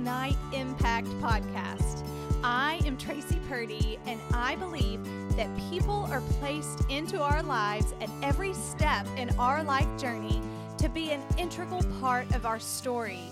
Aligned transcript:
Ignite 0.00 0.38
Impact 0.54 1.08
podcast. 1.20 2.06
I 2.42 2.80
am 2.86 2.96
Tracy 2.96 3.38
Purdy, 3.50 3.98
and 4.06 4.18
I 4.32 4.56
believe 4.56 4.98
that 5.36 5.54
people 5.68 6.08
are 6.10 6.22
placed 6.40 6.88
into 6.88 7.20
our 7.20 7.42
lives 7.42 7.92
at 8.00 8.08
every 8.22 8.54
step 8.54 9.06
in 9.18 9.28
our 9.38 9.62
life 9.62 9.86
journey 10.00 10.40
to 10.78 10.88
be 10.88 11.10
an 11.10 11.20
integral 11.36 11.82
part 12.00 12.34
of 12.34 12.46
our 12.46 12.58
story. 12.58 13.28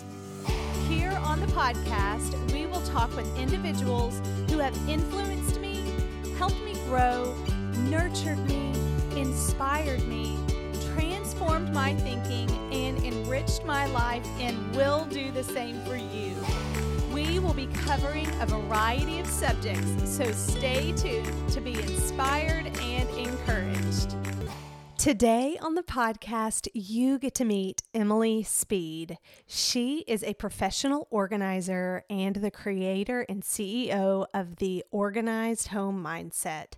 Here 0.89 1.19
on 1.23 1.41
the 1.41 1.47
podcast, 1.47 2.37
we 2.53 2.67
will 2.67 2.83
talk 2.83 3.17
with 3.17 3.39
individuals 3.39 4.21
who 4.51 4.59
have 4.59 4.77
influenced 4.87 5.59
me, 5.61 5.83
helped 6.37 6.61
me 6.61 6.75
grow, 6.85 7.35
nurtured 7.89 8.47
me, 8.47 8.75
inspired 9.19 10.07
me, 10.07 10.37
transformed 10.93 11.73
my 11.73 11.95
thinking, 11.95 12.51
and 12.71 13.03
enriched 13.07 13.65
my 13.65 13.87
life, 13.87 14.27
and 14.39 14.77
will 14.77 15.07
do 15.07 15.31
the 15.31 15.43
same 15.43 15.81
for 15.87 15.97
you. 15.97 16.08
Will 17.49 17.55
be 17.55 17.67
covering 17.69 18.29
a 18.43 18.47
variety 18.47 19.21
of 19.21 19.27
subjects, 19.27 19.91
so 20.05 20.31
stay 20.33 20.93
tuned 20.93 21.49
to 21.49 21.63
be 21.63 21.73
inspired 21.81 22.67
and 22.79 23.09
encouraged. 23.09 24.18
Today 24.99 25.57
on 25.63 25.77
the 25.77 25.85
podcast, 25.85 26.67
you 26.75 27.21
get 27.21 27.33
to 27.37 27.45
meet 27.45 27.85
Emily 27.95 28.43
Speed. 28.43 29.17
She 29.47 29.99
is 30.09 30.25
a 30.25 30.35
professional 30.35 31.07
organizer 31.13 32.03
and 32.11 32.35
the 32.35 32.51
creator 32.51 33.25
and 33.29 33.45
CEO 33.45 34.27
of 34.35 34.57
the 34.57 34.85
Organized 34.91 35.69
Home 35.69 36.03
Mindset. 36.03 36.73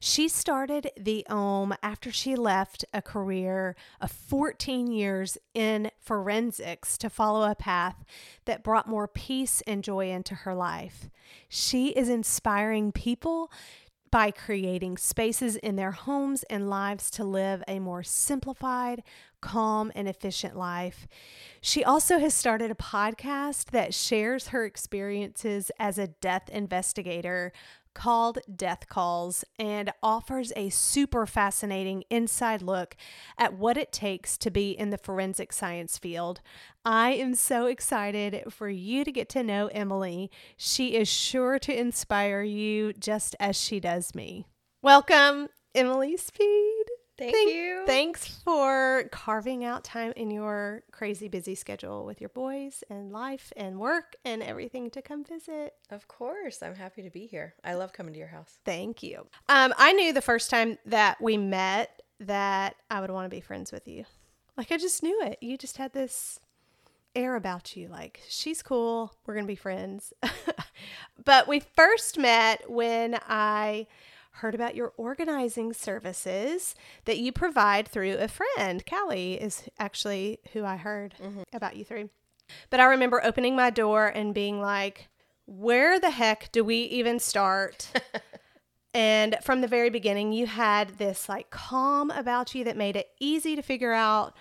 She 0.00 0.28
started 0.28 0.90
the 0.98 1.26
Ohm 1.28 1.74
after 1.82 2.10
she 2.10 2.36
left 2.36 2.86
a 2.94 3.02
career 3.02 3.76
of 4.00 4.10
14 4.10 4.86
years 4.90 5.36
in 5.52 5.90
forensics 6.00 6.96
to 6.96 7.10
follow 7.10 7.48
a 7.50 7.54
path 7.54 8.02
that 8.46 8.64
brought 8.64 8.88
more 8.88 9.06
peace 9.06 9.62
and 9.66 9.84
joy 9.84 10.10
into 10.10 10.34
her 10.34 10.54
life. 10.54 11.10
She 11.50 11.88
is 11.88 12.08
inspiring 12.08 12.92
people 12.92 13.52
by 14.10 14.30
creating 14.30 14.96
spaces 14.96 15.56
in 15.56 15.76
their 15.76 15.92
homes 15.92 16.42
and 16.44 16.70
lives 16.70 17.10
to 17.12 17.24
live 17.24 17.62
a 17.68 17.78
more 17.78 18.02
simplified, 18.02 19.02
calm, 19.40 19.92
and 19.94 20.08
efficient 20.08 20.56
life. 20.56 21.06
She 21.60 21.84
also 21.84 22.18
has 22.18 22.34
started 22.34 22.70
a 22.70 22.74
podcast 22.74 23.70
that 23.70 23.94
shares 23.94 24.48
her 24.48 24.64
experiences 24.64 25.70
as 25.78 25.98
a 25.98 26.08
death 26.08 26.48
investigator 26.48 27.52
called 27.98 28.38
Death 28.54 28.88
Calls 28.88 29.44
and 29.58 29.92
offers 30.04 30.52
a 30.54 30.70
super 30.70 31.26
fascinating 31.26 32.04
inside 32.08 32.62
look 32.62 32.94
at 33.36 33.54
what 33.54 33.76
it 33.76 33.90
takes 33.90 34.38
to 34.38 34.52
be 34.52 34.70
in 34.70 34.90
the 34.90 34.98
forensic 34.98 35.52
science 35.52 35.98
field. 35.98 36.40
I 36.84 37.10
am 37.14 37.34
so 37.34 37.66
excited 37.66 38.52
for 38.52 38.68
you 38.68 39.04
to 39.04 39.10
get 39.10 39.28
to 39.30 39.42
know 39.42 39.66
Emily. 39.72 40.30
She 40.56 40.94
is 40.94 41.08
sure 41.08 41.58
to 41.58 41.76
inspire 41.76 42.42
you 42.42 42.92
just 42.92 43.34
as 43.40 43.56
she 43.60 43.80
does 43.80 44.14
me. 44.14 44.46
Welcome, 44.80 45.48
Emily 45.74 46.16
Speed. 46.16 46.84
Thank, 47.18 47.34
Thank 47.34 47.52
you. 47.52 47.82
Thanks 47.84 48.28
for 48.28 49.08
carving 49.10 49.64
out 49.64 49.82
time 49.82 50.12
in 50.14 50.30
your 50.30 50.84
crazy 50.92 51.26
busy 51.26 51.56
schedule 51.56 52.04
with 52.04 52.20
your 52.20 52.30
boys 52.30 52.84
and 52.88 53.10
life 53.10 53.52
and 53.56 53.80
work 53.80 54.14
and 54.24 54.40
everything 54.40 54.88
to 54.90 55.02
come 55.02 55.24
visit. 55.24 55.74
Of 55.90 56.06
course. 56.06 56.62
I'm 56.62 56.76
happy 56.76 57.02
to 57.02 57.10
be 57.10 57.26
here. 57.26 57.54
I 57.64 57.74
love 57.74 57.92
coming 57.92 58.12
to 58.12 58.18
your 58.18 58.28
house. 58.28 58.60
Thank 58.64 59.02
you. 59.02 59.26
Um, 59.48 59.74
I 59.76 59.92
knew 59.94 60.12
the 60.12 60.22
first 60.22 60.48
time 60.48 60.78
that 60.86 61.20
we 61.20 61.36
met 61.36 62.02
that 62.20 62.76
I 62.88 63.00
would 63.00 63.10
want 63.10 63.24
to 63.24 63.36
be 63.36 63.40
friends 63.40 63.72
with 63.72 63.88
you. 63.88 64.04
Like, 64.56 64.70
I 64.70 64.76
just 64.76 65.02
knew 65.02 65.20
it. 65.22 65.38
You 65.40 65.58
just 65.58 65.76
had 65.76 65.92
this 65.92 66.38
air 67.16 67.34
about 67.34 67.74
you 67.74 67.88
like 67.88 68.20
she's 68.28 68.62
cool 68.62 69.12
we're 69.26 69.34
gonna 69.34 69.46
be 69.46 69.56
friends 69.56 70.12
but 71.24 71.48
we 71.48 71.58
first 71.58 72.18
met 72.18 72.70
when 72.70 73.18
i 73.26 73.86
heard 74.38 74.54
about 74.54 74.74
your 74.74 74.92
organizing 74.96 75.72
services 75.72 76.74
that 77.04 77.18
you 77.18 77.32
provide 77.32 77.88
through 77.88 78.16
a 78.18 78.28
friend. 78.28 78.84
Callie 78.86 79.34
is 79.34 79.68
actually 79.78 80.38
who 80.52 80.64
I 80.64 80.76
heard 80.76 81.14
mm-hmm. 81.22 81.42
about 81.52 81.76
you 81.76 81.84
through. 81.84 82.10
But 82.70 82.80
I 82.80 82.84
remember 82.84 83.24
opening 83.24 83.56
my 83.56 83.70
door 83.70 84.06
and 84.06 84.34
being 84.34 84.60
like, 84.60 85.08
where 85.46 85.98
the 85.98 86.10
heck 86.10 86.52
do 86.52 86.62
we 86.62 86.76
even 86.76 87.18
start? 87.18 87.90
and 88.94 89.36
from 89.42 89.60
the 89.60 89.68
very 89.68 89.90
beginning, 89.90 90.32
you 90.32 90.46
had 90.46 90.98
this 90.98 91.28
like 91.28 91.50
calm 91.50 92.10
about 92.10 92.54
you 92.54 92.64
that 92.64 92.76
made 92.76 92.96
it 92.96 93.08
easy 93.20 93.56
to 93.56 93.62
figure 93.62 93.92
out 93.92 94.34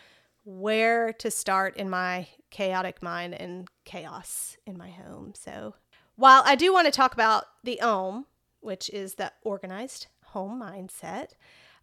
where 0.43 1.11
to 1.13 1.29
start 1.29 1.75
in 1.75 1.89
my 1.89 2.27
chaotic 2.51 3.03
mind 3.03 3.33
and 3.33 3.67
chaos 3.83 4.57
in 4.65 4.77
my 4.77 4.89
home. 4.89 5.33
So, 5.35 5.75
while 6.15 6.41
I 6.45 6.55
do 6.55 6.73
want 6.73 6.85
to 6.85 6.91
talk 6.91 7.13
about 7.13 7.45
the 7.63 7.79
Ohm, 7.81 8.25
which 8.61 8.89
is 8.89 9.15
the 9.15 9.31
organized 9.43 10.07
home 10.25 10.61
mindset, 10.61 11.31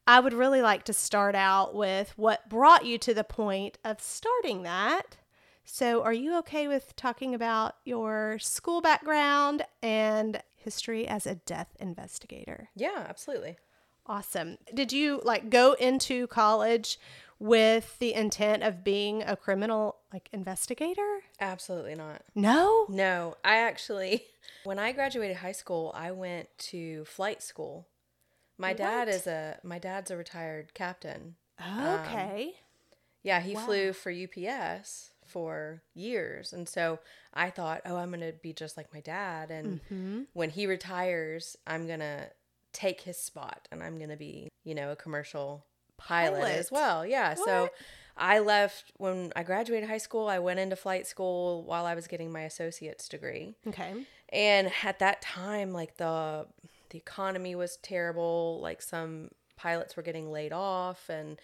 I 0.06 0.20
would 0.20 0.34
really 0.34 0.60
like 0.60 0.84
to 0.84 0.92
start 0.92 1.34
out 1.34 1.74
with 1.74 2.12
what 2.16 2.48
brought 2.48 2.84
you 2.84 2.98
to 2.98 3.14
the 3.14 3.24
point 3.24 3.78
of 3.84 4.00
starting 4.00 4.62
that. 4.64 5.16
So, 5.64 6.02
are 6.02 6.12
you 6.12 6.36
okay 6.40 6.68
with 6.68 6.94
talking 6.94 7.34
about 7.34 7.76
your 7.86 8.38
school 8.38 8.82
background 8.82 9.64
and 9.82 10.42
history 10.54 11.08
as 11.08 11.26
a 11.26 11.36
death 11.36 11.74
investigator? 11.80 12.68
Yeah, 12.76 13.06
absolutely. 13.08 13.56
Awesome. 14.06 14.58
Did 14.74 14.92
you 14.92 15.22
like 15.24 15.48
go 15.48 15.72
into 15.72 16.26
college 16.26 16.98
with 17.44 17.98
the 17.98 18.14
intent 18.14 18.62
of 18.62 18.82
being 18.82 19.22
a 19.22 19.36
criminal 19.36 19.96
like 20.10 20.30
investigator? 20.32 21.20
Absolutely 21.38 21.94
not. 21.94 22.22
No? 22.34 22.86
No. 22.88 23.36
I 23.44 23.56
actually 23.56 24.24
when 24.64 24.78
I 24.78 24.92
graduated 24.92 25.36
high 25.36 25.52
school, 25.52 25.92
I 25.94 26.10
went 26.10 26.48
to 26.70 27.04
flight 27.04 27.42
school. 27.42 27.86
My 28.56 28.68
what? 28.68 28.78
dad 28.78 29.08
is 29.10 29.26
a 29.26 29.58
my 29.62 29.78
dad's 29.78 30.10
a 30.10 30.16
retired 30.16 30.72
captain. 30.72 31.34
Okay. 31.60 32.44
Um, 32.46 32.52
yeah, 33.22 33.40
he 33.40 33.54
wow. 33.54 33.60
flew 33.66 33.92
for 33.92 34.10
UPS 34.10 35.10
for 35.26 35.82
years. 35.94 36.52
And 36.52 36.66
so 36.66 36.98
I 37.34 37.50
thought, 37.50 37.82
oh, 37.84 37.96
I'm 37.96 38.10
going 38.10 38.20
to 38.20 38.32
be 38.32 38.52
just 38.52 38.76
like 38.76 38.92
my 38.92 39.00
dad. 39.00 39.50
And 39.50 39.80
mm-hmm. 39.84 40.22
when 40.32 40.50
he 40.50 40.66
retires, 40.66 41.56
I'm 41.66 41.86
going 41.86 42.00
to 42.00 42.30
take 42.72 43.02
his 43.02 43.18
spot 43.18 43.66
and 43.70 43.82
I'm 43.82 43.96
going 43.96 44.10
to 44.10 44.16
be, 44.16 44.48
you 44.62 44.74
know, 44.74 44.92
a 44.92 44.96
commercial 44.96 45.64
pilot, 45.96 46.40
pilot. 46.40 46.58
as 46.58 46.70
well. 46.70 47.06
Yeah. 47.06 47.30
What? 47.30 47.44
So 47.44 47.70
I 48.16 48.38
left 48.38 48.92
when 48.96 49.32
I 49.34 49.42
graduated 49.42 49.88
high 49.88 49.98
school. 49.98 50.28
I 50.28 50.38
went 50.38 50.60
into 50.60 50.76
flight 50.76 51.06
school 51.06 51.64
while 51.64 51.86
I 51.86 51.94
was 51.94 52.06
getting 52.06 52.30
my 52.32 52.42
associate's 52.42 53.08
degree. 53.08 53.54
Okay. 53.66 53.92
And 54.30 54.70
at 54.82 54.98
that 55.00 55.22
time, 55.22 55.72
like 55.72 55.96
the 55.96 56.46
the 56.90 56.98
economy 56.98 57.54
was 57.54 57.76
terrible. 57.78 58.60
Like 58.62 58.82
some 58.82 59.30
pilots 59.56 59.96
were 59.96 60.02
getting 60.02 60.30
laid 60.30 60.52
off, 60.52 61.08
and 61.08 61.38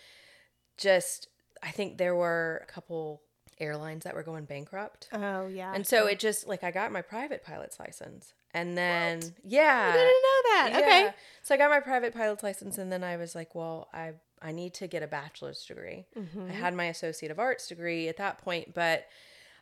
just 0.76 1.28
I 1.62 1.70
think 1.70 1.98
there 1.98 2.14
were 2.14 2.60
a 2.62 2.72
couple 2.72 3.22
airlines 3.60 4.04
that 4.04 4.14
were 4.14 4.22
going 4.22 4.44
bankrupt. 4.44 5.08
Oh 5.12 5.46
yeah. 5.46 5.72
And 5.74 5.86
so 5.86 6.06
it 6.06 6.18
just 6.18 6.48
like 6.48 6.64
I 6.64 6.70
got 6.70 6.90
my 6.92 7.02
private 7.02 7.44
pilot's 7.44 7.78
license. 7.78 8.32
And 8.52 8.76
then 8.76 9.18
what? 9.18 9.32
yeah. 9.44 9.92
I 9.92 9.96
didn't 9.96 10.06
know 10.06 10.42
that. 10.42 10.68
Yeah. 10.72 10.78
Okay. 10.78 11.14
So 11.42 11.54
I 11.54 11.58
got 11.58 11.70
my 11.70 11.80
private 11.80 12.14
pilot's 12.14 12.42
license 12.42 12.78
and 12.78 12.90
then 12.90 13.04
I 13.04 13.16
was 13.16 13.34
like, 13.34 13.54
well, 13.54 13.88
I 13.92 14.12
I 14.42 14.52
need 14.52 14.74
to 14.74 14.86
get 14.86 15.02
a 15.02 15.06
bachelor's 15.06 15.64
degree. 15.64 16.06
Mm-hmm. 16.16 16.50
I 16.50 16.54
had 16.54 16.74
my 16.74 16.86
associate 16.86 17.30
of 17.30 17.38
arts 17.38 17.68
degree 17.68 18.08
at 18.08 18.16
that 18.16 18.38
point, 18.38 18.74
but 18.74 19.06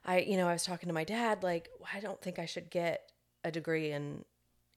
I, 0.05 0.21
you 0.21 0.37
know, 0.37 0.49
I 0.49 0.53
was 0.53 0.65
talking 0.65 0.89
to 0.89 0.95
my 0.95 1.05
dad, 1.05 1.43
like, 1.43 1.69
I 1.93 2.01
don't 2.01 2.21
think 2.21 2.39
I 2.39 2.47
should 2.47 2.71
get 2.71 3.11
a 3.45 3.51
degree 3.51 3.91
in 3.91 4.25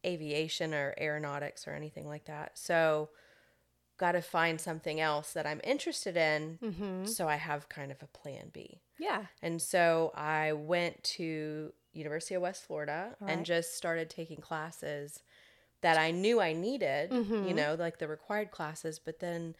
aviation 0.05 0.73
or 0.73 0.95
aeronautics 0.99 1.67
or 1.67 1.71
anything 1.71 2.07
like 2.07 2.25
that. 2.25 2.57
So, 2.57 3.09
got 4.01 4.13
to 4.13 4.21
find 4.21 4.59
something 4.59 4.99
else 4.99 5.33
that 5.33 5.45
I'm 5.45 5.61
interested 5.63 6.17
in 6.17 6.57
mm-hmm. 6.61 7.05
so 7.05 7.27
I 7.27 7.35
have 7.35 7.69
kind 7.69 7.91
of 7.91 8.01
a 8.01 8.07
plan 8.07 8.49
B. 8.51 8.81
Yeah. 8.97 9.25
And 9.43 9.61
so 9.61 10.11
I 10.15 10.53
went 10.53 11.03
to 11.03 11.71
University 11.93 12.33
of 12.33 12.41
West 12.41 12.65
Florida 12.65 13.15
right. 13.19 13.31
and 13.31 13.45
just 13.45 13.77
started 13.77 14.09
taking 14.09 14.37
classes 14.37 15.19
that 15.81 15.99
I 15.99 16.09
knew 16.09 16.41
I 16.41 16.53
needed, 16.53 17.11
mm-hmm. 17.11 17.47
you 17.47 17.53
know, 17.53 17.75
like 17.77 17.99
the 17.99 18.07
required 18.07 18.49
classes, 18.49 18.97
but 18.97 19.19
then 19.19 19.55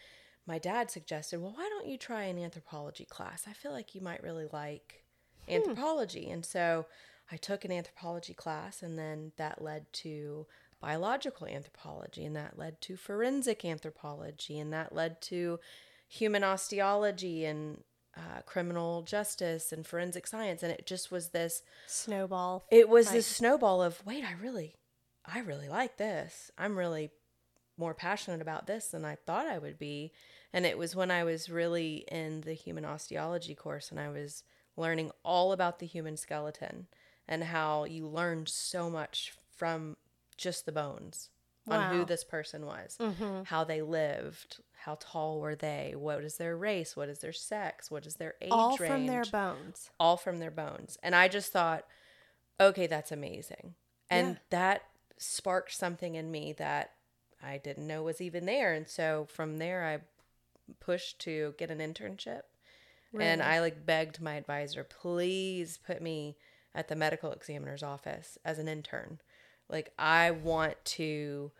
my 0.47 0.57
dad 0.57 0.89
suggested, 0.89 1.39
well, 1.39 1.53
why 1.55 1.69
don't 1.69 1.87
you 1.87 1.97
try 1.97 2.23
an 2.23 2.39
anthropology 2.39 3.05
class? 3.05 3.45
I 3.47 3.53
feel 3.53 3.71
like 3.71 3.93
you 3.93 4.01
might 4.01 4.23
really 4.23 4.47
like 4.51 5.03
hmm. 5.47 5.53
anthropology. 5.53 6.29
And 6.29 6.45
so 6.45 6.85
I 7.31 7.37
took 7.37 7.63
an 7.63 7.71
anthropology 7.71 8.33
class, 8.33 8.81
and 8.83 8.99
then 8.99 9.31
that 9.37 9.61
led 9.61 9.91
to 9.93 10.47
biological 10.81 11.47
anthropology, 11.47 12.25
and 12.25 12.35
that 12.35 12.57
led 12.57 12.81
to 12.81 12.97
forensic 12.97 13.63
anthropology, 13.63 14.59
and 14.59 14.73
that 14.73 14.93
led 14.93 15.21
to 15.21 15.59
human 16.07 16.43
osteology 16.43 17.45
and 17.45 17.83
uh, 18.17 18.41
criminal 18.45 19.01
justice 19.03 19.71
and 19.71 19.87
forensic 19.87 20.27
science. 20.27 20.63
And 20.63 20.71
it 20.71 20.85
just 20.85 21.11
was 21.11 21.29
this 21.29 21.63
snowball. 21.87 22.65
It 22.69 22.89
was 22.89 23.11
this 23.11 23.27
snowball 23.27 23.81
of, 23.81 24.05
wait, 24.05 24.25
I 24.25 24.33
really, 24.41 24.75
I 25.25 25.39
really 25.39 25.69
like 25.69 25.95
this. 25.95 26.51
I'm 26.57 26.77
really 26.77 27.11
more 27.81 27.93
passionate 27.93 28.41
about 28.41 28.67
this 28.67 28.87
than 28.87 29.03
I 29.03 29.15
thought 29.15 29.47
I 29.47 29.57
would 29.57 29.77
be. 29.77 30.11
And 30.53 30.65
it 30.65 30.77
was 30.77 30.95
when 30.95 31.11
I 31.11 31.23
was 31.23 31.49
really 31.49 32.05
in 32.09 32.41
the 32.41 32.53
human 32.53 32.85
osteology 32.85 33.55
course 33.55 33.89
and 33.91 33.99
I 33.99 34.09
was 34.09 34.43
learning 34.77 35.11
all 35.23 35.51
about 35.51 35.79
the 35.79 35.85
human 35.85 36.15
skeleton 36.15 36.87
and 37.27 37.43
how 37.43 37.83
you 37.85 38.07
learn 38.07 38.45
so 38.45 38.89
much 38.89 39.33
from 39.55 39.97
just 40.37 40.65
the 40.65 40.71
bones 40.71 41.29
on 41.67 41.95
who 41.95 42.05
this 42.05 42.23
person 42.23 42.65
was, 42.65 42.97
mm-hmm. 42.99 43.43
how 43.45 43.63
they 43.63 43.81
lived, 43.81 44.61
how 44.83 44.97
tall 44.99 45.39
were 45.39 45.55
they, 45.55 45.93
what 45.95 46.23
is 46.23 46.37
their 46.37 46.57
race, 46.57 46.95
what 46.97 47.07
is 47.09 47.19
their 47.19 47.31
sex, 47.33 47.89
what 47.89 48.05
is 48.05 48.15
their 48.15 48.33
age 48.41 48.49
All 48.51 48.77
range, 48.77 48.91
from 48.91 49.07
their 49.07 49.25
bones. 49.25 49.89
all 49.99 50.17
from 50.17 50.39
their 50.39 50.51
bones. 50.51 50.97
And 51.03 51.15
I 51.15 51.27
just 51.27 51.51
thought, 51.51 51.85
okay, 52.59 52.87
that's 52.87 53.11
amazing. 53.11 53.75
And 54.09 54.27
Yeah. 54.29 54.35
that 54.49 54.81
sparked 55.17 55.73
something 55.73 56.15
in 56.15 56.31
me 56.31 56.53
that 56.53 56.93
I 57.43 57.57
didn't 57.57 57.87
know 57.87 58.03
was 58.03 58.21
even 58.21 58.45
there. 58.45 58.73
And 58.73 58.87
so 58.87 59.27
from 59.29 59.57
there, 59.57 59.85
I 59.85 60.73
pushed 60.79 61.19
to 61.19 61.53
get 61.57 61.71
an 61.71 61.79
internship. 61.79 62.41
And 63.19 63.41
I 63.41 63.59
like 63.59 63.85
begged 63.85 64.21
my 64.21 64.35
advisor, 64.35 64.85
please 64.85 65.77
put 65.77 66.01
me 66.01 66.37
at 66.73 66.87
the 66.87 66.95
medical 66.95 67.33
examiner's 67.33 67.83
office 67.83 68.37
as 68.45 68.57
an 68.57 68.69
intern. 68.69 69.19
Like, 69.67 69.91
I 69.99 70.31
want 70.31 70.75
to 70.85 71.51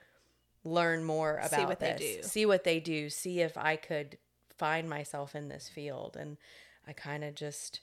learn 0.63 1.03
more 1.03 1.37
about 1.37 1.51
See 1.51 1.65
what 1.65 1.79
they 1.81 1.95
do. 1.97 2.23
see 2.23 2.45
what 2.45 2.63
they 2.63 2.79
do, 2.79 3.09
see 3.09 3.41
if 3.41 3.57
I 3.57 3.75
could 3.75 4.17
find 4.57 4.89
myself 4.89 5.35
in 5.35 5.49
this 5.49 5.67
field. 5.67 6.15
And 6.17 6.37
I 6.87 6.93
kind 6.93 7.23
of 7.23 7.35
just 7.35 7.81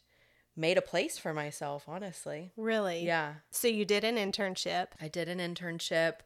made 0.56 0.78
a 0.78 0.82
place 0.82 1.18
for 1.18 1.34
myself, 1.34 1.84
honestly. 1.86 2.52
Really? 2.56 3.04
Yeah. 3.04 3.34
So 3.50 3.68
you 3.68 3.84
did 3.84 4.02
an 4.02 4.16
internship. 4.16 4.88
I 5.00 5.08
did 5.08 5.28
an 5.28 5.38
internship. 5.38 6.20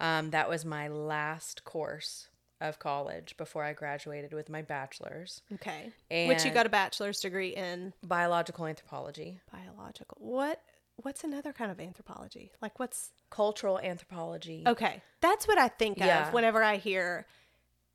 Um, 0.00 0.30
that 0.30 0.48
was 0.48 0.64
my 0.64 0.88
last 0.88 1.64
course 1.64 2.28
of 2.60 2.78
college 2.78 3.36
before 3.36 3.64
I 3.64 3.72
graduated 3.72 4.32
with 4.32 4.48
my 4.50 4.62
bachelor's. 4.62 5.42
Okay. 5.54 5.92
Which 6.28 6.44
you 6.44 6.50
got 6.50 6.66
a 6.66 6.70
bachelor's 6.70 7.20
degree 7.20 7.50
in 7.56 7.92
Biological 8.02 8.66
anthropology, 8.66 9.40
biological. 9.52 10.16
What 10.20 10.60
what's 10.96 11.24
another 11.24 11.52
kind 11.54 11.70
of 11.70 11.80
anthropology? 11.80 12.52
Like 12.60 12.78
what's 12.78 13.10
cultural 13.30 13.78
anthropology. 13.78 14.64
Okay. 14.66 15.00
That's 15.22 15.48
what 15.48 15.56
I 15.56 15.68
think 15.68 15.96
Yeah. 15.98 16.28
of 16.28 16.34
whenever 16.34 16.62
I 16.62 16.76
hear 16.76 17.26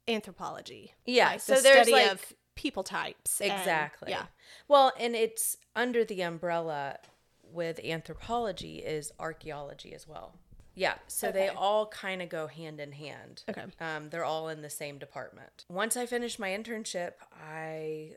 anthropology. 0.08 0.94
Yeah, 1.06 1.30
Like 1.31 1.42
so 1.42 1.56
the 1.56 1.62
there's, 1.62 1.88
study 1.88 1.92
like- 1.92 2.12
of 2.12 2.34
people 2.56 2.84
types. 2.84 3.42
and- 3.42 3.51
Exactly. 3.51 4.12
yeah. 4.12 4.25
Well, 4.68 4.92
and 5.00 5.16
it's 5.16 5.58
under 5.75 6.04
the 6.06 6.22
umbrella 6.22 6.98
with 7.44 7.80
anthropology 7.84 8.78
is 8.80 9.12
archaeology 9.19 9.94
as 9.94 10.08
well. 10.08 10.34
Yeah, 10.75 10.95
so 11.07 11.31
they 11.31 11.48
all 11.48 11.88
kind 11.88 12.22
of 12.22 12.30
go 12.30 12.48
hand 12.48 12.80
in 12.80 12.92
hand. 12.92 13.44
Okay. 13.50 13.63
Um, 13.80 14.10
they're 14.10 14.25
all 14.25 14.50
in 14.50 14.62
the 14.62 14.69
same 14.69 14.98
department. 14.98 15.66
Once 15.69 15.95
I 15.95 16.06
finished 16.06 16.38
my 16.38 16.50
internship, 16.50 17.13
I, 17.33 18.16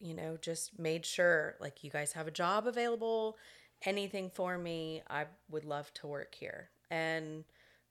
you 0.00 0.14
know, 0.14 0.38
just 0.40 0.78
made 0.78 1.04
sure 1.04 1.56
like 1.60 1.84
you 1.84 1.90
guys 1.90 2.12
have 2.12 2.26
a 2.26 2.30
job 2.30 2.66
available, 2.66 3.36
anything 3.84 4.30
for 4.30 4.56
me, 4.56 5.02
I 5.08 5.26
would 5.50 5.64
love 5.64 5.92
to 5.94 6.06
work 6.06 6.34
here. 6.34 6.70
And 6.90 7.44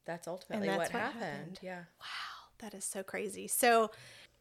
that's 0.05 0.27
ultimately 0.27 0.67
that's 0.67 0.77
what, 0.77 0.93
what 0.93 1.01
happened. 1.01 1.23
happened. 1.23 1.59
Yeah. 1.61 1.83
Wow, 1.99 2.49
that 2.59 2.73
is 2.73 2.85
so 2.85 3.03
crazy. 3.03 3.47
So 3.47 3.91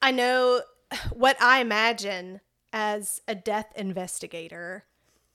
I 0.00 0.11
know 0.11 0.62
what 1.12 1.40
I 1.40 1.61
imagine 1.61 2.40
as 2.73 3.20
a 3.28 3.34
death 3.34 3.73
investigator 3.76 4.84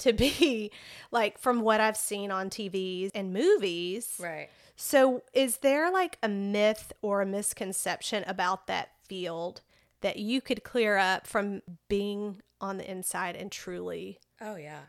to 0.01 0.13
be 0.13 0.71
like 1.11 1.39
from 1.39 1.61
what 1.61 1.79
I've 1.81 1.97
seen 1.97 2.31
on 2.31 2.49
TVs 2.49 3.09
and 3.15 3.33
movies. 3.33 4.17
Right. 4.19 4.49
So 4.75 5.23
is 5.33 5.57
there 5.57 5.91
like 5.91 6.17
a 6.23 6.27
myth 6.29 6.91
or 7.01 7.21
a 7.21 7.25
misconception 7.25 8.23
about 8.27 8.67
that 8.67 8.89
field 9.07 9.61
that 10.01 10.17
you 10.17 10.41
could 10.41 10.63
clear 10.63 10.97
up 10.97 11.27
from 11.27 11.61
being 11.87 12.41
on 12.59 12.77
the 12.77 12.89
inside 12.89 13.35
and 13.35 13.51
truly 13.51 14.19
Oh 14.39 14.55
yeah. 14.55 14.79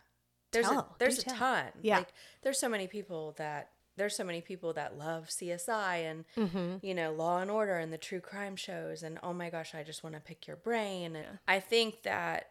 There's 0.52 0.66
Tell. 0.68 0.78
a, 0.80 0.86
there's 0.98 1.18
a 1.18 1.22
tell. 1.24 1.34
ton. 1.36 1.64
Yeah. 1.82 1.98
Like 1.98 2.12
there's 2.42 2.58
so 2.58 2.68
many 2.68 2.86
people 2.86 3.34
that 3.38 3.70
there's 3.98 4.16
so 4.16 4.24
many 4.24 4.40
people 4.40 4.72
that 4.74 4.96
love 4.98 5.28
CSI 5.28 6.10
and 6.10 6.24
Mm-hmm. 6.38 6.76
you 6.86 6.94
know 6.94 7.12
Law 7.12 7.38
and 7.40 7.50
Order 7.50 7.76
and 7.76 7.92
the 7.92 7.98
true 7.98 8.20
crime 8.20 8.56
shows 8.56 9.02
and 9.02 9.18
oh 9.22 9.32
my 9.34 9.50
gosh, 9.50 9.74
I 9.74 9.82
just 9.82 10.02
want 10.02 10.14
to 10.14 10.20
pick 10.20 10.46
your 10.46 10.56
brain 10.56 11.16
and 11.16 11.38
I 11.46 11.60
think 11.60 12.02
that 12.04 12.48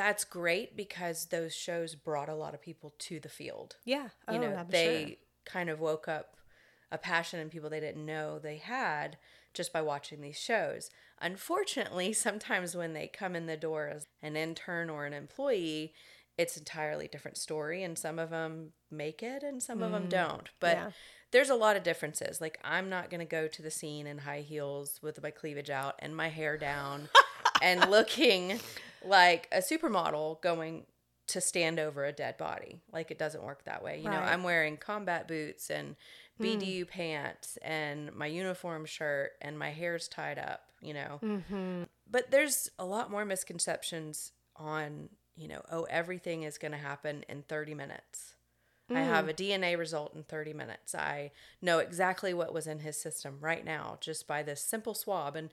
that's 0.00 0.24
great 0.24 0.78
because 0.78 1.26
those 1.26 1.54
shows 1.54 1.94
brought 1.94 2.30
a 2.30 2.34
lot 2.34 2.54
of 2.54 2.62
people 2.62 2.94
to 3.00 3.20
the 3.20 3.28
field. 3.28 3.76
Yeah. 3.84 4.08
You 4.30 4.38
oh, 4.38 4.38
know, 4.38 4.56
I'm 4.56 4.68
they 4.70 5.04
sure. 5.04 5.16
kind 5.44 5.68
of 5.68 5.78
woke 5.78 6.08
up 6.08 6.38
a 6.90 6.96
passion 6.96 7.38
in 7.38 7.50
people 7.50 7.68
they 7.68 7.80
didn't 7.80 8.06
know 8.06 8.38
they 8.38 8.56
had 8.56 9.18
just 9.52 9.74
by 9.74 9.82
watching 9.82 10.22
these 10.22 10.38
shows. 10.38 10.88
Unfortunately, 11.20 12.12
sometimes 12.14 12.74
when 12.74 12.94
they 12.94 13.08
come 13.08 13.36
in 13.36 13.44
the 13.44 13.58
door 13.58 13.88
as 13.94 14.06
an 14.22 14.36
intern 14.36 14.88
or 14.88 15.04
an 15.04 15.12
employee, 15.12 15.92
it's 16.38 16.56
entirely 16.56 17.06
different 17.06 17.36
story 17.36 17.82
and 17.82 17.98
some 17.98 18.18
of 18.18 18.30
them 18.30 18.72
make 18.90 19.22
it 19.22 19.42
and 19.42 19.62
some 19.62 19.82
of 19.82 19.92
them 19.92 20.04
mm, 20.04 20.08
don't. 20.08 20.48
But 20.60 20.78
yeah. 20.78 20.90
there's 21.30 21.50
a 21.50 21.54
lot 21.54 21.76
of 21.76 21.82
differences. 21.82 22.40
Like 22.40 22.58
I'm 22.64 22.88
not 22.88 23.10
going 23.10 23.20
to 23.20 23.26
go 23.26 23.48
to 23.48 23.60
the 23.60 23.70
scene 23.70 24.06
in 24.06 24.16
high 24.16 24.40
heels 24.40 24.98
with 25.02 25.22
my 25.22 25.30
cleavage 25.30 25.68
out 25.68 25.96
and 25.98 26.16
my 26.16 26.28
hair 26.28 26.56
down 26.56 27.10
and 27.62 27.90
looking 27.90 28.60
like 29.04 29.48
a 29.52 29.58
supermodel 29.58 30.40
going 30.42 30.84
to 31.28 31.40
stand 31.40 31.78
over 31.78 32.04
a 32.04 32.12
dead 32.12 32.36
body. 32.36 32.80
Like 32.92 33.10
it 33.10 33.18
doesn't 33.18 33.42
work 33.42 33.64
that 33.64 33.82
way. 33.84 33.98
You 33.98 34.04
know, 34.10 34.16
Right. 34.18 34.26
Hmm. 34.26 34.32
I'm 34.34 34.42
wearing 34.42 34.76
combat 34.76 35.28
boots 35.28 35.70
and 35.70 35.96
BDU 36.40 36.88
pants 36.88 37.58
and 37.62 38.12
my 38.14 38.26
uniform 38.26 38.84
shirt 38.86 39.32
and 39.40 39.58
my 39.58 39.70
hair's 39.70 40.08
tied 40.08 40.38
up, 40.38 40.62
you 40.80 40.94
know. 40.94 41.20
Mm-hmm. 41.22 41.82
But 42.10 42.30
there's 42.30 42.70
a 42.78 42.84
lot 42.84 43.10
more 43.10 43.24
misconceptions 43.24 44.32
on, 44.56 45.10
you 45.36 45.48
know, 45.48 45.62
oh, 45.70 45.84
everything 45.84 46.42
is 46.42 46.58
going 46.58 46.72
to 46.72 46.78
happen 46.78 47.24
in 47.28 47.42
30 47.42 47.74
minutes. 47.74 48.34
I 48.92 49.02
have 49.02 49.26
Mm. 49.26 49.28
a 49.28 49.34
DNA 49.34 49.78
result 49.78 50.14
in 50.16 50.24
30 50.24 50.52
minutes. 50.52 50.96
I 50.96 51.30
know 51.62 51.78
exactly 51.78 52.34
what 52.34 52.52
was 52.52 52.66
in 52.66 52.80
his 52.80 53.00
system 53.00 53.38
right 53.40 53.64
now 53.64 53.98
just 54.00 54.26
by 54.26 54.42
this 54.42 54.60
simple 54.60 54.94
swab. 54.94 55.36
And 55.36 55.50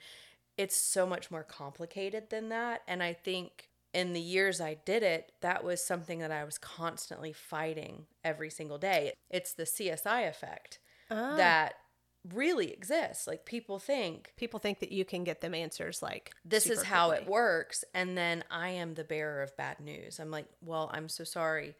it's 0.57 0.75
so 0.75 1.05
much 1.05 1.29
more 1.31 1.43
complicated 1.43 2.29
than 2.29 2.49
that. 2.49 2.81
And 2.87 3.03
I 3.03 3.13
think 3.13 3.69
in 3.93 4.13
the 4.13 4.21
years 4.21 4.59
I 4.59 4.75
did 4.85 5.03
it, 5.03 5.31
that 5.41 5.63
was 5.63 5.83
something 5.83 6.19
that 6.19 6.31
I 6.31 6.43
was 6.43 6.57
constantly 6.57 7.33
fighting 7.33 8.05
every 8.23 8.49
single 8.49 8.77
day. 8.77 9.13
It's 9.29 9.53
the 9.53 9.63
CSI 9.63 10.27
effect 10.27 10.79
Ah. 11.09 11.35
that 11.37 11.75
really 12.33 12.73
exists. 12.73 13.27
Like 13.27 13.45
people 13.45 13.79
think 13.79 14.33
people 14.35 14.59
think 14.59 14.79
that 14.79 14.91
you 14.91 15.05
can 15.05 15.23
get 15.23 15.39
them 15.41 15.53
answers 15.55 16.01
like 16.01 16.33
this 16.43 16.69
is 16.69 16.83
how 16.83 17.11
it 17.11 17.25
works 17.27 17.85
and 17.93 18.17
then 18.17 18.43
i 18.51 18.67
am 18.69 18.95
the 18.95 19.03
bearer 19.05 19.41
of 19.41 19.55
bad 19.55 19.79
news 19.79 20.19
i'm 20.19 20.29
like 20.31 20.47
well 20.61 20.89
i'm 20.93 21.07
so 21.07 21.23
sorry 21.23 21.75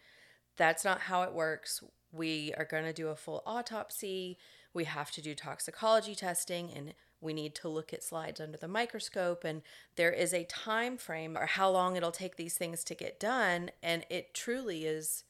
that's 0.56 0.86
not 0.86 1.01
how 1.01 1.24
it 1.24 1.34
works 1.34 1.84
we 2.13 2.54
are 2.58 2.63
going 2.63 2.86
to 2.86 2.94
do 2.94 3.10
a 3.10 3.16
full 3.16 3.44
autopsy 3.46 4.38
we 4.74 4.86
have 4.86 5.12
to 5.12 5.22
do 5.22 5.36
toxicology 5.36 6.16
testing 6.16 6.72
and 6.74 6.94
we 7.22 7.34
need 7.34 7.56
to 7.56 7.68
look 7.68 7.94
at 7.94 8.04
slides 8.04 8.40
under 8.40 8.58
the 8.58 8.68
microscope 8.68 9.44
and 9.44 9.62
there 9.96 10.12
is 10.12 10.34
a 10.34 10.44
time 10.46 10.98
frame 10.98 11.38
or 11.38 11.46
how 11.46 11.70
long 11.70 11.96
it'll 11.96 12.12
take 12.12 12.36
these 12.36 12.56
things 12.56 12.84
to 12.84 12.96
get 12.96 13.20
done 13.20 13.72
and 13.82 14.06
it 14.10 14.34
truly 14.34 14.86
is 14.86 15.24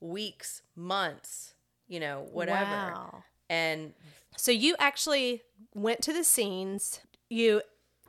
weeks 0.00 0.62
months 0.76 1.54
you 1.86 1.98
know 2.00 2.26
whatever 2.32 2.92
Wow. 2.92 3.24
and 3.48 3.92
So 4.36 4.52
you 4.52 4.76
actually 4.78 5.42
went 5.74 6.00
to 6.02 6.12
the 6.12 6.22
scenes, 6.22 7.00
you 7.28 7.62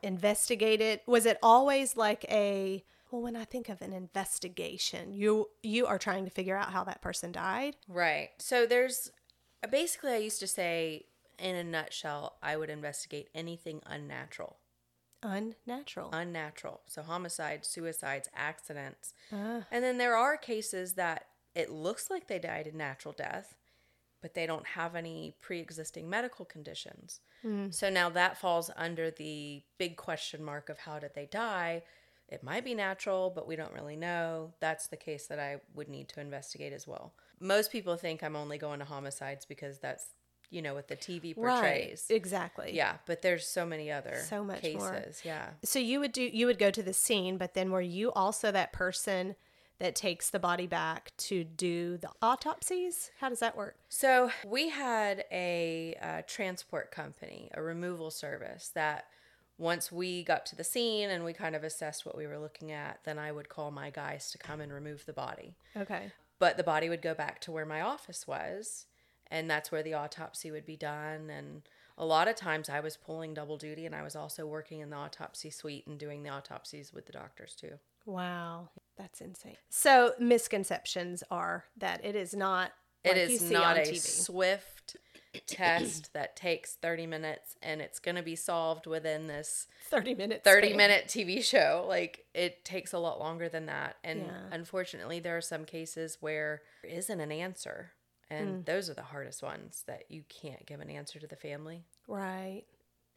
investigated. 0.03 1.01
Was 1.07 1.25
it 1.25 1.37
always 1.41 1.97
like 1.97 2.25
a 2.29 2.83
well 3.11 3.21
when 3.21 3.35
I 3.35 3.45
think 3.45 3.69
of 3.69 3.81
an 3.81 3.93
investigation, 3.93 5.13
you 5.13 5.49
you 5.63 5.87
are 5.87 5.97
trying 5.97 6.25
to 6.25 6.31
figure 6.31 6.55
out 6.55 6.71
how 6.71 6.83
that 6.83 7.01
person 7.01 7.31
died? 7.31 7.75
Right. 7.87 8.29
So 8.37 8.65
there's 8.65 9.11
basically, 9.71 10.11
I 10.11 10.17
used 10.17 10.39
to 10.39 10.47
say, 10.47 11.05
in 11.39 11.55
a 11.55 11.63
nutshell, 11.63 12.37
I 12.41 12.57
would 12.57 12.69
investigate 12.69 13.29
anything 13.33 13.81
unnatural. 13.85 14.57
Unnatural. 15.21 16.09
Unnatural. 16.13 16.81
So 16.87 17.01
homicides, 17.01 17.67
suicides, 17.67 18.29
accidents. 18.35 19.13
Ah. 19.31 19.65
And 19.71 19.83
then 19.83 19.97
there 19.97 20.15
are 20.15 20.37
cases 20.37 20.93
that 20.93 21.25
it 21.55 21.69
looks 21.69 22.09
like 22.09 22.27
they 22.27 22.39
died 22.39 22.67
a 22.67 22.77
natural 22.77 23.13
death, 23.13 23.55
but 24.21 24.33
they 24.33 24.45
don't 24.45 24.67
have 24.67 24.95
any 24.95 25.35
pre 25.41 25.59
existing 25.59 26.09
medical 26.09 26.45
conditions. 26.45 27.19
So 27.71 27.89
now 27.89 28.09
that 28.09 28.37
falls 28.37 28.69
under 28.75 29.11
the 29.11 29.63
big 29.77 29.95
question 29.97 30.43
mark 30.43 30.69
of 30.69 30.79
how 30.79 30.99
did 30.99 31.11
they 31.15 31.25
die? 31.25 31.83
It 32.27 32.43
might 32.43 32.63
be 32.63 32.75
natural, 32.75 33.31
but 33.33 33.47
we 33.47 33.55
don't 33.55 33.73
really 33.73 33.95
know. 33.95 34.53
That's 34.59 34.87
the 34.87 34.97
case 34.97 35.27
that 35.27 35.39
I 35.39 35.61
would 35.73 35.89
need 35.89 36.09
to 36.09 36.21
investigate 36.21 36.73
as 36.73 36.85
well. 36.87 37.13
Most 37.39 37.71
people 37.71 37.95
think 37.95 38.21
I'm 38.21 38.35
only 38.35 38.57
going 38.57 38.79
to 38.79 38.85
homicides 38.85 39.45
because 39.45 39.79
that's, 39.79 40.07
you 40.49 40.61
know, 40.61 40.73
what 40.73 40.87
the 40.87 40.95
TV 40.95 41.35
portrays. 41.35 42.05
Right. 42.09 42.15
Exactly. 42.15 42.71
Yeah, 42.75 42.95
but 43.05 43.21
there's 43.21 43.45
so 43.47 43.65
many 43.65 43.91
other 43.91 44.17
So 44.27 44.43
much 44.43 44.61
cases. 44.61 44.79
more. 44.79 45.05
Yeah. 45.23 45.49
So 45.63 45.79
you 45.79 45.99
would 45.99 46.11
do 46.11 46.23
you 46.23 46.45
would 46.47 46.59
go 46.59 46.71
to 46.71 46.81
the 46.83 46.93
scene, 46.93 47.37
but 47.37 47.53
then 47.53 47.71
were 47.71 47.81
you 47.81 48.11
also 48.13 48.51
that 48.51 48.73
person 48.73 49.35
that 49.79 49.95
takes 49.95 50.29
the 50.29 50.39
body 50.39 50.67
back 50.67 51.11
to 51.17 51.43
do 51.45 51.97
the 51.97 52.09
autopsies? 52.21 53.11
How 53.19 53.29
does 53.29 53.39
that 53.39 53.55
work? 53.55 53.75
So 53.87 54.29
we 54.45 54.69
had 54.69 55.23
a 55.31 55.95
uh, 56.01 56.21
transport 56.27 56.91
company, 56.91 57.49
a 57.53 57.61
removal 57.61 58.11
service 58.11 58.71
that 58.75 59.05
once 59.57 59.91
we 59.91 60.23
got 60.23 60.45
to 60.47 60.55
the 60.55 60.63
scene 60.63 61.09
and 61.09 61.23
we 61.23 61.31
kind 61.33 61.55
of 61.55 61.63
assessed 61.63 62.05
what 62.05 62.17
we 62.17 62.25
were 62.27 62.37
looking 62.39 62.71
at, 62.71 62.99
then 63.05 63.17
I 63.19 63.31
would 63.31 63.49
call 63.49 63.71
my 63.71 63.89
guys 63.89 64.31
to 64.31 64.37
come 64.37 64.59
and 64.61 64.71
remove 64.73 65.05
the 65.05 65.13
body. 65.13 65.55
Okay. 65.77 66.11
but 66.39 66.55
the 66.57 66.63
body 66.63 66.87
would 66.89 67.01
go 67.01 67.13
back 67.13 67.39
to 67.41 67.51
where 67.51 67.65
my 67.65 67.81
office 67.81 68.25
was, 68.27 68.85
and 69.31 69.49
that's 69.49 69.71
where 69.71 69.83
the 69.83 69.93
autopsy 69.93 70.51
would 70.51 70.65
be 70.65 70.77
done. 70.77 71.29
And 71.29 71.61
a 71.97 72.05
lot 72.05 72.27
of 72.27 72.35
times 72.35 72.69
I 72.69 72.79
was 72.79 72.97
pulling 72.97 73.33
double 73.33 73.57
duty, 73.57 73.85
and 73.85 73.95
I 73.95 74.03
was 74.03 74.15
also 74.15 74.45
working 74.45 74.79
in 74.79 74.89
the 74.89 74.95
autopsy 74.95 75.49
suite 75.49 75.87
and 75.87 75.97
doing 75.97 76.23
the 76.23 76.29
autopsies 76.29 76.93
with 76.93 77.05
the 77.05 77.13
doctors 77.13 77.55
too. 77.55 77.73
Wow, 78.05 78.69
that's 78.97 79.21
insane. 79.21 79.57
So 79.69 80.13
misconceptions 80.19 81.23
are 81.29 81.65
that 81.77 82.03
it 82.03 82.15
is 82.15 82.33
not. 82.33 82.71
It 83.03 83.17
is 83.17 83.49
not 83.49 83.77
a 83.77 83.95
swift 83.95 84.97
test 85.45 86.11
that 86.13 86.35
takes 86.35 86.75
30 86.75 87.05
minutes 87.05 87.55
and 87.61 87.81
it's 87.81 87.99
going 87.99 88.15
to 88.15 88.23
be 88.23 88.35
solved 88.35 88.87
within 88.87 89.27
this 89.27 89.67
30 89.89 90.15
minutes 90.15 90.43
30 90.43 90.67
span. 90.67 90.77
minute 90.77 91.05
TV 91.07 91.43
show 91.43 91.85
like 91.87 92.25
it 92.33 92.65
takes 92.65 92.93
a 92.93 92.97
lot 92.97 93.19
longer 93.19 93.47
than 93.47 93.67
that 93.67 93.97
and 94.03 94.21
yeah. 94.21 94.31
unfortunately 94.51 95.19
there 95.19 95.37
are 95.37 95.41
some 95.41 95.65
cases 95.65 96.17
where 96.19 96.61
there 96.81 96.91
isn't 96.91 97.19
an 97.19 97.31
answer 97.31 97.91
and 98.29 98.49
mm. 98.49 98.65
those 98.65 98.89
are 98.89 98.93
the 98.93 99.01
hardest 99.01 99.41
ones 99.41 99.83
that 99.87 100.03
you 100.09 100.23
can't 100.29 100.65
give 100.65 100.79
an 100.79 100.89
answer 100.89 101.19
to 101.19 101.27
the 101.27 101.35
family 101.35 101.83
right 102.07 102.63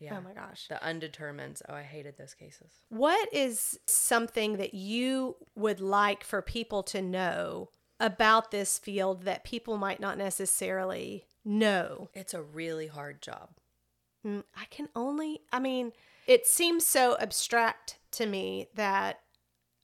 yeah. 0.02 0.18
Oh 0.18 0.20
my 0.20 0.32
gosh. 0.32 0.66
The 0.68 0.82
undetermined. 0.84 1.62
Oh, 1.68 1.74
I 1.74 1.82
hated 1.82 2.18
those 2.18 2.34
cases. 2.34 2.72
What 2.88 3.32
is 3.32 3.78
something 3.86 4.56
that 4.56 4.74
you 4.74 5.36
would 5.54 5.80
like 5.80 6.24
for 6.24 6.42
people 6.42 6.82
to 6.84 7.00
know 7.00 7.70
about 8.00 8.50
this 8.50 8.78
field 8.78 9.22
that 9.22 9.44
people 9.44 9.78
might 9.78 10.00
not 10.00 10.18
necessarily 10.18 11.26
know? 11.44 12.08
It's 12.14 12.34
a 12.34 12.42
really 12.42 12.88
hard 12.88 13.22
job. 13.22 13.50
Mm, 14.26 14.42
I 14.56 14.64
can 14.70 14.88
only, 14.96 15.42
I 15.52 15.60
mean, 15.60 15.92
it 16.26 16.48
seems 16.48 16.84
so 16.84 17.16
abstract 17.20 17.98
to 18.12 18.26
me 18.26 18.66
that 18.74 19.20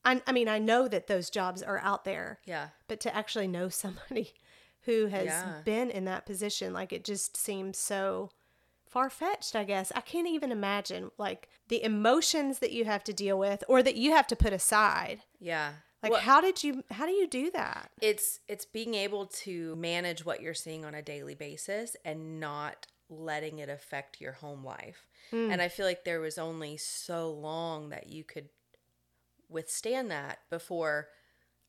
I, 0.04 0.20
I 0.26 0.32
mean, 0.32 0.48
I 0.48 0.58
know 0.58 0.88
that 0.88 1.06
those 1.06 1.30
jobs 1.30 1.62
are 1.62 1.78
out 1.78 2.04
there. 2.04 2.40
Yeah. 2.44 2.68
But 2.88 2.98
to 3.00 3.14
actually 3.14 3.46
know 3.46 3.68
somebody 3.68 4.34
who 4.82 5.06
has 5.06 5.26
yeah. 5.26 5.60
been 5.64 5.90
in 5.90 6.04
that 6.06 6.26
position, 6.26 6.72
like 6.72 6.92
it 6.92 7.04
just 7.04 7.36
seems 7.36 7.78
so 7.78 8.30
far 8.86 9.10
fetched, 9.10 9.54
I 9.54 9.64
guess. 9.64 9.92
I 9.94 10.00
can't 10.00 10.28
even 10.28 10.50
imagine 10.50 11.10
like 11.18 11.48
the 11.68 11.82
emotions 11.82 12.58
that 12.60 12.72
you 12.72 12.84
have 12.84 13.04
to 13.04 13.12
deal 13.12 13.38
with 13.38 13.62
or 13.68 13.82
that 13.82 13.96
you 13.96 14.12
have 14.12 14.26
to 14.28 14.36
put 14.36 14.52
aside. 14.52 15.20
Yeah. 15.40 15.72
Like 16.02 16.12
well, 16.12 16.20
how 16.20 16.40
did 16.40 16.62
you 16.62 16.84
how 16.90 17.06
do 17.06 17.12
you 17.12 17.26
do 17.26 17.50
that? 17.52 17.90
It's 18.00 18.40
it's 18.48 18.64
being 18.64 18.94
able 18.94 19.26
to 19.26 19.74
manage 19.76 20.24
what 20.24 20.40
you're 20.40 20.54
seeing 20.54 20.84
on 20.84 20.94
a 20.94 21.02
daily 21.02 21.34
basis 21.34 21.96
and 22.04 22.38
not 22.38 22.86
letting 23.10 23.58
it 23.58 23.68
affect 23.68 24.20
your 24.20 24.32
home 24.32 24.64
life. 24.64 25.08
Mm. 25.32 25.52
And 25.52 25.62
I 25.62 25.68
feel 25.68 25.86
like 25.86 26.04
there 26.04 26.20
was 26.20 26.38
only 26.38 26.76
so 26.76 27.30
long 27.32 27.88
that 27.88 28.08
you 28.08 28.22
could 28.22 28.48
withstand 29.48 30.10
that 30.10 30.38
before 30.50 31.08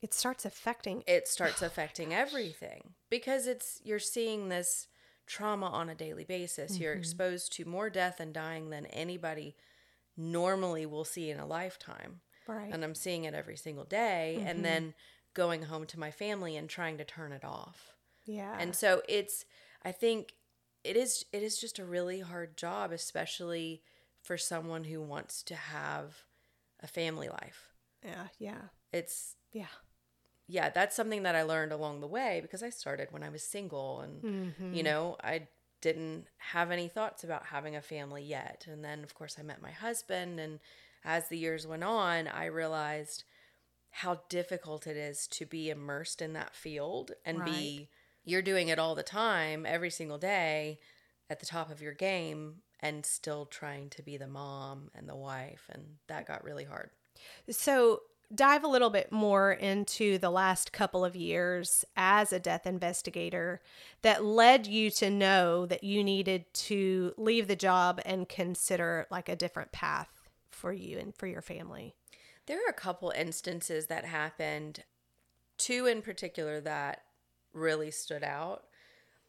it 0.02 0.14
starts 0.14 0.46
affecting 0.46 1.04
it 1.08 1.28
starts 1.28 1.62
affecting 1.62 2.14
everything 2.14 2.94
because 3.10 3.48
it's 3.48 3.82
you're 3.84 4.00
seeing 4.00 4.50
this 4.50 4.88
trauma 5.30 5.68
on 5.68 5.90
a 5.90 5.96
daily 5.96 6.26
basis. 6.26 6.74
Mm-hmm. 6.74 6.84
You're 6.84 6.94
exposed 6.94 7.54
to 7.54 7.66
more 7.66 7.90
death 7.90 8.20
and 8.20 8.34
dying 8.34 8.72
than 8.72 8.88
anybody 8.88 9.56
normally 10.18 10.86
will 10.86 11.06
see 11.06 11.30
in 11.30 11.40
a 11.40 11.46
lifetime. 11.46 12.22
Right. 12.48 12.74
And 12.74 12.84
I'm 12.84 12.96
seeing 12.96 13.26
it 13.26 13.36
every 13.36 13.56
single 13.56 13.86
day 13.86 14.38
mm-hmm. 14.38 14.48
and 14.48 14.66
then 14.66 14.94
going 15.36 15.64
home 15.64 15.86
to 15.86 16.00
my 16.00 16.10
family 16.10 16.58
and 16.58 16.68
trying 16.68 16.98
to 16.98 17.06
turn 17.06 17.32
it 17.32 17.46
off. 17.46 17.94
Yeah. 18.26 18.58
And 18.60 18.76
so 18.76 19.02
it's 19.08 19.46
I 19.86 19.92
think 19.92 20.34
it 20.84 20.98
is 20.98 21.26
it 21.32 21.44
is 21.44 21.62
just 21.62 21.78
a 21.80 21.86
really 21.86 22.22
hard 22.22 22.58
job 22.58 22.92
especially 22.92 23.84
for 24.24 24.38
someone 24.38 24.84
who 24.84 25.02
wants 25.02 25.44
to 25.44 25.56
have 25.56 26.24
a 26.82 26.88
family 26.88 27.30
life. 27.30 27.70
Yeah, 28.04 28.28
yeah. 28.40 28.62
It's 28.92 29.36
yeah 29.54 29.68
yeah, 30.50 30.70
that's 30.70 30.96
something 30.96 31.24
that 31.24 31.36
I 31.36 31.44
learned 31.44 31.72
along 31.72 32.02
the 32.02 32.08
way 32.08 32.40
because 32.42 32.64
I 32.64 32.72
started 32.72 33.10
when 33.12 33.22
I 33.22 33.30
was 33.30 33.44
single 33.44 34.02
and 34.02 34.24
mm-hmm. 34.24 34.74
you 34.74 34.82
know, 34.82 35.16
I 35.24 35.48
didn't 35.80 36.26
have 36.38 36.72
any 36.72 36.88
thoughts 36.88 37.24
about 37.24 37.46
having 37.46 37.76
a 37.76 37.82
family 37.82 38.24
yet. 38.24 38.66
And 38.68 38.84
then 38.84 39.04
of 39.04 39.14
course 39.14 39.38
I 39.40 39.44
met 39.44 39.62
my 39.62 39.72
husband 39.72 40.40
and 40.40 40.60
as 41.06 41.30
the 41.30 41.38
years 41.38 41.68
went 41.68 41.84
on, 41.84 42.28
I 42.28 42.46
realized 42.46 43.24
how 43.92 44.22
difficult 44.28 44.88
it 44.88 44.98
is 44.98 45.28
to 45.28 45.46
be 45.46 45.70
immersed 45.70 46.22
in 46.22 46.34
that 46.34 46.56
field 46.56 47.12
and 47.24 47.40
right. 47.40 47.46
be 47.46 47.90
you're 48.26 48.42
doing 48.42 48.68
it 48.68 48.80
all 48.80 48.96
the 48.96 49.04
time, 49.04 49.66
every 49.68 49.92
single 49.92 50.18
day 50.18 50.80
at 51.30 51.40
the 51.40 51.46
top 51.46 51.72
of 51.72 51.82
your 51.82 51.94
game 51.94 52.56
and 52.80 53.06
still 53.06 53.46
trying 53.46 53.90
to 53.92 54.02
be 54.02 54.18
the 54.18 54.28
mom 54.28 54.90
and 54.96 55.08
the 55.08 55.16
wife 55.16 55.70
and 55.72 55.84
that 56.08 56.26
got 56.26 56.44
really 56.44 56.64
hard. 56.64 56.90
So 57.52 58.02
dive 58.34 58.64
a 58.64 58.68
little 58.68 58.90
bit 58.90 59.12
more 59.12 59.52
into 59.52 60.18
the 60.18 60.30
last 60.30 60.72
couple 60.72 61.04
of 61.04 61.16
years 61.16 61.84
as 61.96 62.32
a 62.32 62.40
death 62.40 62.68
investigator 62.68 63.62
that 64.02 64.24
led 64.24 64.68
you 64.68 64.92
to 64.92 65.10
know 65.10 65.66
that 65.66 65.84
you 65.84 66.04
needed 66.04 66.46
to 66.54 67.14
leave 67.18 67.48
the 67.48 67.56
job 67.56 68.00
and 68.06 68.30
consider 68.30 69.08
like 69.10 69.30
a 69.30 69.36
different 69.36 69.72
path 69.72 70.30
for 70.52 70.72
you 70.72 71.00
and 71.00 71.16
for 71.16 71.26
your 71.26 71.42
family? 71.42 71.96
There 72.46 72.58
are 72.58 72.70
a 72.70 72.74
couple 72.74 73.12
instances 73.12 73.88
that 73.88 74.06
happened, 74.06 74.84
two 75.58 75.86
in 75.86 76.02
particular 76.02 76.62
that 76.62 77.04
really 77.54 77.92
stood 77.92 78.24
out. 78.24 78.66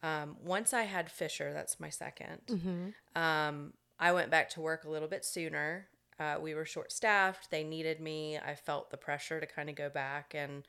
Um, 0.03 0.37
once 0.43 0.73
I 0.73 0.83
had 0.83 1.11
Fisher, 1.11 1.53
that's 1.53 1.79
my 1.79 1.89
2nd 1.89 2.47
mm-hmm. 2.47 3.21
um, 3.21 3.75
I 3.99 4.13
went 4.13 4.31
back 4.31 4.49
to 4.51 4.61
work 4.61 4.85
a 4.85 4.91
little 4.91 5.09
bit 5.09 5.27
sooner 5.27 5.89
uh, 6.21 6.37
we 6.41 6.55
were 6.55 6.67
short 6.67 6.93
staffed. 6.93 7.51
They 7.51 7.65
needed 7.65 7.99
me. 7.99 8.39
I 8.39 8.55
felt 8.55 8.91
the 8.91 8.99
pressure 8.99 9.41
to 9.41 9.47
kind 9.47 9.71
of 9.71 9.75
go 9.75 9.89
back, 9.89 10.35
and 10.35 10.67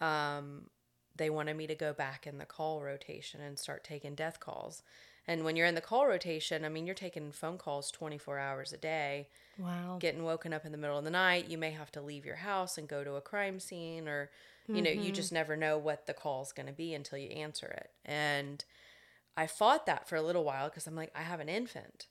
um, 0.00 0.70
they 1.14 1.28
wanted 1.28 1.56
me 1.56 1.66
to 1.66 1.74
go 1.74 1.92
back 1.92 2.26
in 2.26 2.38
the 2.38 2.46
call 2.46 2.82
rotation 2.82 3.42
and 3.42 3.58
start 3.58 3.84
taking 3.84 4.14
death 4.14 4.40
calls. 4.40 4.82
And 5.28 5.44
when 5.44 5.56
you're 5.56 5.66
in 5.66 5.74
the 5.74 5.80
call 5.80 6.06
rotation, 6.06 6.64
I 6.64 6.68
mean, 6.68 6.86
you're 6.86 6.94
taking 6.94 7.32
phone 7.32 7.58
calls 7.58 7.90
24 7.90 8.38
hours 8.38 8.72
a 8.72 8.76
day. 8.76 9.28
Wow. 9.58 9.98
Getting 10.00 10.24
woken 10.24 10.52
up 10.52 10.64
in 10.64 10.72
the 10.72 10.78
middle 10.78 10.98
of 10.98 11.04
the 11.04 11.10
night. 11.10 11.48
You 11.48 11.58
may 11.58 11.72
have 11.72 11.90
to 11.92 12.00
leave 12.00 12.24
your 12.24 12.36
house 12.36 12.78
and 12.78 12.88
go 12.88 13.04
to 13.04 13.16
a 13.16 13.20
crime 13.20 13.60
scene, 13.60 14.08
or, 14.08 14.30
you 14.66 14.76
mm-hmm. 14.76 14.84
know, 14.84 14.90
you 14.90 15.00
mm-hmm. 15.00 15.12
just 15.12 15.32
never 15.32 15.56
know 15.56 15.76
what 15.78 16.06
the 16.06 16.14
call's 16.14 16.52
going 16.52 16.68
to 16.68 16.72
be 16.72 16.94
until 16.94 17.18
you 17.18 17.28
answer 17.30 17.66
it. 17.66 17.90
And 18.04 18.64
I 19.36 19.46
fought 19.46 19.84
that 19.86 20.08
for 20.08 20.16
a 20.16 20.22
little 20.22 20.44
while 20.44 20.68
because 20.68 20.86
I'm 20.86 20.96
like, 20.96 21.12
I 21.14 21.22
have 21.22 21.40
an 21.40 21.48
infant. 21.48 22.06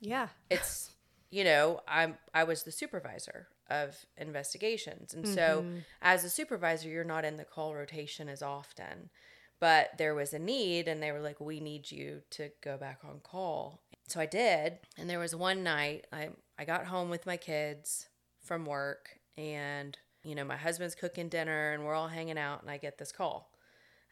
Yeah. 0.00 0.28
It's 0.50 0.90
you 1.30 1.44
know, 1.44 1.80
I'm 1.88 2.16
I 2.34 2.44
was 2.44 2.62
the 2.62 2.72
supervisor 2.72 3.48
of 3.68 3.96
investigations. 4.16 5.14
And 5.14 5.24
mm-hmm. 5.24 5.34
so 5.34 5.66
as 6.02 6.24
a 6.24 6.30
supervisor, 6.30 6.88
you're 6.88 7.04
not 7.04 7.24
in 7.24 7.36
the 7.36 7.44
call 7.44 7.74
rotation 7.74 8.28
as 8.28 8.42
often. 8.42 9.10
But 9.58 9.92
there 9.96 10.14
was 10.14 10.34
a 10.34 10.38
need 10.38 10.86
and 10.86 11.02
they 11.02 11.12
were 11.12 11.20
like, 11.20 11.40
"We 11.40 11.60
need 11.60 11.90
you 11.90 12.22
to 12.30 12.50
go 12.62 12.76
back 12.76 13.00
on 13.04 13.20
call." 13.20 13.80
So 14.06 14.20
I 14.20 14.26
did, 14.26 14.78
and 14.98 15.08
there 15.08 15.18
was 15.18 15.34
one 15.34 15.62
night 15.62 16.06
I 16.12 16.28
I 16.58 16.64
got 16.64 16.86
home 16.86 17.08
with 17.08 17.26
my 17.26 17.36
kids 17.36 18.08
from 18.42 18.66
work 18.66 19.18
and 19.36 19.96
you 20.22 20.34
know, 20.34 20.44
my 20.44 20.56
husband's 20.56 20.96
cooking 20.96 21.28
dinner 21.28 21.72
and 21.72 21.84
we're 21.84 21.94
all 21.94 22.08
hanging 22.08 22.36
out 22.36 22.60
and 22.60 22.70
I 22.70 22.78
get 22.78 22.98
this 22.98 23.12
call. 23.12 23.52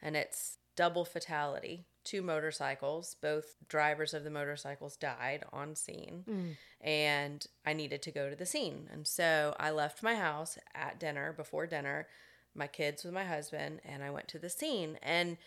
And 0.01 0.15
it's 0.15 0.57
double 0.75 1.03
fatality 1.03 1.85
two 2.05 2.21
motorcycles. 2.21 3.15
Both 3.21 3.55
drivers 3.67 4.13
of 4.13 4.23
the 4.23 4.29
motorcycles 4.29 4.95
died 4.95 5.43
on 5.51 5.75
scene, 5.75 6.23
mm. 6.29 6.55
and 6.79 7.45
I 7.65 7.73
needed 7.73 8.01
to 8.03 8.11
go 8.11 8.29
to 8.29 8.35
the 8.35 8.45
scene. 8.45 8.87
And 8.91 9.05
so 9.05 9.55
I 9.59 9.71
left 9.71 10.03
my 10.03 10.15
house 10.15 10.57
at 10.73 10.99
dinner, 10.99 11.33
before 11.33 11.67
dinner, 11.67 12.07
my 12.53 12.67
kids 12.67 13.03
with 13.03 13.13
my 13.13 13.25
husband, 13.25 13.81
and 13.83 14.03
I 14.03 14.11
went 14.11 14.27
to 14.29 14.39
the 14.39 14.49
scene. 14.49 14.97
And 15.01 15.37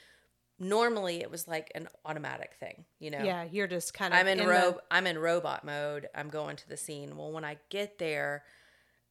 normally 0.59 1.21
it 1.21 1.31
was 1.31 1.49
like 1.49 1.71
an 1.75 1.89
automatic 2.05 2.55
thing, 2.59 2.85
you 2.99 3.11
know. 3.11 3.23
Yeah, 3.23 3.47
you're 3.51 3.69
just 3.69 3.95
kind 3.95 4.13
of 4.13 4.21
I'm 4.21 4.29
in, 4.29 4.41
in 4.41 4.49
ro- 4.49 4.73
the... 4.73 4.83
I'm 4.91 5.07
in 5.07 5.19
robot 5.19 5.65
mode. 5.65 6.09
I'm 6.15 6.29
going 6.29 6.57
to 6.57 6.69
the 6.69 6.77
scene. 6.77 7.17
Well, 7.17 7.33
when 7.33 7.45
I 7.45 7.59
get 7.71 7.99
there, 7.99 8.45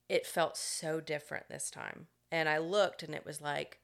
it 0.09 0.25
felt 0.25 0.57
so 0.57 0.99
different 0.99 1.49
this 1.49 1.69
time. 1.69 2.07
And 2.31 2.49
I 2.49 2.57
looked 2.57 3.03
and 3.03 3.15
it 3.15 3.25
was 3.25 3.41
like 3.41 3.79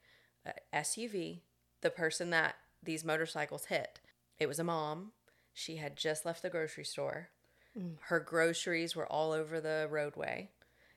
SUV, 0.74 1.40
the 1.80 1.90
person 1.90 2.30
that 2.30 2.56
these 2.84 3.04
motorcycles 3.04 3.66
hit. 3.66 4.00
It 4.38 4.46
was 4.46 4.58
a 4.58 4.64
mom. 4.64 5.12
She 5.52 5.76
had 5.76 5.96
just 5.96 6.24
left 6.24 6.42
the 6.42 6.50
grocery 6.50 6.84
store. 6.84 7.28
Mm. 7.78 7.96
Her 8.02 8.20
groceries 8.20 8.96
were 8.96 9.10
all 9.10 9.32
over 9.32 9.60
the 9.60 9.88
roadway. 9.90 10.50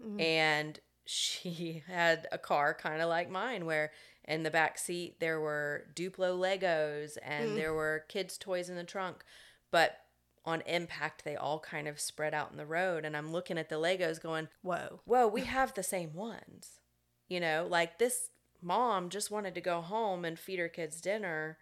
Mm. 0.03 0.21
And 0.21 0.79
she 1.05 1.83
had 1.87 2.27
a 2.31 2.37
car 2.37 2.73
kind 2.73 3.01
of 3.01 3.09
like 3.09 3.29
mine 3.29 3.65
where 3.65 3.91
in 4.25 4.43
the 4.43 4.51
back 4.51 4.77
seat 4.77 5.19
there 5.19 5.39
were 5.39 5.85
Duplo 5.95 6.37
Legos 6.37 7.17
and 7.23 7.51
mm. 7.51 7.55
there 7.55 7.73
were 7.73 8.05
kids' 8.09 8.37
toys 8.37 8.69
in 8.69 8.75
the 8.75 8.83
trunk. 8.83 9.23
But 9.71 9.99
on 10.45 10.61
impact, 10.61 11.25
they 11.25 11.35
all 11.35 11.59
kind 11.59 11.87
of 11.87 11.99
spread 11.99 12.33
out 12.33 12.51
in 12.51 12.57
the 12.57 12.65
road. 12.65 13.05
And 13.05 13.17
I'm 13.17 13.31
looking 13.31 13.57
at 13.57 13.69
the 13.69 13.75
Legos 13.75 14.21
going, 14.21 14.47
Whoa. 14.61 15.01
Whoa, 15.05 15.27
we 15.27 15.41
have 15.41 15.73
the 15.73 15.83
same 15.83 16.13
ones. 16.13 16.79
You 17.27 17.41
know, 17.41 17.67
like 17.69 17.99
this 17.99 18.29
mom 18.61 19.09
just 19.09 19.29
wanted 19.29 19.53
to 19.55 19.61
go 19.61 19.81
home 19.81 20.25
and 20.25 20.39
feed 20.39 20.59
her 20.59 20.69
kids 20.69 21.01
dinner 21.01 21.57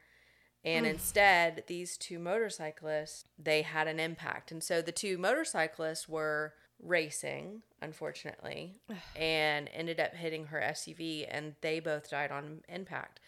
and 0.65 0.85
mm. 0.85 0.89
instead, 0.89 1.63
these 1.67 1.95
two 1.95 2.17
motorcyclists, 2.17 3.25
they 3.37 3.61
had 3.61 3.87
an 3.87 3.99
impact. 3.99 4.51
And 4.51 4.63
so 4.63 4.81
the 4.81 4.91
two 4.91 5.17
motorcyclists 5.17 6.09
were 6.09 6.53
racing, 6.81 7.61
unfortunately, 7.81 8.73
and 9.15 9.69
ended 9.73 9.99
up 9.99 10.15
hitting 10.15 10.47
her 10.47 10.59
SUV, 10.59 11.27
and 11.29 11.53
they 11.61 11.79
both 11.79 12.09
died 12.09 12.31
on 12.31 12.61
impact. 12.67 13.19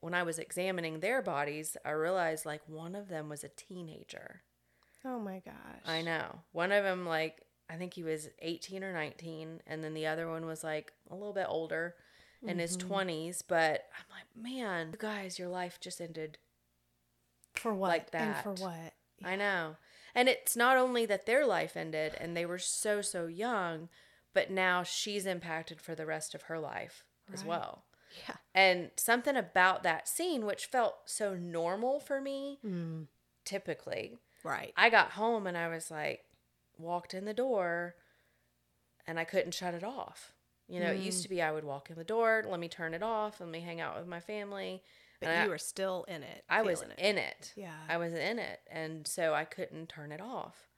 When 0.00 0.14
I 0.14 0.22
was 0.22 0.38
examining 0.38 1.00
their 1.00 1.22
bodies, 1.22 1.76
I 1.84 1.90
realized 1.90 2.44
like 2.44 2.62
one 2.66 2.94
of 2.94 3.08
them 3.08 3.28
was 3.28 3.42
a 3.42 3.48
teenager. 3.48 4.42
Oh 5.04 5.18
my 5.18 5.40
gosh. 5.44 5.54
I 5.86 6.02
know. 6.02 6.40
One 6.52 6.72
of 6.72 6.84
them, 6.84 7.06
like, 7.06 7.40
I 7.70 7.76
think 7.76 7.94
he 7.94 8.02
was 8.02 8.28
18 8.40 8.84
or 8.84 8.92
19, 8.92 9.62
and 9.66 9.82
then 9.82 9.94
the 9.94 10.06
other 10.06 10.28
one 10.28 10.44
was 10.44 10.62
like 10.62 10.92
a 11.10 11.14
little 11.14 11.32
bit 11.32 11.46
older 11.48 11.94
in 12.46 12.58
his 12.58 12.76
20s. 12.76 13.42
But 13.46 13.86
I'm 13.96 14.04
like, 14.10 14.52
man, 14.52 14.90
you 14.92 14.98
guys, 14.98 15.38
your 15.38 15.48
life 15.48 15.78
just 15.80 16.00
ended 16.00 16.38
For 17.54 17.74
what? 17.74 17.88
like 17.88 18.08
And 18.12 18.36
for 18.36 18.54
that. 18.54 18.60
what? 18.60 18.94
I 19.24 19.36
know. 19.36 19.76
And 20.14 20.28
it's 20.28 20.56
not 20.56 20.76
only 20.76 21.06
that 21.06 21.26
their 21.26 21.46
life 21.46 21.76
ended 21.76 22.14
and 22.20 22.36
they 22.36 22.44
were 22.44 22.58
so, 22.58 23.00
so 23.02 23.26
young, 23.26 23.88
but 24.34 24.50
now 24.50 24.82
she's 24.82 25.26
impacted 25.26 25.80
for 25.80 25.94
the 25.94 26.06
rest 26.06 26.34
of 26.34 26.42
her 26.42 26.58
life 26.58 27.04
as 27.32 27.44
well. 27.44 27.84
Yeah. 28.28 28.36
And 28.54 28.90
something 28.96 29.36
about 29.36 29.82
that 29.84 30.06
scene, 30.08 30.44
which 30.44 30.66
felt 30.66 30.96
so 31.06 31.34
normal 31.34 31.98
for 32.00 32.20
me, 32.20 32.58
Mm. 32.64 33.06
typically, 33.44 34.18
Right. 34.44 34.72
I 34.76 34.90
got 34.90 35.12
home 35.12 35.46
and 35.46 35.56
I 35.56 35.68
was 35.68 35.90
like, 35.90 36.24
walked 36.76 37.14
in 37.14 37.24
the 37.24 37.32
door 37.34 37.94
and 39.06 39.18
I 39.18 39.24
couldn't 39.24 39.54
shut 39.54 39.72
it 39.74 39.84
off. 39.84 40.32
You 40.68 40.80
know, 40.80 40.90
it 40.90 40.98
Mm. 41.00 41.04
used 41.04 41.22
to 41.22 41.28
be 41.28 41.40
I 41.40 41.52
would 41.52 41.64
walk 41.64 41.90
in 41.90 41.96
the 41.96 42.04
door, 42.04 42.42
let 42.46 42.58
me 42.60 42.68
turn 42.68 42.92
it 42.94 43.02
off, 43.02 43.40
let 43.40 43.48
me 43.48 43.60
hang 43.60 43.80
out 43.80 43.96
with 43.98 44.06
my 44.06 44.20
family. 44.20 44.82
But 45.22 45.30
and 45.30 45.40
I- 45.40 45.44
you 45.44 45.50
were 45.50 45.58
still 45.58 46.04
in 46.08 46.22
it. 46.22 46.44
I 46.48 46.62
was 46.62 46.82
it. 46.82 46.92
in 46.98 47.18
it. 47.18 47.52
Yeah. 47.56 47.72
I 47.88 47.96
was 47.96 48.12
in 48.12 48.38
it. 48.38 48.60
And 48.70 49.06
so 49.06 49.34
I 49.34 49.44
couldn't 49.44 49.88
turn 49.88 50.12
it 50.12 50.20
off. 50.20 50.68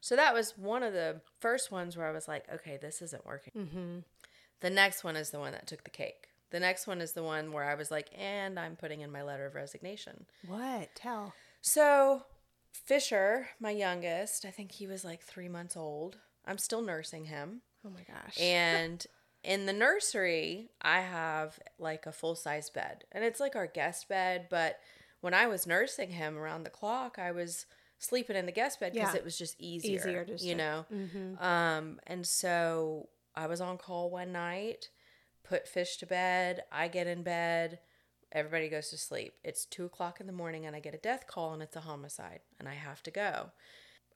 So 0.00 0.16
that 0.16 0.34
was 0.34 0.58
one 0.58 0.82
of 0.82 0.92
the 0.92 1.20
first 1.40 1.72
ones 1.72 1.96
where 1.96 2.06
I 2.06 2.12
was 2.12 2.28
like, 2.28 2.44
okay, 2.52 2.78
this 2.80 3.00
isn't 3.00 3.24
working. 3.24 3.52
Mm-hmm. 3.56 3.98
The 4.60 4.70
next 4.70 5.02
one 5.04 5.16
is 5.16 5.30
the 5.30 5.38
one 5.38 5.52
that 5.52 5.66
took 5.66 5.84
the 5.84 5.90
cake. 5.90 6.28
The 6.50 6.60
next 6.60 6.86
one 6.86 7.00
is 7.00 7.12
the 7.12 7.22
one 7.22 7.52
where 7.52 7.64
I 7.64 7.74
was 7.74 7.90
like, 7.90 8.08
and 8.16 8.58
I'm 8.60 8.76
putting 8.76 9.00
in 9.00 9.10
my 9.10 9.22
letter 9.22 9.46
of 9.46 9.54
resignation. 9.54 10.26
What? 10.46 10.90
Tell. 10.94 11.32
So 11.62 12.22
Fisher, 12.72 13.48
my 13.58 13.70
youngest, 13.70 14.44
I 14.44 14.50
think 14.50 14.72
he 14.72 14.86
was 14.86 15.04
like 15.04 15.22
three 15.22 15.48
months 15.48 15.76
old. 15.76 16.18
I'm 16.46 16.58
still 16.58 16.82
nursing 16.82 17.24
him. 17.24 17.62
Oh 17.86 17.90
my 17.90 18.02
gosh. 18.02 18.38
And 18.38 19.04
in 19.44 19.66
the 19.66 19.72
nursery, 19.72 20.70
I 20.80 21.00
have 21.00 21.58
like 21.78 22.06
a 22.06 22.12
full 22.12 22.34
size 22.34 22.70
bed. 22.70 23.04
And 23.12 23.22
it's 23.24 23.40
like 23.40 23.54
our 23.56 23.66
guest 23.66 24.08
bed. 24.08 24.46
But 24.50 24.78
when 25.20 25.34
I 25.34 25.46
was 25.46 25.66
nursing 25.66 26.10
him 26.10 26.36
around 26.36 26.64
the 26.64 26.70
clock, 26.70 27.18
I 27.18 27.30
was 27.30 27.66
sleeping 27.98 28.36
in 28.36 28.46
the 28.46 28.52
guest 28.52 28.80
bed 28.80 28.92
because 28.92 29.14
Yeah. 29.14 29.18
it 29.18 29.24
was 29.24 29.38
just 29.38 29.56
easier. 29.58 29.98
Easier 29.98 30.24
just 30.24 30.44
you 30.44 30.54
know? 30.54 30.86
mm-hmm. 30.92 31.42
Um, 31.42 32.00
and 32.06 32.26
so 32.26 33.08
I 33.34 33.46
was 33.46 33.60
on 33.60 33.78
call 33.78 34.10
one 34.10 34.32
night, 34.32 34.88
put 35.42 35.68
Fish 35.68 35.96
to 35.98 36.06
bed. 36.06 36.62
I 36.72 36.88
get 36.88 37.06
in 37.06 37.22
bed. 37.22 37.80
Everybody 38.32 38.68
goes 38.68 38.90
to 38.90 38.98
sleep. 38.98 39.34
It's 39.44 39.64
two 39.64 39.84
o'clock 39.84 40.20
in 40.20 40.26
the 40.26 40.32
morning, 40.32 40.66
and 40.66 40.74
I 40.74 40.80
get 40.80 40.94
a 40.94 40.98
death 40.98 41.26
call, 41.28 41.52
and 41.54 41.62
it's 41.62 41.76
a 41.76 41.80
homicide, 41.80 42.40
and 42.58 42.68
I 42.68 42.74
have 42.74 43.00
to 43.04 43.10
go. 43.12 43.50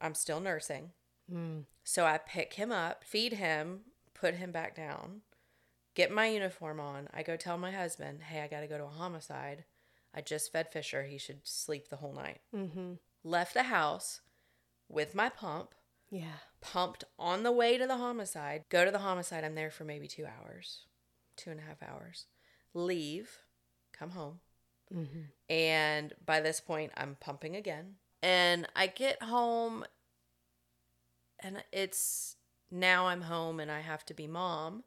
I'm 0.01 0.15
still 0.15 0.41
nursing. 0.41 0.91
Mm. 1.33 1.65
So 1.85 2.05
I 2.05 2.19
pick 2.19 2.55
him 2.55 2.73
up, 2.73 3.05
feed 3.05 3.35
him, 3.35 3.83
put 4.21 4.35
him 4.35 4.51
back 4.53 4.75
down, 4.75 5.21
get 5.95 6.11
my 6.11 6.27
uniform 6.29 6.81
on. 6.81 7.09
I 7.13 7.23
go 7.23 7.37
tell 7.37 7.59
my 7.59 7.73
husband, 7.73 8.21
hey, 8.23 8.41
I 8.41 8.49
got 8.49 8.61
to 8.61 8.67
go 8.67 8.79
to 8.79 8.85
a 8.85 8.89
homicide. 8.89 9.65
I 10.15 10.21
just 10.21 10.53
fed 10.53 10.71
Fisher. 10.73 11.05
He 11.05 11.19
should 11.19 11.41
sleep 11.47 11.89
the 11.89 11.97
whole 11.97 12.13
night. 12.15 12.41
Mm-hmm. 12.55 12.95
Left 13.25 13.55
the 13.55 13.65
house 13.65 14.21
with 14.89 15.15
my 15.15 15.29
pump, 15.29 15.75
Yeah. 16.11 16.39
pumped 16.61 17.05
on 17.19 17.43
the 17.43 17.53
way 17.53 17.77
to 17.79 17.87
the 17.87 17.97
homicide. 17.99 18.65
Go 18.71 18.85
to 18.85 18.91
the 18.91 18.99
homicide. 19.01 19.45
I'm 19.45 19.55
there 19.55 19.71
for 19.71 19.85
maybe 19.85 20.09
two 20.09 20.25
hours, 20.27 20.87
two 21.37 21.51
and 21.51 21.61
a 21.61 21.63
half 21.63 21.83
hours. 21.83 22.27
Leave, 22.75 23.31
come 23.93 24.11
home. 24.11 24.41
Mm-hmm. 24.95 25.53
And 25.53 26.15
by 26.25 26.41
this 26.41 26.61
point, 26.61 26.93
I'm 26.97 27.17
pumping 27.21 27.55
again. 27.57 27.97
And 28.23 28.67
I 28.75 28.87
get 28.87 29.23
home, 29.23 29.85
and 31.41 31.63
it's 31.73 32.37
now 32.71 33.09
I'm 33.09 33.23
home 33.23 33.61
and 33.61 33.71
I 33.71 33.81
have 33.81 34.05
to 34.07 34.15
be 34.15 34.27
mom, 34.27 34.85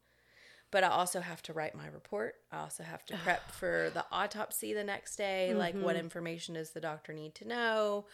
but 0.70 0.84
I 0.84 0.90
also 0.90 1.20
have 1.20 1.42
to 1.44 1.54
write 1.54 1.76
my 1.76 1.88
report. 1.88 2.36
I 2.52 2.60
also 2.60 2.84
have 2.84 3.06
to 3.08 3.18
prep 3.18 3.52
for 3.60 3.92
the 3.94 4.06
autopsy 4.12 4.74
the 4.74 4.84
next 4.84 5.16
day. 5.16 5.54
Like, 5.54 5.76
what 5.76 5.96
mm-hmm. 5.96 6.06
information 6.06 6.56
does 6.56 6.72
the 6.72 6.82
doctor 6.82 7.14
need 7.14 7.36
to 7.36 7.48
know? 7.48 8.06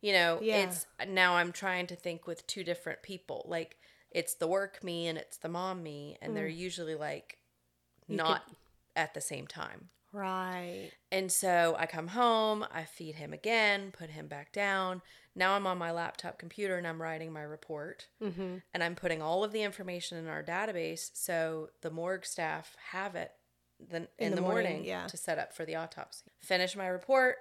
You 0.00 0.12
know, 0.12 0.38
Yeah. 0.42 0.68
it's 0.68 0.86
now 1.08 1.36
I'm 1.36 1.52
trying 1.52 1.86
to 1.88 1.96
think 1.96 2.26
with 2.26 2.46
two 2.46 2.64
different 2.64 3.02
people. 3.02 3.44
Like, 3.48 3.78
it's 4.10 4.34
the 4.34 4.46
work 4.46 4.82
me 4.82 5.08
and 5.08 5.18
it's 5.18 5.36
the 5.36 5.48
mom 5.48 5.82
me, 5.82 6.16
and 6.22 6.36
they're 6.36 6.48
mm. 6.48 6.56
usually 6.56 6.94
like 6.94 7.38
You 8.06 8.16
not 8.16 8.42
at 8.94 9.14
the 9.14 9.20
same 9.20 9.46
time. 9.46 9.90
Right. 10.16 10.92
And 11.12 11.30
so 11.30 11.76
I 11.78 11.84
come 11.84 12.08
home, 12.08 12.64
I 12.72 12.84
feed 12.84 13.16
him 13.16 13.34
again, 13.34 13.92
put 13.92 14.08
him 14.08 14.28
back 14.28 14.50
down. 14.50 15.02
Now 15.34 15.52
I'm 15.52 15.66
on 15.66 15.76
my 15.76 15.90
laptop 15.90 16.38
computer 16.38 16.78
and 16.78 16.86
I'm 16.86 17.02
writing 17.02 17.34
my 17.34 17.42
report. 17.42 18.06
Mm-hmm. 18.22 18.56
And 18.72 18.82
I'm 18.82 18.94
putting 18.94 19.20
all 19.20 19.44
of 19.44 19.52
the 19.52 19.62
information 19.62 20.16
in 20.16 20.26
our 20.26 20.42
database 20.42 21.10
so 21.12 21.68
the 21.82 21.90
morgue 21.90 22.24
staff 22.24 22.76
have 22.92 23.14
it 23.14 23.32
the, 23.90 24.08
in, 24.18 24.34
the, 24.34 24.40
morning, 24.40 24.86
yeah. 24.86 25.06
to 25.06 25.18
set 25.18 25.38
up 25.38 25.52
for 25.52 25.66
the 25.66 25.74
autopsy. 25.74 26.32
Finish 26.38 26.74
my 26.76 26.86
report, 26.86 27.36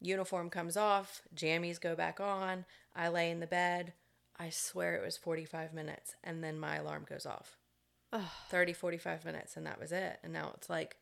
uniform 0.00 0.48
comes 0.48 0.78
off, 0.78 1.20
jammies 1.36 1.78
go 1.78 1.94
back 1.94 2.20
on. 2.20 2.64
I 2.96 3.08
lay 3.08 3.30
in 3.30 3.40
the 3.40 3.46
bed. 3.46 3.92
I 4.38 4.48
swear 4.48 4.96
it 4.96 5.04
was 5.04 5.18
45 5.18 5.74
minutes 5.74 6.14
and 6.24 6.42
then 6.42 6.58
my 6.58 6.76
alarm 6.76 7.04
goes 7.06 7.26
off. 7.26 7.58
Ugh. 8.14 8.22
30 8.48 8.72
45 8.72 9.26
minutes 9.26 9.58
and 9.58 9.66
that 9.66 9.78
was 9.78 9.92
it 9.92 10.20
and 10.22 10.32
now 10.32 10.52
it's 10.56 10.70
like 10.70 10.96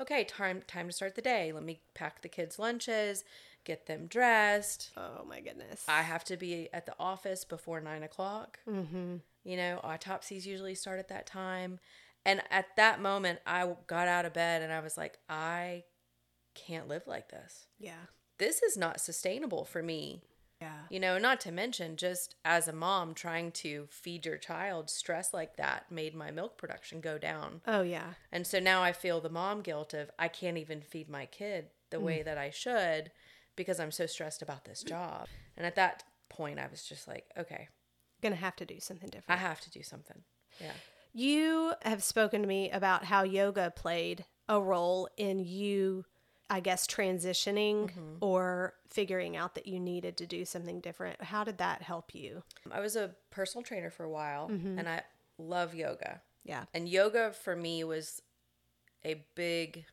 okay 0.00 0.24
time 0.24 0.62
time 0.66 0.86
to 0.86 0.92
start 0.92 1.14
the 1.14 1.22
day 1.22 1.52
let 1.52 1.62
me 1.62 1.80
pack 1.94 2.22
the 2.22 2.28
kids 2.28 2.58
lunches 2.58 3.24
get 3.64 3.86
them 3.86 4.06
dressed 4.06 4.90
Oh 4.96 5.24
my 5.28 5.40
goodness. 5.40 5.84
i 5.88 6.02
have 6.02 6.24
to 6.24 6.36
be 6.36 6.68
at 6.72 6.86
the 6.86 6.94
office 6.98 7.44
before 7.44 7.80
nine 7.80 8.02
o'clock 8.02 8.58
mm-hmm. 8.68 9.16
you 9.44 9.56
know 9.56 9.80
autopsies 9.84 10.46
usually 10.46 10.74
start 10.74 10.98
at 10.98 11.08
that 11.08 11.26
time 11.26 11.78
and 12.24 12.42
at 12.50 12.66
that 12.76 13.00
moment 13.00 13.38
i 13.46 13.68
got 13.86 14.08
out 14.08 14.24
of 14.24 14.32
bed 14.32 14.62
and 14.62 14.72
i 14.72 14.80
was 14.80 14.96
like 14.96 15.18
i 15.28 15.84
can't 16.54 16.88
live 16.88 17.06
like 17.06 17.28
this 17.30 17.66
Yeah. 17.78 18.06
this 18.38 18.62
is 18.62 18.76
not 18.76 19.00
sustainable 19.00 19.64
for 19.64 19.82
me 19.82 20.22
Yeah. 20.62 20.82
you 20.90 21.00
know, 21.00 21.18
not 21.18 21.40
to 21.40 21.52
mention 21.52 21.96
just 21.96 22.36
as 22.44 22.68
a 22.68 22.72
mom 22.72 23.14
trying 23.14 23.52
to 23.52 23.88
feed 23.90 24.26
your 24.26 24.36
child, 24.36 24.90
stress 24.90 25.34
like 25.34 25.56
that 25.56 25.90
made 25.90 26.14
my 26.14 26.30
milk 26.30 26.56
production 26.56 27.00
go 27.00 27.18
down. 27.18 27.60
Oh 27.66 27.82
yeah. 27.82 28.14
And 28.30 28.46
so 28.46 28.58
now 28.58 28.82
I 28.82 28.92
feel 28.92 29.20
the 29.20 29.28
mom 29.28 29.62
guilt 29.62 29.94
of 29.94 30.10
I 30.18 30.28
can't 30.28 30.58
even 30.58 30.80
feed 30.80 31.08
my 31.08 31.26
kid 31.26 31.66
the 31.90 32.00
way 32.00 32.20
mm. 32.20 32.24
that 32.24 32.38
I 32.38 32.50
should 32.50 33.10
because 33.56 33.78
I'm 33.78 33.92
so 33.92 34.06
stressed 34.06 34.42
about 34.42 34.64
this 34.64 34.82
job. 34.82 35.28
And 35.56 35.66
at 35.66 35.76
that 35.76 36.04
point, 36.30 36.58
I 36.58 36.68
was 36.68 36.84
just 36.84 37.06
like, 37.06 37.26
okay, 37.36 37.68
Gonna 38.22 38.36
have 38.36 38.56
to 38.56 38.64
do 38.64 38.78
something 38.78 39.10
different. 39.10 39.40
I 39.40 39.42
have 39.42 39.60
to 39.62 39.70
do 39.70 39.82
something. 39.82 40.22
Yeah. 40.60 40.72
You 41.12 41.74
have 41.82 42.04
spoken 42.04 42.40
to 42.40 42.48
me 42.48 42.70
about 42.70 43.04
how 43.04 43.24
yoga 43.24 43.72
played 43.74 44.24
a 44.48 44.60
role 44.60 45.08
in 45.16 45.40
you, 45.40 46.04
I 46.52 46.60
guess, 46.60 46.86
transitioning 46.86 47.86
Mm-hmm. 47.86 48.16
or 48.20 48.74
figuring 48.88 49.36
out 49.36 49.54
that 49.54 49.66
you 49.66 49.80
needed 49.80 50.16
to 50.18 50.26
do 50.26 50.44
something 50.44 50.80
different. 50.80 51.22
How 51.22 51.44
did 51.44 51.58
that 51.58 51.80
help 51.82 52.14
you? 52.14 52.42
I 52.70 52.80
was 52.80 52.94
a 52.94 53.14
personal 53.30 53.62
trainer 53.64 53.90
for 53.90 54.04
a 54.04 54.10
while 54.10 54.46
and 54.48 54.86
I 54.88 55.02
love 55.38 55.74
yoga. 55.74 56.20
Yeah. 56.44 56.64
And 56.74 56.88
yoga 56.88 57.32
for 57.32 57.56
me 57.56 57.84
was 57.84 58.20
a 59.04 59.24
big 59.34 59.86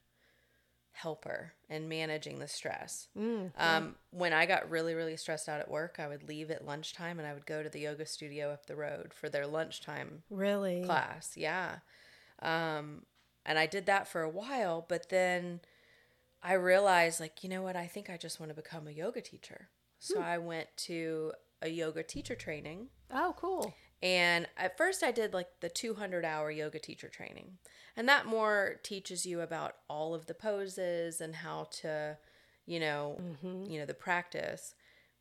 helper 0.91 1.54
in 1.69 1.88
managing 1.88 2.39
the 2.39 2.48
stress. 2.48 3.08
Mm, 3.17 3.52
Um, 3.58 3.95
when 4.12 4.34
I 4.34 4.45
got 4.45 4.69
really, 4.69 4.93
really 4.95 5.15
stressed 5.15 5.48
out 5.48 5.62
at 5.62 5.72
work, 5.72 5.95
I 5.98 6.08
would 6.08 6.28
leave 6.28 6.52
at 6.52 6.65
lunchtime 6.65 7.19
and 7.19 7.28
I 7.28 7.34
would 7.34 7.45
go 7.45 7.63
to 7.63 7.69
the 7.69 7.80
yoga 7.80 8.06
studio 8.06 8.52
up 8.52 8.65
the 8.65 8.76
road 8.76 9.13
for 9.13 9.30
their 9.30 9.48
lunchtime 9.48 10.24
really? 10.30 10.84
class. 10.84 11.38
Yeah. 11.38 11.78
Um, 12.41 13.04
and 13.45 13.58
I 13.58 13.65
did 13.65 13.86
that 13.86 14.08
for 14.10 14.22
a 14.24 14.30
while, 14.30 14.86
but 14.89 15.08
then 15.10 15.62
I 16.41 16.54
realized, 16.54 17.19
like, 17.19 17.43
you 17.43 17.49
know 17.49 17.62
what? 17.62 17.75
I 17.75 17.88
think 17.88 18.10
I 18.10 18.17
just 18.17 18.39
want 18.39 18.49
to 18.49 18.56
become 18.56 18.88
a 18.88 18.91
yoga 18.91 19.21
teacher. 19.21 19.69
So 19.99 20.21
I 20.21 20.38
went 20.38 20.67
to 20.78 21.34
a 21.62 21.67
yoga 21.67 22.04
teacher 22.04 22.36
training. 22.36 22.88
Oh, 23.12 23.36
cool. 23.38 23.73
And 24.02 24.47
at 24.56 24.78
first, 24.78 25.04
I 25.04 25.12
did 25.12 25.34
like 25.34 25.47
the 25.60 25.69
200 25.69 26.23
hour 26.23 26.49
yoga 26.49 26.80
teacher 26.80 27.10
training. 27.10 27.58
And 27.97 28.08
that 28.08 28.25
more 28.25 28.80
teaches 28.82 29.25
you 29.25 29.41
about 29.41 29.75
all 29.89 30.15
of 30.15 30.28
the 30.28 30.34
poses 30.34 31.19
and 31.19 31.36
how 31.36 31.67
to, 31.82 32.17
you 32.65 32.80
know, 32.80 33.19
you 33.43 33.78
know, 33.78 33.86
the 33.86 33.93
practice. 33.93 34.73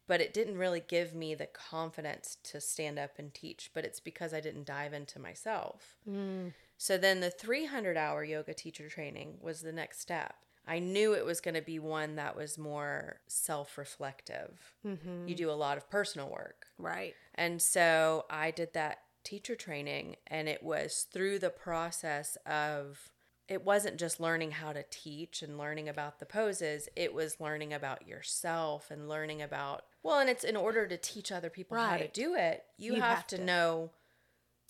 But 0.07 0.20
it 0.20 0.33
didn't 0.33 0.57
really 0.57 0.83
give 0.87 1.12
me 1.12 1.35
the 1.35 1.46
confidence 1.46 2.38
to 2.44 2.61
stand 2.61 2.98
up 2.98 3.18
and 3.18 3.35
teach. 3.35 3.72
But 3.74 3.85
it's 3.85 4.00
because 4.00 4.33
I 4.33 4.40
didn't 4.40 4.66
dive 4.66 4.92
into 4.92 5.18
myself. 5.18 5.96
Mm. 6.09 6.52
So 6.76 6.96
then 6.96 7.18
the 7.18 7.31
300 7.31 7.96
hour 7.96 8.22
yoga 8.22 8.54
teacher 8.54 8.88
training 8.88 9.38
was 9.42 9.62
the 9.62 9.72
next 9.72 10.00
step. 10.00 10.37
I 10.68 10.78
knew 10.81 11.14
it 11.14 11.24
was 11.24 11.40
going 11.40 11.54
to 11.54 11.62
be 11.62 11.78
one 11.78 12.16
that 12.16 12.37
was 12.37 12.59
more 12.59 13.20
self 13.26 13.78
reflective. 13.78 14.74
Mm-hmm. 14.87 15.26
You 15.28 15.35
do 15.35 15.50
a 15.50 15.52
lot 15.52 15.76
of 15.78 15.88
personal 15.90 16.28
work. 16.28 16.66
Right. 16.78 17.14
And 17.35 17.61
so 17.62 18.26
I 18.31 18.50
did 18.50 18.74
that 18.74 18.98
teacher 19.24 19.57
training 19.57 20.16
and 20.26 20.48
it 20.48 20.62
was 20.62 21.07
through 21.12 21.38
the 21.38 21.50
process 21.50 22.37
of 22.46 23.11
it 23.48 23.64
wasn't 23.64 23.96
just 23.98 24.20
learning 24.20 24.50
how 24.52 24.72
to 24.72 24.85
teach 24.90 25.42
and 25.42 25.59
learning 25.59 25.87
about 25.88 26.18
the 26.18 26.24
poses 26.24 26.88
it 26.96 27.12
was 27.12 27.38
learning 27.40 27.74
about 27.74 28.07
yourself 28.07 28.90
and 28.90 29.07
learning 29.09 29.42
about 29.42 29.83
well 30.02 30.18
and 30.18 30.31
it's 30.31 30.44
in 30.44 30.57
order 30.57 30.87
to 30.87 30.96
teach 30.96 31.31
other 31.31 31.50
people 31.50 31.76
how 31.76 31.96
to 31.98 32.09
do 32.09 32.35
it 32.37 32.62
you, 32.78 32.94
You 32.94 33.00
have, 33.02 33.16
have 33.18 33.26
to, 33.26 33.37
to 33.38 33.44
know 33.44 33.90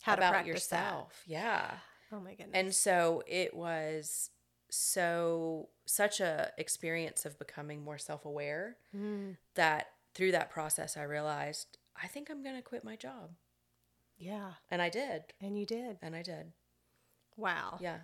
How 0.03 0.15
to 0.17 0.21
about 0.23 0.33
that. 0.33 0.47
yourself 0.47 1.23
yeah 1.27 1.71
Oh 2.11 2.19
my 2.19 2.31
goodness. 2.31 2.51
and 2.55 2.75
so 2.75 3.23
it 3.29 3.55
was 3.55 4.31
so 4.71 5.69
such 5.87 6.21
a 6.21 6.53
experience 6.59 7.25
of 7.25 7.39
becoming 7.39 7.83
more 7.83 7.99
self-aware 7.99 8.77
Mm, 8.97 9.37
that 9.55 9.89
through 10.15 10.33
that 10.33 10.51
process 10.51 10.97
I 10.97 11.03
realized 11.03 11.79
I 12.01 12.07
think 12.07 12.31
I'm 12.31 12.43
going 12.43 12.57
to 12.57 12.63
quit 12.63 12.85
my 12.85 12.97
job. 12.97 13.31
yeah. 14.19 14.53
And 14.71 14.81
I 14.83 14.89
did. 14.89 15.23
And 15.41 15.59
you 15.59 15.67
did. 15.67 15.99
And 16.03 16.15
I 16.15 16.23
did. 16.23 16.53
Wow. 17.37 17.79
Yeah. 17.81 17.99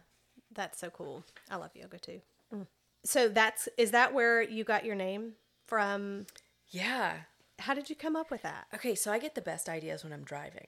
That's 0.53 0.79
so 0.79 0.91
cool. 0.91 1.25
I 1.51 1.57
love 1.57 1.71
yoga 1.75 1.99
too. 1.99 2.21
Mm. 2.53 2.67
So 3.05 3.29
that's 3.29 3.69
is 3.77 3.91
that 3.93 4.13
where 4.15 4.43
you 4.43 4.65
got 4.65 4.85
your 4.85 4.95
name 4.97 5.33
from? 5.67 6.27
Yeah. 6.69 7.19
How 7.61 7.75
did 7.75 7.89
you 7.89 7.95
come 7.97 8.17
up 8.17 8.31
with 8.31 8.43
that? 8.43 8.67
Okay, 8.75 8.95
so 8.97 9.13
I 9.13 9.19
get 9.21 9.35
the 9.37 9.41
best 9.41 9.69
ideas 9.69 10.03
when 10.03 10.13
I'm 10.13 10.25
driving. 10.25 10.67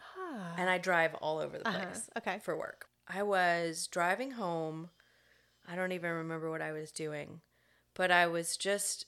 Ah. 0.00 0.54
And 0.56 0.70
I 0.70 0.78
drive 0.78 1.14
all 1.16 1.38
over 1.38 1.58
the 1.58 1.68
Uh-huh. 1.68 1.78
place 1.80 2.08
Okay. 2.16 2.38
for 2.38 2.56
work. 2.56 2.88
I 3.06 3.22
was 3.22 3.86
driving 3.88 4.32
home. 4.32 4.88
I 5.68 5.76
don't 5.76 5.92
even 5.92 6.10
remember 6.12 6.50
what 6.50 6.62
I 6.62 6.72
was 6.72 6.92
doing, 6.92 7.40
but 7.94 8.10
I 8.10 8.26
was 8.26 8.56
just 8.56 9.06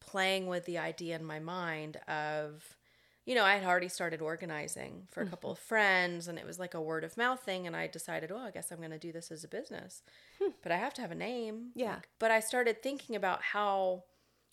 playing 0.00 0.46
with 0.46 0.64
the 0.64 0.78
idea 0.78 1.16
in 1.16 1.24
my 1.24 1.38
mind 1.38 1.96
of, 2.08 2.76
you 3.24 3.34
know, 3.34 3.44
I 3.44 3.54
had 3.56 3.64
already 3.68 3.88
started 3.88 4.20
organizing 4.20 5.06
for 5.10 5.22
a 5.22 5.26
couple 5.26 5.50
Mm-hmm. 5.50 5.60
of 5.60 5.66
friends 5.66 6.28
and 6.28 6.38
it 6.38 6.46
was 6.46 6.58
like 6.58 6.74
a 6.74 6.80
word 6.80 7.04
of 7.04 7.16
mouth 7.16 7.40
thing. 7.44 7.66
And 7.66 7.76
I 7.76 7.86
decided, 7.86 8.30
well, 8.30 8.40
I 8.44 8.50
guess 8.50 8.70
I'm 8.72 8.78
going 8.78 8.90
to 8.90 8.98
do 8.98 9.12
this 9.12 9.30
as 9.30 9.44
a 9.44 9.48
business, 9.48 10.02
but 10.62 10.72
I 10.72 10.76
have 10.76 10.94
to 10.94 11.02
have 11.02 11.12
a 11.12 11.14
name. 11.16 11.70
Hmm. 11.74 11.78
Yeah. 11.80 11.96
But 12.18 12.30
I 12.30 12.40
started 12.40 12.82
thinking 12.82 13.14
about 13.14 13.42
how 13.42 14.04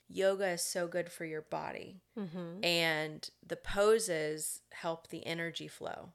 yoga 0.07 0.49
is 0.49 0.61
so 0.61 0.87
good 0.87 1.09
for 1.11 1.25
your 1.25 1.41
body 1.43 2.01
Mm-hmm. 2.17 2.63
and 2.63 3.29
the 3.45 3.55
poses 3.55 4.61
help 4.71 5.07
the 5.09 5.25
energy 5.25 5.67
flow 5.67 6.09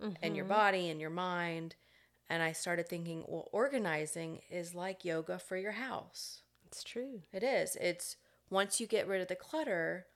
in 0.00 0.10
Mm-hmm. 0.12 0.34
your 0.34 0.44
body 0.44 0.90
and 0.90 1.00
your 1.00 1.08
mind. 1.10 1.76
And 2.28 2.42
I 2.42 2.52
started 2.52 2.88
thinking, 2.88 3.24
well, 3.28 3.48
organizing 3.52 4.40
is 4.50 4.74
like 4.74 5.04
yoga 5.04 5.38
for 5.38 5.56
your 5.56 5.72
house. 5.72 6.42
It's 6.66 6.82
true. 6.82 7.22
It 7.32 7.42
is. 7.42 7.76
It's 7.80 8.16
once 8.50 8.80
you 8.80 8.86
get 8.86 9.06
rid 9.06 9.20
of 9.20 9.28
the 9.28 9.36
clutter, 9.36 10.06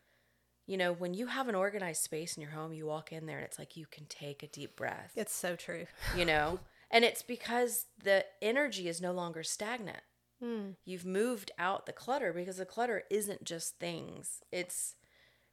you 0.66 0.77
know, 0.77 0.92
when 0.92 1.14
you 1.14 1.27
have 1.27 1.49
an 1.49 1.55
organized 1.55 2.03
space 2.03 2.37
in 2.37 2.42
your 2.42 2.53
home, 2.53 2.73
you 2.73 2.87
walk 2.87 3.12
in 3.12 3.27
there 3.27 3.38
and 3.38 3.46
it's 3.46 3.59
like 3.59 3.77
you 3.77 3.87
can 3.90 4.07
take 4.07 4.42
a 4.42 4.49
deep 4.49 4.77
breath, 4.77 5.12
It's 5.16 5.35
so 5.35 5.57
true. 5.57 5.87
you 6.16 6.25
know? 6.25 6.61
And 6.90 7.05
it's 7.05 7.23
because 7.23 7.87
the 8.03 8.25
energy 8.42 8.88
is 8.88 9.01
no 9.01 9.12
longer 9.12 9.44
stagnant. 9.44 10.03
Mm. 10.42 10.75
You've 10.85 11.07
moved 11.07 11.53
out 11.59 11.87
the 11.87 11.92
clutter 11.92 12.33
because 12.33 12.57
the 12.57 12.64
clutter 12.64 13.05
isn't 13.11 13.44
just 13.44 13.79
things. 13.79 14.40
It's 14.51 14.94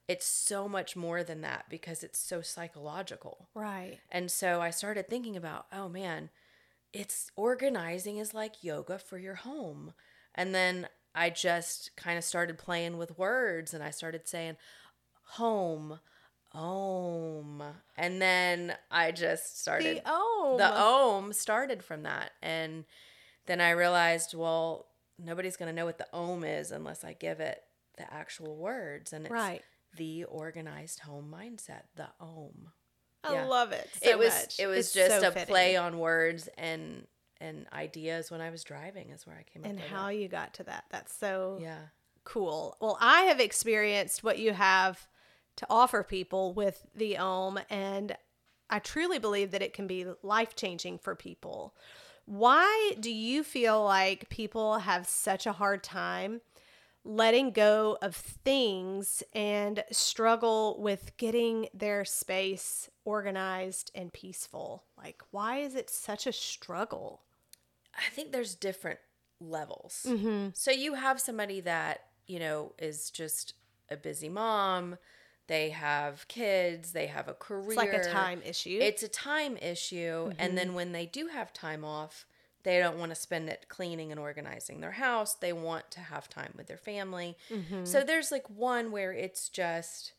it's 0.08 0.26
so 0.26 0.70
much 0.70 0.96
more 0.96 1.22
than 1.22 1.42
that 1.42 1.66
because 1.70 2.02
it's 2.02 2.18
so 2.20 2.42
psychological. 2.42 3.50
Right. 3.54 4.00
And 4.10 4.32
so 4.32 4.62
I 4.62 4.70
started 4.70 5.10
thinking 5.10 5.36
about, 5.36 5.66
oh 5.74 5.90
man, 5.90 6.30
it's 7.00 7.32
organizing 7.36 8.18
is 8.18 8.34
like 8.34 8.64
yoga 8.64 8.98
for 9.00 9.18
your 9.18 9.36
home. 9.36 9.94
And 10.36 10.54
then 10.54 10.88
I 11.16 11.30
just 11.30 11.96
kind 11.96 12.18
of 12.18 12.24
started 12.24 12.58
playing 12.58 12.98
with 12.98 13.18
words 13.18 13.74
and 13.74 13.84
I 13.84 13.90
started 13.90 14.28
saying 14.28 14.58
home, 15.24 16.00
home. 16.52 17.64
And 17.98 18.22
then 18.22 18.76
I 18.92 19.12
just 19.12 19.60
started 19.62 19.98
The 19.98 20.02
oh. 20.06 20.56
the 20.58 20.72
ohm 20.76 21.34
started 21.34 21.84
from 21.84 22.04
that. 22.04 22.32
And 22.42 22.86
then 23.46 23.62
I 23.62 23.72
realized, 23.72 24.34
well, 24.34 24.88
nobody's 25.18 25.58
going 25.58 25.70
to 25.70 25.76
know 25.76 25.86
what 25.86 25.98
the 25.98 26.08
ohm 26.14 26.44
is 26.44 26.72
unless 26.72 27.04
I 27.04 27.14
give 27.14 27.40
it 27.40 27.64
the 27.98 28.12
actual 28.14 28.56
words. 28.56 29.14
And 29.14 29.26
it's 29.26 29.32
Right. 29.32 29.64
the 29.96 30.26
organized 30.26 31.00
home 31.00 31.34
mindset, 31.36 31.84
the 31.96 32.10
ohm. 32.20 32.72
I 33.28 33.34
yeah. 33.34 33.46
love 33.46 33.72
it. 33.72 33.90
So 34.02 34.10
it 34.10 34.18
was 34.18 34.34
much. 34.34 34.60
it 34.60 34.68
was 34.68 34.78
It's 34.78 34.94
just 34.94 35.22
so 35.22 35.28
a 35.28 35.32
fitting. 35.32 35.48
play 35.48 35.76
on 35.76 36.00
words 36.00 36.50
and 36.58 37.06
and 37.40 37.68
ideas 37.72 38.32
when 38.32 38.42
I 38.42 38.50
was 38.50 38.64
driving 38.64 39.12
is 39.12 39.28
where 39.28 39.36
I 39.38 39.44
came 39.44 39.64
up 39.64 39.70
and 39.70 39.80
how 39.80 40.08
it. 40.08 40.16
you 40.16 40.28
got 40.28 40.56
to 40.56 40.64
that. 40.64 40.86
That's 40.90 41.14
so 41.14 41.60
Yeah. 41.62 41.78
cool. 42.24 42.78
Well, 42.80 42.98
I 43.00 43.22
have 43.24 43.40
experienced 43.40 44.24
what 44.24 44.40
you 44.40 44.54
have 44.54 45.08
to 45.58 45.68
offer 45.70 46.02
people 46.04 46.54
with 46.54 46.88
the 46.96 47.18
Ohm, 47.18 47.60
and 47.70 48.18
I 48.70 48.80
truly 48.80 49.20
believe 49.20 49.52
that 49.52 49.62
it 49.62 49.74
can 49.74 49.86
be 49.88 50.06
life 50.24 50.56
changing 50.56 50.98
for 51.00 51.16
people. 51.16 51.76
Why 52.26 52.94
do 53.00 53.10
you 53.12 53.44
feel 53.44 53.84
like 53.84 54.30
people 54.30 54.80
have 54.80 55.08
such 55.08 55.46
a 55.46 55.54
hard 55.54 55.84
time 55.84 56.42
letting 57.08 57.52
go 57.52 57.98
of 58.02 58.16
things 58.16 59.24
and 59.34 59.84
struggle 59.92 60.78
with 60.80 61.16
getting 61.18 61.70
their 61.74 62.04
space 62.04 62.90
organized 63.06 63.92
and 63.96 64.12
peaceful? 64.12 64.84
Like, 64.98 65.22
why 65.32 65.60
is 65.60 65.74
it 65.74 65.90
such 65.90 66.28
a 66.28 66.34
struggle? 66.34 67.22
I 67.96 68.10
think 68.12 68.32
there's 68.32 68.56
different 68.56 69.00
levels. 69.40 70.06
Mm-hmm. 70.08 70.50
So 70.54 70.72
you 70.72 70.96
have 70.96 71.22
somebody 71.22 71.62
that, 71.62 72.02
you 72.28 72.40
know, 72.40 72.74
is 72.78 73.10
just 73.10 73.54
a 73.90 73.96
busy 73.96 74.30
mom, 74.30 74.98
they 75.48 75.70
have 75.70 76.28
kids, 76.28 76.92
they 76.92 77.08
have 77.08 77.30
a 77.30 77.34
career. 77.34 77.70
It's 77.70 77.78
like 77.78 77.94
a 77.94 78.04
time 78.04 78.42
issue. 78.46 78.80
It's 78.82 79.02
a 79.02 79.08
time 79.08 79.58
issue. 79.58 80.32
And 80.38 80.58
then 80.58 80.74
when 80.74 80.92
they 80.92 81.06
do 81.06 81.28
have 81.28 81.54
time 81.54 81.86
off, 81.86 82.27
they 82.68 82.80
don't 82.80 82.98
want 83.00 83.12
to 83.12 83.16
spend 83.16 83.48
it 83.48 83.68
cleaning 83.70 84.12
and 84.12 84.20
organizing 84.20 84.82
their 84.82 84.92
house. 84.92 85.36
They 85.36 85.54
want 85.54 85.90
to 85.92 86.02
have 86.02 86.28
time 86.28 86.52
with 86.58 86.68
their 86.68 86.76
family. 86.78 87.38
Mm-hmm. 87.50 87.86
So 87.86 88.04
there's 88.04 88.30
like 88.30 88.50
one 88.50 88.92
where 88.92 89.14
it's 89.14 89.48
just, 89.48 90.12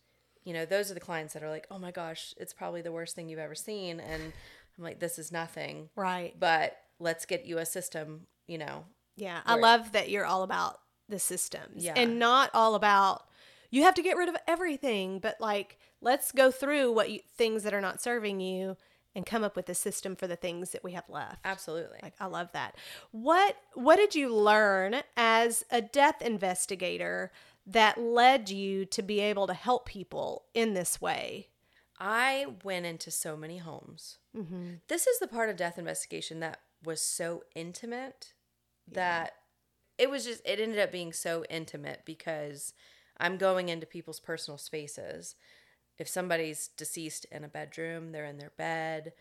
you 0.45 0.55
know, 0.55 0.65
those 0.65 0.91
are 0.91 0.95
the 0.95 0.99
clients 1.01 1.35
that 1.35 1.43
are 1.43 1.51
like, 1.51 1.67
oh 1.71 1.79
my 1.79 1.91
gosh, 1.91 2.33
it's 2.39 2.55
probably 2.55 2.81
the 2.81 2.91
worst 2.91 3.15
thing 3.15 3.29
you've 3.29 3.39
ever 3.39 3.55
seen. 3.55 4.01
And 4.01 4.33
I'm 4.79 4.83
like, 4.83 4.99
this 4.99 5.19
is 5.19 5.31
nothing. 5.31 5.91
right. 5.95 6.35
But 6.41 6.75
let's 6.99 7.27
get 7.27 7.45
you 7.45 7.59
a 7.59 7.67
system, 7.67 8.23
you 8.47 8.57
know. 8.57 8.87
Yeah, 9.19 9.41
I 9.45 9.57
love 9.57 9.93
that 9.93 10.09
you're 10.09 10.25
all 10.25 10.43
about 10.43 10.79
the 11.07 11.19
systems 11.19 11.85
Yeah. 11.85 11.93
and 11.97 12.19
not 12.19 12.51
all 12.55 12.75
about 12.75 13.25
you 13.71 13.83
have 13.83 13.95
to 13.97 14.03
get 14.03 14.17
rid 14.17 14.31
of 14.31 14.37
everything, 14.47 15.19
but 15.19 15.39
like 15.39 15.77
let's 16.01 16.33
go 16.33 16.51
through 16.51 16.93
what 16.93 17.11
you, 17.11 17.21
things 17.37 17.63
that 17.65 17.75
are 17.75 17.83
not 17.83 18.01
serving 18.01 18.41
you 18.41 18.79
and 19.19 19.27
come 19.27 19.43
up 19.43 19.57
with 19.57 19.69
a 19.69 19.75
system 19.75 20.15
for 20.15 20.29
the 20.29 20.37
things 20.37 20.71
that 20.71 20.85
we 20.85 20.93
have 20.93 21.09
left. 21.09 21.41
Absolutely. 21.45 21.99
Like 22.01 22.15
I 22.21 22.27
love 22.27 22.51
that. 22.53 22.77
What 23.11 23.57
what 23.75 23.97
did 23.97 24.15
you 24.15 24.33
learn 24.33 25.03
as 25.17 25.65
a 25.73 25.83
death 25.83 26.23
investigator 26.23 27.33
that 27.67 28.01
led 28.01 28.49
you 28.49 28.85
to 28.85 29.03
be 29.03 29.19
able 29.19 29.49
to 29.49 29.55
help 29.55 29.87
people 29.87 30.45
in 30.55 30.75
this 30.75 31.01
way? 31.01 31.49
I 31.99 32.47
went 32.63 32.87
into 32.87 33.11
so 33.11 33.37
many 33.37 33.59
homes. 33.59 34.19
Mm-hmm. 34.37 34.75
This 34.87 35.09
is 35.09 35.19
the 35.19 35.27
part 35.27 35.51
of 35.51 35.57
death 35.57 35.79
investigation 35.79 36.39
that 36.39 36.61
was 36.85 37.03
so 37.03 37.43
intimate 37.57 38.35
that 38.87 39.33
it 39.99 40.09
was 40.09 40.27
just, 40.27 40.47
it 40.47 40.61
ended 40.61 40.79
up 40.79 40.93
being 40.93 41.13
so 41.13 41.45
intimate 41.51 42.03
because 42.05 42.73
I'm 43.19 43.37
going 43.37 43.69
into 43.69 43.85
people's 43.85 44.21
personal 44.21 44.59
spaces. 44.59 45.35
If 45.99 46.09
somebody's 46.09 46.69
deceased 46.69 47.27
in 47.31 47.45
a 47.45 47.49
bedroom, 47.49 48.13
they're 48.13 48.25
in 48.25 48.39
their 48.39 48.53
bed. 48.57 49.13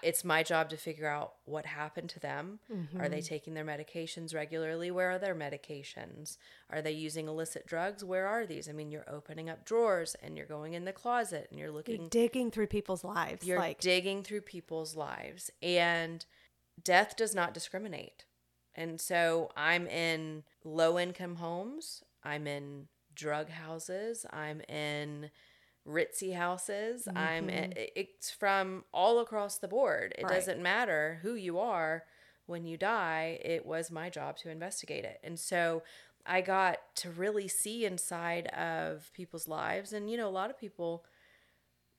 It's 0.00 0.24
my 0.24 0.44
job 0.44 0.70
to 0.70 0.76
figure 0.76 1.08
out 1.08 1.34
what 1.44 1.66
happened 1.66 2.08
to 2.10 2.20
them. 2.20 2.60
Are 3.00 3.08
they 3.08 3.18
mm-hmm. 3.18 3.26
taking 3.26 3.54
their 3.54 3.64
medications 3.64 4.32
regularly? 4.32 4.92
Where 4.92 5.10
are 5.10 5.18
their 5.18 5.34
medications? 5.34 6.36
Are 6.70 6.80
they 6.80 6.92
using 6.92 7.26
illicit 7.26 7.66
drugs? 7.66 8.04
Where 8.04 8.28
are 8.28 8.46
these? 8.46 8.68
I 8.68 8.72
mean, 8.72 8.92
you're 8.92 9.10
opening 9.10 9.50
up 9.50 9.64
drawers 9.64 10.14
and 10.22 10.36
you're 10.36 10.46
going 10.46 10.74
in 10.74 10.84
the 10.84 10.92
closet 10.92 11.48
and 11.50 11.58
you're 11.58 11.72
looking 11.72 12.02
You're 12.02 12.10
digging 12.10 12.52
through 12.52 12.68
people's 12.68 13.02
lives. 13.02 13.44
you're 13.44 13.58
like 13.58 13.80
digging 13.80 14.22
through 14.22 14.42
people's 14.42 14.94
lives 14.94 15.50
and 15.60 16.24
death 16.82 17.16
does 17.16 17.34
not 17.34 17.54
discriminate 17.54 18.24
and 18.74 19.00
so 19.00 19.50
i'm 19.56 19.86
in 19.86 20.42
low 20.64 20.98
income 20.98 21.36
homes 21.36 22.02
i'm 22.24 22.46
in 22.46 22.86
drug 23.14 23.50
houses 23.50 24.24
i'm 24.30 24.60
in 24.62 25.30
ritzy 25.86 26.34
houses. 26.34 27.08
I'm 27.14 27.48
mm-hmm. 27.48 27.72
it's 27.96 28.30
from 28.30 28.84
all 28.92 29.20
across 29.20 29.58
the 29.58 29.68
board. 29.68 30.14
It 30.18 30.24
Right. 30.24 30.34
doesn't 30.34 30.62
matter 30.62 31.18
who 31.22 31.34
you 31.34 31.58
are 31.58 32.04
when 32.46 32.64
you 32.64 32.76
die 32.76 33.38
it 33.44 33.64
was 33.64 33.90
my 33.90 34.10
job 34.10 34.36
to 34.38 34.50
investigate 34.50 35.04
it. 35.04 35.20
And 35.22 35.38
so 35.38 35.82
i 36.24 36.40
got 36.40 36.78
to 36.94 37.10
really 37.10 37.48
see 37.48 37.84
inside 37.84 38.46
of 38.48 39.10
people's 39.12 39.48
lives. 39.48 39.92
And 39.92 40.10
you 40.10 40.16
know 40.16 40.28
a 40.28 40.30
lot 40.30 40.50
of 40.50 40.58
people 40.58 41.04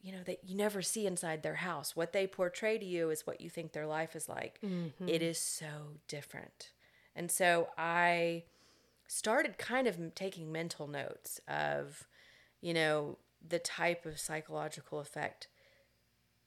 you 0.02 0.12
know 0.12 0.24
that 0.26 0.44
you 0.44 0.56
never 0.56 0.82
see 0.82 1.06
inside 1.06 1.44
their 1.44 1.56
house. 1.56 1.96
What 1.96 2.14
they 2.14 2.28
portray 2.28 2.78
to 2.78 2.86
you 2.86 3.10
is 3.10 3.26
what 3.26 3.40
you 3.40 3.50
think 3.50 3.72
their 3.72 3.88
life 3.88 4.16
is 4.16 4.28
like. 4.28 4.60
It 4.62 4.68
mm-hmm. 4.68 5.08
is 5.08 5.40
so 5.40 5.98
different. 6.08 6.72
And 7.16 7.30
so 7.32 7.70
i 7.78 8.44
started 9.08 9.58
kind 9.58 9.88
of 9.88 10.16
taking 10.16 10.52
mental 10.52 10.88
notes 10.88 11.40
of 11.48 12.08
you 12.62 12.74
know 12.74 13.18
the 13.48 13.60
type 13.60 14.06
of 14.06 14.20
psychological 14.20 15.00
effect 15.00 15.48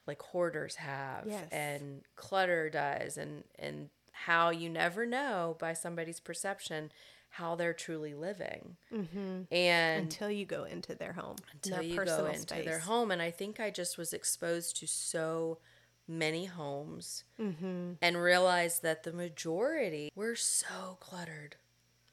like 0.05 0.21
hoarders 0.21 0.75
have 0.75 1.25
Yes. 1.27 1.47
and 1.51 2.01
clutter 2.15 2.69
does 2.69 3.17
and 3.17 3.43
and 3.59 3.89
how 4.11 4.49
you 4.49 4.69
never 4.69 5.05
know 5.05 5.55
by 5.59 5.73
somebody's 5.73 6.19
perception 6.19 6.91
how 7.29 7.55
they're 7.55 7.73
truly 7.73 8.13
living. 8.15 8.77
Mm-hmm. 8.91 9.41
And 9.53 10.03
until 10.03 10.31
you 10.31 10.45
go 10.45 10.63
into 10.63 10.95
their 10.95 11.13
home, 11.13 11.35
until 11.53 11.75
their 11.75 11.83
you 11.83 11.95
go 12.05 12.25
into 12.25 12.39
space. 12.39 12.65
their 12.65 12.79
home. 12.79 13.11
And 13.11 13.21
I 13.21 13.29
think 13.31 13.59
I 13.59 13.69
just 13.69 13.97
was 13.97 14.13
exposed 14.13 14.77
to 14.77 14.87
so 14.87 15.59
many 16.07 16.45
homes 16.45 17.25
Mm-hmm. 17.39 17.91
and 18.01 18.17
realized 18.17 18.81
that 18.83 19.03
the 19.03 19.11
majority 19.13 20.09
were 20.15 20.35
so 20.35 20.97
cluttered. 21.01 21.57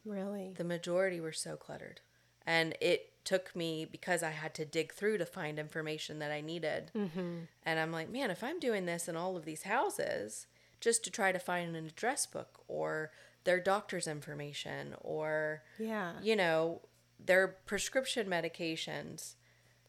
Really? 0.04 0.52
The 0.58 0.64
majority 0.64 1.20
were 1.20 1.32
so 1.32 1.56
cluttered. 1.56 2.00
And 2.46 2.76
it 2.80 3.10
took 3.24 3.56
me 3.56 3.86
because 3.90 4.22
I 4.22 4.30
had 4.30 4.54
to 4.54 4.64
dig 4.66 4.92
through 4.92 5.16
to 5.18 5.24
find 5.26 5.58
information 5.58 6.18
that 6.18 6.30
I 6.30 6.40
needed. 6.42 6.90
Mm-hmm. 6.94 7.36
And 7.62 7.80
I'm 7.80 7.90
like, 7.90 8.10
man, 8.10 8.30
if 8.30 8.44
I'm 8.44 8.60
doing 8.60 8.84
this 8.84 9.08
in 9.08 9.16
all 9.16 9.36
of 9.36 9.44
these 9.46 9.62
houses 9.62 10.46
just 10.80 11.02
to 11.04 11.10
try 11.10 11.32
to 11.32 11.38
find 11.38 11.74
an 11.74 11.86
address 11.86 12.26
book 12.26 12.60
or 12.68 13.10
their 13.44 13.60
doctor's 13.60 14.06
information 14.06 14.94
or 15.00 15.62
Yeah. 15.78 16.12
you 16.22 16.36
know, 16.36 16.82
their 17.18 17.48
prescription 17.48 18.26
medications, 18.28 19.34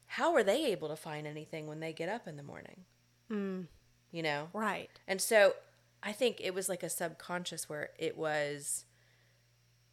how 0.08 0.34
are 0.34 0.44
they 0.44 0.66
able 0.68 0.88
to 0.88 0.96
find 0.96 1.28
anything 1.28 1.68
when 1.68 1.82
they 1.82 1.92
get 1.92 2.08
up 2.08 2.28
in 2.28 2.38
the 2.38 2.44
morning? 2.44 2.86
You 3.30 4.24
know? 4.24 4.48
Right. 4.54 4.90
And 5.08 5.20
so 5.20 5.56
I 6.02 6.14
think 6.14 6.38
it 6.40 6.54
was 6.54 6.70
like 6.70 6.84
a 6.84 6.90
subconscious 6.90 7.68
where 7.68 7.90
it 7.98 8.16
was 8.18 8.86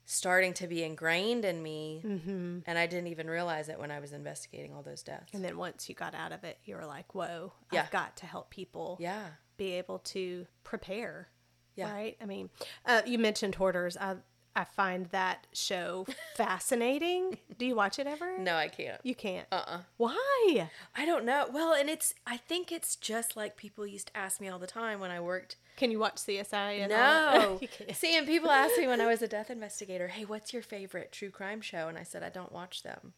starting 0.05 0.53
to 0.55 0.67
be 0.67 0.83
ingrained 0.83 1.45
in 1.45 1.63
me. 1.63 2.03
Mm-hmm. 2.05 2.59
And 2.67 2.79
I 2.79 2.87
didn't 2.87 3.09
even 3.09 3.29
realize 3.29 3.69
it 3.69 3.79
when 3.79 3.91
I 3.91 4.01
was 4.01 4.13
investigating 4.13 4.75
all 4.75 4.83
those 4.83 5.03
deaths. 5.03 5.33
And 5.33 5.45
then 5.45 5.57
once 5.57 5.89
you 5.89 5.95
got 5.95 6.15
out 6.15 6.33
of 6.33 6.45
it, 6.45 6.59
you 6.65 6.77
were 6.77 6.87
like, 6.87 7.15
"Whoa, 7.15 7.53
Yeah. 7.71 7.83
I've 7.83 7.91
got 7.91 8.17
to 8.19 8.27
help 8.27 8.51
people 8.51 8.97
yeah. 9.01 9.27
be 9.57 9.73
able 9.73 9.99
to 10.01 10.47
prepare." 10.65 11.29
Yeah. 11.77 11.91
Right? 11.93 12.17
I 12.21 12.27
mean, 12.27 12.51
uh, 12.85 13.03
you 13.07 13.19
mentioned 13.19 13.55
hoarders. 13.55 13.97
I 13.97 14.17
I 14.55 14.65
find 14.65 15.07
that 15.07 15.47
show 15.53 16.07
fascinating. 16.37 17.39
Do 17.59 17.65
you 17.65 17.75
watch 17.75 17.99
it 17.99 18.07
ever? 18.07 18.39
No, 18.39 18.57
I 18.57 18.69
can't. 18.69 19.01
You 19.03 19.15
can't. 19.15 19.47
Uh 19.51 19.63
uh 19.67 19.79
Why? 19.97 20.69
I 20.95 21.07
don't 21.07 21.25
know. 21.25 21.47
Well, 21.51 21.73
and 21.73 21.89
it's, 21.89 22.13
I 22.27 22.37
think 22.37 22.71
it's 22.71 22.97
just 22.97 23.37
like 23.37 23.57
people 23.57 23.87
used 23.87 24.09
to 24.09 24.17
ask 24.17 24.41
me 24.41 24.49
all 24.49 24.59
the 24.59 24.67
time 24.67 25.01
when 25.01 25.11
I 25.11 25.21
worked 25.21 25.57
Can 25.77 25.91
you 25.91 25.99
watch 25.99 26.17
CSI? 26.17 26.81
And 26.83 26.93
all 26.93 27.59
that? 27.61 27.61
No. 27.87 27.93
See, 27.95 28.17
and 28.17 28.27
people 28.27 28.51
ask 28.51 28.77
me 28.79 28.87
when 28.87 29.01
I 29.01 29.07
was 29.07 29.23
a 29.23 29.29
death 29.29 29.51
investigator, 29.51 30.09
hey, 30.09 30.25
what's 30.25 30.53
your 30.53 30.63
favorite 30.63 31.13
true 31.13 31.31
crime 31.31 31.61
show? 31.61 31.89
And 31.89 31.97
I 31.99 32.03
said, 32.03 32.23
I 32.23 32.29
don't 32.29 32.53
watch 32.53 32.83
them. 32.83 33.15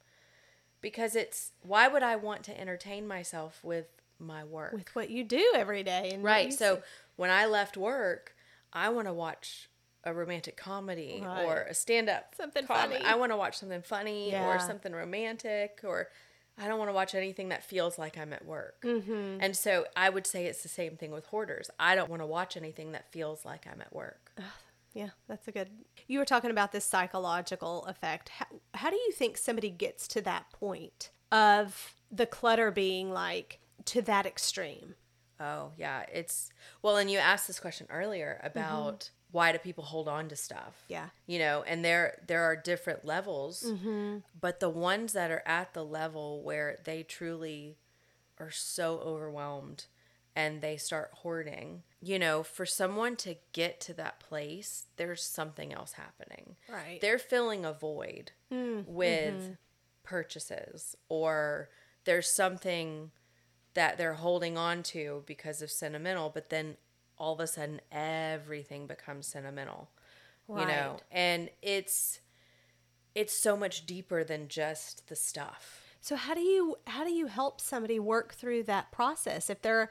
Because 0.80 1.16
it's, 1.16 1.52
why 1.62 1.88
would 1.88 2.02
I 2.02 2.16
want 2.16 2.42
to 2.44 2.60
entertain 2.60 3.06
myself 3.06 3.60
with 3.62 3.86
my 4.18 4.44
work? 4.44 4.72
With 4.74 4.94
what 4.94 5.10
you 5.10 5.24
do 5.24 5.52
every 5.56 5.82
day, 5.82 6.10
and 6.12 6.22
right. 6.22 6.52
So 6.52 6.82
when 7.16 7.30
I 7.30 7.46
left 7.46 7.76
work, 7.76 8.34
I 8.72 8.90
want 8.90 9.06
to 9.08 9.12
watch 9.14 9.70
a 10.04 10.12
romantic 10.12 10.56
comedy 10.56 11.24
or 11.26 11.62
a 11.62 11.74
stand 11.74 12.10
up. 12.10 12.34
Something 12.36 12.66
funny. 12.66 12.96
I 12.96 13.14
want 13.14 13.32
to 13.32 13.36
watch 13.36 13.56
something 13.58 13.80
funny 13.82 14.30
Yeah. 14.32 14.46
or 14.46 14.58
something 14.58 14.92
romantic 14.92 15.80
or. 15.84 16.08
I 16.56 16.68
don't 16.68 16.78
want 16.78 16.88
to 16.88 16.94
watch 16.94 17.14
anything 17.14 17.48
that 17.48 17.64
feels 17.64 17.98
like 17.98 18.16
I'm 18.16 18.32
at 18.32 18.44
work. 18.44 18.82
Mm-hmm. 18.82 19.38
And 19.40 19.56
so 19.56 19.86
I 19.96 20.08
would 20.08 20.26
say 20.26 20.46
it's 20.46 20.62
the 20.62 20.68
same 20.68 20.96
thing 20.96 21.10
with 21.10 21.26
hoarders. 21.26 21.70
I 21.78 21.94
don't 21.94 22.08
want 22.08 22.22
to 22.22 22.26
watch 22.26 22.56
anything 22.56 22.92
that 22.92 23.10
feels 23.10 23.44
like 23.44 23.66
I'm 23.70 23.80
at 23.80 23.92
work. 23.92 24.32
Yeah, 24.92 25.10
that's 25.26 25.48
a 25.48 25.52
good. 25.52 25.70
You 26.06 26.20
were 26.20 26.24
talking 26.24 26.52
about 26.52 26.70
this 26.70 26.84
psychological 26.84 27.84
effect. 27.86 28.28
How, 28.28 28.46
how 28.74 28.90
do 28.90 28.96
you 28.96 29.10
think 29.10 29.36
somebody 29.36 29.68
gets 29.68 30.06
to 30.08 30.20
that 30.22 30.50
point 30.52 31.10
of 31.32 31.96
the 32.12 32.26
clutter 32.26 32.70
being 32.70 33.10
like 33.12 33.58
to 33.86 34.02
that 34.02 34.24
extreme? 34.24 34.94
Oh, 35.40 35.72
yeah. 35.76 36.04
It's 36.12 36.50
well, 36.82 36.96
and 36.96 37.10
you 37.10 37.18
asked 37.18 37.48
this 37.48 37.58
question 37.58 37.88
earlier 37.90 38.40
about 38.44 39.10
why 39.34 39.50
do 39.50 39.58
people 39.58 39.82
hold 39.82 40.06
on 40.06 40.28
to 40.28 40.36
stuff? 40.36 40.84
Yeah. 40.86 41.08
You 41.26 41.40
know, 41.40 41.64
and 41.66 41.84
there 41.84 42.20
there 42.28 42.44
are 42.44 42.54
different 42.54 43.04
levels, 43.04 43.64
mm-hmm. 43.66 44.18
but 44.40 44.60
the 44.60 44.70
ones 44.70 45.12
that 45.12 45.32
are 45.32 45.42
at 45.44 45.74
the 45.74 45.84
level 45.84 46.40
where 46.42 46.78
they 46.84 47.02
truly 47.02 47.76
are 48.38 48.52
so 48.52 49.00
overwhelmed 49.00 49.86
and 50.36 50.60
they 50.60 50.76
start 50.76 51.10
hoarding, 51.14 51.82
you 52.00 52.16
know, 52.16 52.44
for 52.44 52.64
someone 52.64 53.16
to 53.16 53.34
get 53.52 53.80
to 53.80 53.94
that 53.94 54.20
place, 54.20 54.84
there's 54.98 55.24
something 55.24 55.72
else 55.72 55.94
happening. 55.94 56.54
Right. 56.68 57.00
They're 57.00 57.18
filling 57.18 57.64
a 57.64 57.72
void 57.72 58.30
mm, 58.52 58.86
with 58.86 59.34
mm-hmm. 59.34 59.52
purchases 60.04 60.96
or 61.08 61.70
there's 62.04 62.30
something 62.30 63.10
that 63.74 63.98
they're 63.98 64.14
holding 64.14 64.56
on 64.56 64.84
to 64.84 65.24
because 65.26 65.60
of 65.60 65.72
sentimental, 65.72 66.30
but 66.32 66.50
then 66.50 66.76
all 67.18 67.34
of 67.34 67.40
a 67.40 67.46
sudden 67.46 67.80
everything 67.92 68.86
becomes 68.86 69.26
sentimental. 69.26 69.88
You 70.48 70.66
know, 70.66 70.98
and 71.10 71.48
it's 71.62 72.20
it's 73.14 73.32
so 73.32 73.56
much 73.56 73.86
deeper 73.86 74.24
than 74.24 74.48
just 74.48 75.08
the 75.08 75.16
stuff. 75.16 75.80
So 76.00 76.16
how 76.16 76.34
do 76.34 76.40
you 76.42 76.76
how 76.86 77.04
do 77.04 77.10
you 77.12 77.26
help 77.28 77.60
somebody 77.60 77.98
work 77.98 78.34
through 78.34 78.64
that 78.64 78.92
process 78.92 79.48
if 79.48 79.62
they're 79.62 79.88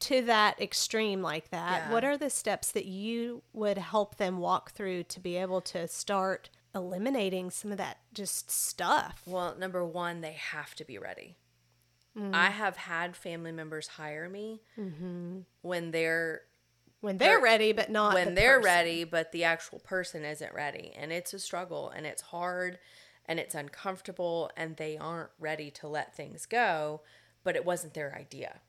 to 0.00 0.20
that 0.22 0.60
extreme 0.60 1.22
like 1.22 1.48
that? 1.50 1.84
Yeah. 1.86 1.92
What 1.92 2.04
are 2.04 2.18
the 2.18 2.28
steps 2.28 2.70
that 2.72 2.84
you 2.84 3.42
would 3.54 3.78
help 3.78 4.16
them 4.16 4.38
walk 4.38 4.72
through 4.72 5.04
to 5.04 5.20
be 5.20 5.36
able 5.36 5.62
to 5.62 5.88
start 5.88 6.50
eliminating 6.74 7.50
some 7.50 7.70
of 7.72 7.78
that 7.78 7.98
just 8.12 8.50
stuff? 8.50 9.22
Well, 9.24 9.56
number 9.58 9.82
one, 9.86 10.20
they 10.20 10.32
have 10.32 10.74
to 10.74 10.84
be 10.84 10.98
ready. 10.98 11.36
Mm. 12.18 12.34
I 12.34 12.50
have 12.50 12.76
had 12.76 13.16
family 13.16 13.52
members 13.52 13.86
hire 13.88 14.28
me 14.28 14.60
Mm-hmm. 14.78 15.38
when 15.62 15.92
they're 15.92 16.42
When 17.04 17.18
they're 17.18 17.36
They're- 17.36 17.42
ready, 17.42 17.72
but 17.72 17.90
not 17.90 18.14
when 18.14 18.30
the 18.30 18.34
they're 18.34 18.60
person. 18.60 18.74
ready, 18.74 19.04
but 19.04 19.30
the 19.30 19.44
actual 19.44 19.78
person 19.78 20.24
isn't 20.24 20.54
ready. 20.54 20.90
And 20.96 21.12
it's 21.12 21.34
a 21.34 21.38
struggle 21.38 21.90
and 21.90 22.06
it's 22.06 22.22
hard 22.22 22.78
and 23.26 23.38
it's 23.38 23.54
uncomfortable 23.54 24.50
and 24.56 24.78
they 24.78 24.96
aren't 24.96 25.28
ready 25.38 25.70
to 25.72 25.86
let 25.86 26.16
things 26.16 26.46
go, 26.46 27.02
but 27.42 27.56
it 27.56 27.64
wasn't 27.66 27.92
their 27.92 28.14
idea. 28.14 28.60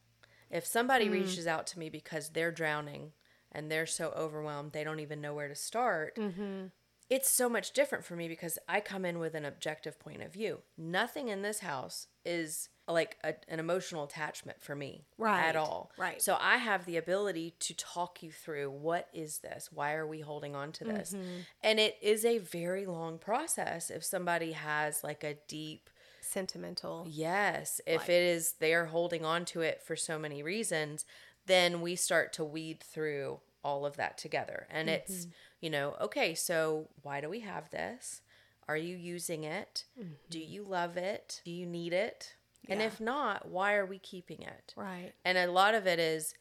If 0.51 0.65
somebody 0.65 1.07
mm. 1.07 1.13
reaches 1.13 1.47
out 1.47 1.65
to 1.67 1.79
me 1.79 1.89
because 1.89 2.29
they're 2.29 2.51
drowning 2.51 3.13
and 3.53 3.71
they're 3.71 3.85
so 3.85 4.09
overwhelmed, 4.09 4.73
they 4.73 4.83
don't 4.83 4.99
even 4.99 5.21
know 5.21 5.33
where 5.33 5.47
to 5.47 5.55
start. 5.55 6.17
Mm-hmm. 6.17 6.65
It's 7.09 7.29
so 7.29 7.47
much 7.47 7.71
different 7.71 8.03
for 8.03 8.17
me 8.17 8.27
because 8.27 8.59
I 8.67 8.81
come 8.81 9.05
in 9.05 9.17
with 9.17 9.33
an 9.33 9.45
objective 9.45 9.97
point 9.97 10.21
of 10.21 10.33
view. 10.33 10.59
Nothing 10.77 11.29
in 11.29 11.41
this 11.41 11.59
house 11.59 12.07
is 12.25 12.67
like 12.87 13.17
a, 13.23 13.33
an 13.47 13.59
emotional 13.59 14.03
attachment 14.03 14.61
for 14.61 14.75
me 14.75 15.05
Right, 15.17 15.43
at 15.45 15.55
all. 15.55 15.91
right. 15.97 16.21
So 16.21 16.37
I 16.39 16.57
have 16.57 16.85
the 16.85 16.97
ability 16.97 17.55
to 17.61 17.73
talk 17.75 18.21
you 18.21 18.31
through 18.31 18.69
what 18.69 19.07
is 19.13 19.39
this? 19.39 19.69
Why 19.71 19.93
are 19.95 20.05
we 20.05 20.19
holding 20.21 20.55
on 20.55 20.71
to 20.73 20.83
this? 20.83 21.13
Mm-hmm. 21.13 21.39
And 21.63 21.79
it 21.79 21.97
is 22.01 22.23
a 22.25 22.37
very 22.37 22.85
long 22.85 23.17
process 23.17 23.89
if 23.89 24.03
somebody 24.03 24.51
has 24.51 25.03
like 25.03 25.23
a 25.23 25.35
deep 25.47 25.89
sentimental. 26.21 27.05
yes, 27.09 27.79
if 27.87 28.09
it 28.09 28.23
is 28.23 28.53
they're 28.59 28.85
holding 28.87 29.23
on 29.25 29.45
to 29.45 29.61
it 29.61 29.81
for 29.81 29.95
so 29.95 30.17
many 30.19 30.43
reasons, 30.43 31.05
then 31.45 31.81
we 31.81 31.95
start 31.95 32.33
to 32.33 32.43
weed 32.43 32.81
through 32.83 33.39
all 33.63 33.85
of 33.85 33.97
that 33.97 34.17
together. 34.17 34.67
And 34.69 34.89
Mm-hmm. 34.89 34.95
it's, 34.97 35.27
you 35.61 35.69
know, 35.69 35.95
okay, 36.01 36.35
so 36.35 36.89
why 37.01 37.21
do 37.21 37.29
we 37.29 37.39
have 37.41 37.69
this? 37.71 38.21
Are 38.67 38.77
you 38.77 38.95
using 38.97 39.43
it? 39.43 39.85
Do 40.29 40.39
you 40.39 40.63
love 40.63 40.97
it? 40.97 41.41
Do 41.45 41.51
you 41.51 41.65
need 41.67 41.93
it? 41.93 42.34
And. 42.69 42.81
Yeah. 42.81 42.87
if 42.87 42.99
not, 42.99 43.47
why 43.49 43.75
are 43.75 43.85
we 43.85 43.99
keeping 43.99 44.41
it? 44.41 44.73
Right. 44.75 45.13
And 45.23 45.37
a 45.37 45.51
lot 45.51 45.75
of 45.75 45.85
it 45.87 45.99
is, 45.99 46.33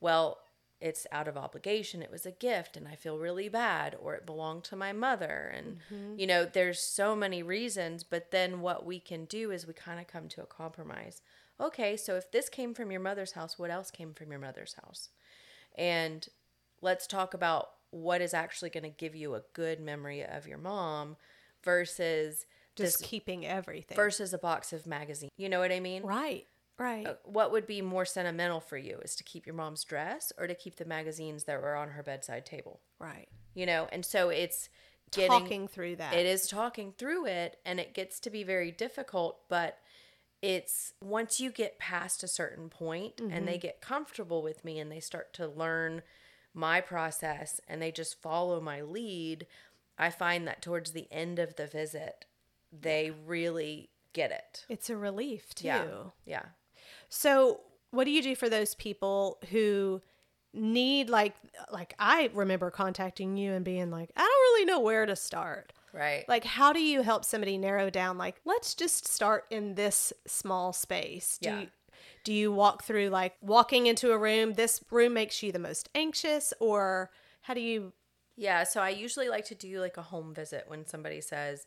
well, 0.00 0.38
it's 0.80 1.06
out 1.10 1.26
of 1.26 1.36
obligation. 1.36 2.02
It 2.02 2.10
was 2.10 2.24
a 2.24 2.30
gift 2.30 2.76
and 2.76 2.86
I 2.86 2.94
feel 2.94 3.18
really 3.18 3.48
bad, 3.48 3.96
or 4.00 4.14
it 4.14 4.24
belonged 4.24 4.62
to 4.64 4.76
my 4.76 4.92
mother. 4.92 5.52
And, 5.54 5.78
Mm-hmm. 5.92 6.18
you 6.18 6.26
know, 6.26 6.44
there's 6.44 6.78
so 6.80 7.16
many 7.16 7.42
reasons. 7.42 8.04
But 8.04 8.30
then 8.30 8.60
what 8.60 8.86
we 8.86 9.00
can 9.00 9.24
do 9.24 9.50
is 9.50 9.66
we 9.66 9.72
kind 9.74 9.98
of 10.00 10.06
come 10.06 10.28
to 10.28 10.42
a 10.42 10.46
compromise. 10.46 11.20
Okay, 11.60 11.96
so 11.96 12.14
if 12.14 12.30
this 12.30 12.48
came 12.48 12.74
from 12.74 12.92
your 12.92 13.00
mother's 13.00 13.32
house, 13.32 13.58
what 13.58 13.70
else 13.70 13.90
came 13.90 14.14
from 14.14 14.30
your 14.30 14.38
mother's 14.38 14.74
house? 14.74 15.08
And 15.76 16.28
let's 16.80 17.06
talk 17.08 17.34
about 17.34 17.70
what 17.90 18.20
is 18.20 18.32
actually 18.32 18.70
going 18.70 18.84
to 18.84 18.90
give 18.90 19.16
you 19.16 19.34
a 19.34 19.42
good 19.54 19.80
memory 19.80 20.24
of 20.24 20.46
your 20.46 20.58
mom 20.58 21.16
versus 21.64 22.46
Just 22.84 23.02
keeping 23.02 23.46
everything. 23.46 23.96
versus 23.96 24.32
a 24.32 24.38
box 24.38 24.72
of 24.72 24.86
magazines. 24.86 25.30
You 25.36 25.48
know 25.48 25.58
what 25.60 25.70
I 25.72 25.80
mean? 25.80 26.02
Right. 26.02 26.46
Right. 26.78 27.06
Uh, 27.08 27.14
what 27.24 27.50
would 27.50 27.66
be 27.66 27.82
more 27.82 28.04
sentimental 28.04 28.60
for 28.60 28.76
you 28.78 28.98
is 29.02 29.16
to 29.16 29.24
keep 29.24 29.46
your 29.46 29.54
mom's 29.56 29.82
dress 29.82 30.32
or 30.38 30.46
to 30.46 30.54
keep 30.54 30.76
the 30.76 30.84
magazines 30.84 31.44
that 31.44 31.60
were 31.60 31.74
on 31.74 31.88
her 31.90 32.04
bedside 32.04 32.46
table 32.46 32.78
right. 33.00 33.26
you 33.54 33.66
know 33.66 33.88
and 33.90 34.04
so 34.06 34.28
it's 34.28 34.68
getting 35.10 35.28
Talking 35.40 35.66
through 35.66 35.96
that. 35.96 36.14
it 36.14 36.24
is 36.24 36.46
talking 36.46 36.92
through 36.96 37.26
it 37.26 37.56
and 37.66 37.80
it 37.80 37.94
gets 37.94 38.20
to 38.20 38.30
be 38.30 38.44
very 38.44 38.70
difficult 38.70 39.40
but 39.48 39.78
it's 40.40 40.92
once 41.02 41.40
you 41.40 41.50
get 41.50 41.80
past 41.80 42.22
a 42.22 42.28
certain 42.28 42.68
point 42.68 43.14
and 43.18 43.32
Mm-hmm. 43.32 43.46
they 43.46 43.58
get 43.58 43.80
comfortable 43.80 44.40
with 44.42 44.64
me 44.64 44.78
and 44.78 44.92
they 44.92 45.00
start 45.00 45.32
to 45.34 45.48
learn 45.48 46.02
my 46.54 46.80
process 46.80 47.60
and 47.66 47.82
they 47.82 47.90
just 47.90 48.22
follow 48.22 48.60
my 48.60 48.82
lead 48.82 49.46
i 49.98 50.10
find 50.10 50.46
that 50.46 50.62
towards 50.62 50.92
the 50.92 51.08
end 51.10 51.40
of 51.40 51.56
the 51.56 51.66
visit 51.66 52.24
they 52.72 53.10
really 53.26 53.90
get 54.12 54.30
it 54.30 54.64
It's 54.68 54.90
a 54.90 54.96
relief 54.96 55.54
too. 55.54 55.66
yeah 55.66 55.86
yeah 56.26 56.42
So 57.08 57.60
what 57.90 58.04
do 58.04 58.10
you 58.10 58.22
do 58.22 58.34
for 58.34 58.48
those 58.48 58.74
people 58.74 59.38
who 59.50 60.02
need 60.54 61.08
like 61.10 61.34
like 61.70 61.94
I 61.98 62.30
remember 62.32 62.70
contacting 62.70 63.36
you 63.36 63.52
and 63.52 63.64
being 63.64 63.90
like, 63.90 64.10
I 64.16 64.20
don't 64.20 64.28
really 64.28 64.64
know 64.64 64.80
where 64.80 65.06
to 65.06 65.14
start. 65.16 65.72
Right. 65.92 66.24
Like 66.28 66.44
how 66.44 66.72
do 66.72 66.80
you 66.80 67.02
help 67.02 67.24
somebody 67.24 67.58
narrow 67.58 67.90
down 67.90 68.18
like 68.18 68.40
let's 68.44 68.74
just 68.74 69.06
start 69.08 69.44
in 69.50 69.74
this 69.74 70.12
small 70.26 70.72
space? 70.72 71.38
Do 71.40 71.48
Yeah. 71.48 71.60
you, 71.60 71.66
do 72.24 72.32
you 72.32 72.52
walk 72.52 72.82
through 72.84 73.08
like 73.08 73.34
walking 73.40 73.86
into 73.86 74.12
a 74.12 74.18
room, 74.18 74.54
this 74.54 74.82
room 74.90 75.14
makes 75.14 75.42
you 75.42 75.52
the 75.52 75.58
most 75.58 75.88
anxious 75.94 76.52
or 76.60 77.10
how 77.42 77.54
do 77.54 77.60
you 77.60 77.92
Yeah, 78.36 78.64
so 78.64 78.80
I 78.82 78.90
usually 78.90 79.28
like 79.28 79.46
to 79.46 79.54
do 79.54 79.80
like 79.80 79.96
a 79.96 80.02
home 80.02 80.34
visit 80.34 80.64
when 80.66 80.86
somebody 80.86 81.20
says, 81.20 81.66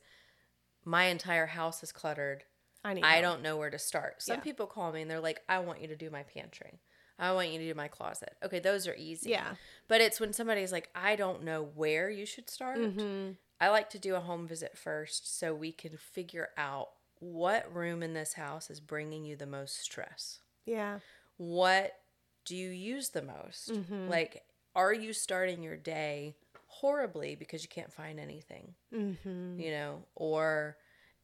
My 0.85 1.05
entire 1.05 1.47
house 1.47 1.83
is 1.83 1.91
cluttered. 1.91 2.43
I 2.83 2.93
need 2.93 3.03
I 3.03 3.13
help." 3.17 3.21
don't 3.23 3.41
know 3.43 3.57
where 3.57 3.69
to 3.69 3.79
start. 3.79 4.21
Some 4.21 4.37
Yeah. 4.37 4.41
people 4.43 4.67
call 4.67 4.91
me 4.91 5.01
and 5.01 5.11
they're 5.11 5.19
like, 5.19 5.41
I 5.47 5.59
want 5.59 5.81
you 5.81 5.87
to 5.87 5.95
do 5.95 6.09
my 6.09 6.23
pantry. 6.23 6.79
I 7.19 7.33
want 7.33 7.49
you 7.49 7.59
to 7.59 7.67
do 7.67 7.75
my 7.75 7.87
closet. 7.87 8.35
Okay, 8.41 8.59
those 8.59 8.87
are 8.87 8.95
easy. 8.95 9.29
Yeah. 9.29 9.55
But 9.87 10.01
it's 10.01 10.19
when 10.19 10.33
somebody's 10.33 10.71
like, 10.71 10.89
I 10.95 11.15
don't 11.15 11.43
know 11.43 11.61
where 11.63 12.09
you 12.09 12.25
should 12.25 12.49
start. 12.49 12.79
Mm-hmm. 12.79 13.33
I 13.59 13.69
like 13.69 13.91
to 13.91 13.99
do 13.99 14.15
a 14.15 14.19
home 14.21 14.47
visit 14.47 14.75
first 14.75 15.37
so 15.37 15.53
we 15.53 15.71
can 15.71 15.97
figure 15.97 16.49
out 16.57 16.89
what 17.19 17.71
room 17.71 18.01
in 18.01 18.13
this 18.15 18.33
house 18.33 18.71
is 18.71 18.79
bringing 18.79 19.23
you 19.23 19.35
the 19.35 19.45
most 19.45 19.77
stress. 19.79 20.39
Yeah. 20.65 20.99
What 21.37 21.99
do 22.45 22.55
you 22.55 22.69
use 22.69 23.09
the 23.09 23.21
most? 23.21 23.69
Mm-hmm. 23.71 24.07
Like, 24.09 24.43
are 24.75 24.93
you 24.93 25.13
starting 25.13 25.61
your 25.61 25.77
day 25.77 26.37
horribly 26.71 27.35
because 27.35 27.63
you 27.63 27.69
can't 27.69 27.91
find 27.91 28.19
anything? 28.19 28.73
Mm-hmm. 28.93 29.59
You 29.59 29.71
know, 29.71 30.03
or 30.15 30.77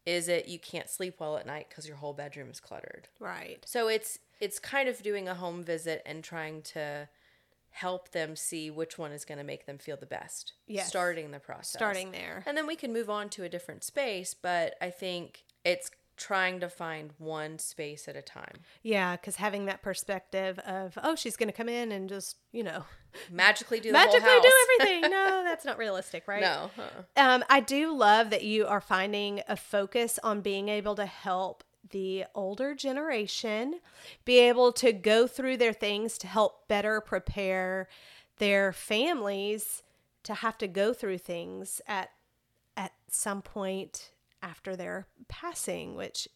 is 0.05 0.27
it 0.27 0.47
you 0.47 0.59
can't 0.59 0.89
sleep 0.89 1.19
well 1.19 1.37
at 1.37 1.45
night 1.45 1.67
because 1.69 1.87
your 1.87 1.97
whole 1.97 2.13
bedroom 2.13 2.49
is 2.49 2.59
cluttered? 2.59 3.07
Right. 3.19 3.63
So 3.65 3.87
it's 3.87 4.19
it's 4.39 4.59
kind 4.59 4.87
of 4.87 5.01
doing 5.01 5.27
a 5.27 5.35
home 5.35 5.63
visit 5.63 6.01
and 6.05 6.23
trying 6.23 6.61
to 6.61 7.09
help 7.69 8.11
them 8.11 8.35
see 8.35 8.71
which 8.71 8.97
one 8.97 9.11
is 9.11 9.23
going 9.25 9.37
to 9.37 9.43
make 9.43 9.65
them 9.65 9.77
feel 9.77 9.97
the 9.97 10.05
best. 10.05 10.53
Yes. 10.67 10.87
Starting 10.87 11.31
the 11.31 11.39
process. 11.39 11.73
Starting 11.79 12.11
there. 12.11 12.43
And 12.45 12.57
then 12.57 12.65
we 12.65 12.75
can 12.75 12.91
move 12.91 13.09
on 13.09 13.29
to 13.29 13.43
a 13.43 13.49
different 13.49 13.83
space, 13.83 14.33
but 14.33 14.75
I 14.81 14.89
think 14.89 15.43
it's 15.63 15.91
trying 16.17 16.59
to 16.59 16.69
find 16.69 17.11
one 17.17 17.59
space 17.59 18.07
at 18.07 18.15
a 18.15 18.21
time. 18.21 18.59
Yeah, 18.83 19.15
because 19.15 19.37
having 19.37 19.65
that 19.65 19.81
perspective 19.81 20.59
of, 20.59 20.97
oh, 21.01 21.15
she's 21.15 21.37
going 21.37 21.47
to 21.49 21.53
come 21.53 21.69
in 21.69 21.91
and 21.91 22.09
just, 22.09 22.37
you 22.51 22.63
know, 22.63 22.83
Magically 23.31 23.79
do 23.79 23.89
the 23.89 23.93
magically 23.93 24.21
whole 24.21 24.33
house. 24.33 24.43
do 24.43 24.83
everything. 24.85 25.11
No, 25.11 25.43
that's 25.43 25.65
not 25.65 25.77
realistic, 25.77 26.27
right? 26.27 26.41
No. 26.41 26.69
uh-uh. 26.77 27.21
Um, 27.21 27.43
I 27.49 27.59
do 27.61 27.95
love 27.95 28.29
that 28.31 28.43
you 28.43 28.67
are 28.67 28.81
finding 28.81 29.41
a 29.47 29.55
focus 29.55 30.19
on 30.23 30.41
being 30.41 30.69
able 30.69 30.95
to 30.95 31.05
help 31.05 31.63
the 31.89 32.25
older 32.35 32.75
generation 32.75 33.79
be 34.25 34.39
able 34.39 34.73
to 34.73 34.91
go 34.91 35.25
through 35.25 35.57
their 35.57 35.71
things 35.73 36.17
to 36.17 36.27
help 36.27 36.67
better 36.67 36.99
prepare 36.99 37.87
their 38.39 38.73
families 38.73 39.83
to 40.23 40.33
have 40.33 40.57
to 40.57 40.67
go 40.67 40.93
through 40.93 41.17
things 41.17 41.79
at 41.87 42.09
at 42.75 42.91
some 43.09 43.41
point 43.41 44.11
after 44.41 44.75
their 44.75 45.07
passing, 45.27 45.95
which 45.95 46.27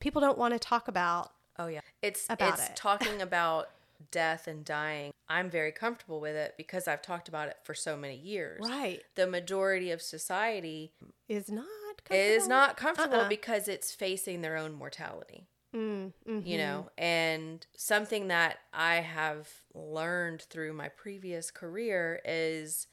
people 0.00 0.20
don't 0.20 0.38
want 0.38 0.54
to 0.54 0.58
talk 0.58 0.88
about. 0.88 1.32
Oh 1.58 1.66
yeah. 1.66 1.80
It's 2.02 2.26
About 2.30 2.54
it's 2.54 2.68
it. 2.70 2.76
talking 2.76 3.20
about 3.22 3.68
death 4.10 4.46
and 4.46 4.64
dying. 4.64 5.12
I'm 5.28 5.50
very 5.50 5.72
comfortable 5.72 6.20
with 6.20 6.34
it 6.34 6.54
because 6.56 6.88
I've 6.88 7.02
talked 7.02 7.28
about 7.28 7.48
it 7.48 7.56
for 7.64 7.74
so 7.74 7.96
many 7.96 8.16
years. 8.16 8.60
Right. 8.66 9.02
The 9.14 9.26
majority 9.26 9.90
of 9.90 10.00
society 10.00 10.92
Is 11.28 11.50
not 11.50 11.66
is 12.10 12.46
comfortable. 12.46 12.48
not 12.48 12.76
comfortable 12.76 13.16
Uh-uh. 13.20 13.28
because 13.28 13.68
it's 13.68 13.94
facing 13.94 14.40
their 14.40 14.56
own 14.56 14.72
mortality. 14.72 15.46
Mm, 15.72 16.12
mhm. 16.28 16.44
you 16.44 16.58
know 16.58 16.90
and 16.98 17.64
something 17.76 18.26
that 18.26 18.58
i 18.74 18.96
have 18.96 19.48
learned 19.72 20.42
through 20.42 20.72
my 20.72 20.88
previous 20.88 21.52
career 21.52 22.20
is 22.24 22.88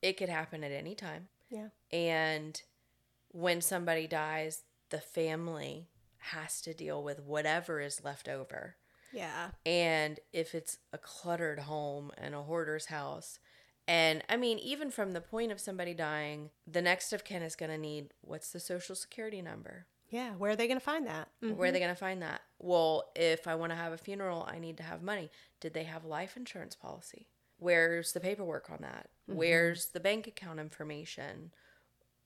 it 0.00 0.16
could 0.16 0.30
happen 0.30 0.64
at 0.64 0.72
any 0.72 0.94
time 0.94 1.28
Yeah. 1.50 1.68
and 1.90 2.62
when 3.32 3.60
somebody 3.60 4.06
dies 4.06 4.62
the 4.90 5.00
family 5.00 5.88
has 6.18 6.60
to 6.60 6.72
deal 6.74 7.02
with 7.02 7.20
whatever 7.20 7.80
is 7.80 8.04
left 8.04 8.28
over 8.28 8.76
Yeah. 9.12 9.48
and 9.66 10.20
if 10.32 10.54
it's 10.54 10.78
a 10.92 10.98
cluttered 10.98 11.60
home 11.60 12.10
and 12.16 12.34
a 12.34 12.42
hoarder's 12.42 12.86
house 12.86 13.38
and 13.88 14.22
i 14.28 14.36
mean 14.36 14.58
even 14.60 14.90
from 14.90 15.12
the 15.12 15.20
point 15.20 15.50
of 15.50 15.58
somebody 15.60 15.94
dying 15.94 16.50
the 16.66 16.82
next 16.82 17.12
of 17.12 17.24
kin 17.24 17.42
is 17.42 17.56
going 17.56 17.70
to 17.72 17.78
need 17.78 18.12
what's 18.20 18.50
the 18.52 18.60
social 18.60 18.94
security 18.94 19.42
number 19.42 19.86
Yeah. 20.10 20.32
Where 20.36 20.50
are 20.52 20.56
they 20.56 20.66
going 20.68 20.78
to 20.78 20.84
find 20.84 21.06
that? 21.06 21.28
Mm. 21.42 21.56
where 21.56 21.68
are 21.68 21.72
they 21.72 21.78
going 21.80 21.90
to 21.98 22.04
find 22.08 22.20
that? 22.22 22.42
Well, 22.58 23.10
if 23.16 23.48
I 23.48 23.54
want 23.54 23.70
to 23.72 23.76
have 23.76 23.92
a 23.94 23.96
funeral, 23.96 24.46
I 24.46 24.58
need 24.58 24.76
to 24.76 24.82
have 24.82 25.02
money. 25.02 25.30
Did 25.58 25.72
they 25.72 25.84
have 25.84 26.04
life 26.04 26.36
insurance 26.36 26.76
policy? 26.76 27.28
Where's 27.58 28.12
the 28.12 28.20
paperwork 28.20 28.68
on 28.70 28.78
that? 28.82 29.08
Where's 29.26 29.86
the 29.86 30.00
bank 30.00 30.26
account 30.26 30.60
information? 30.60 31.52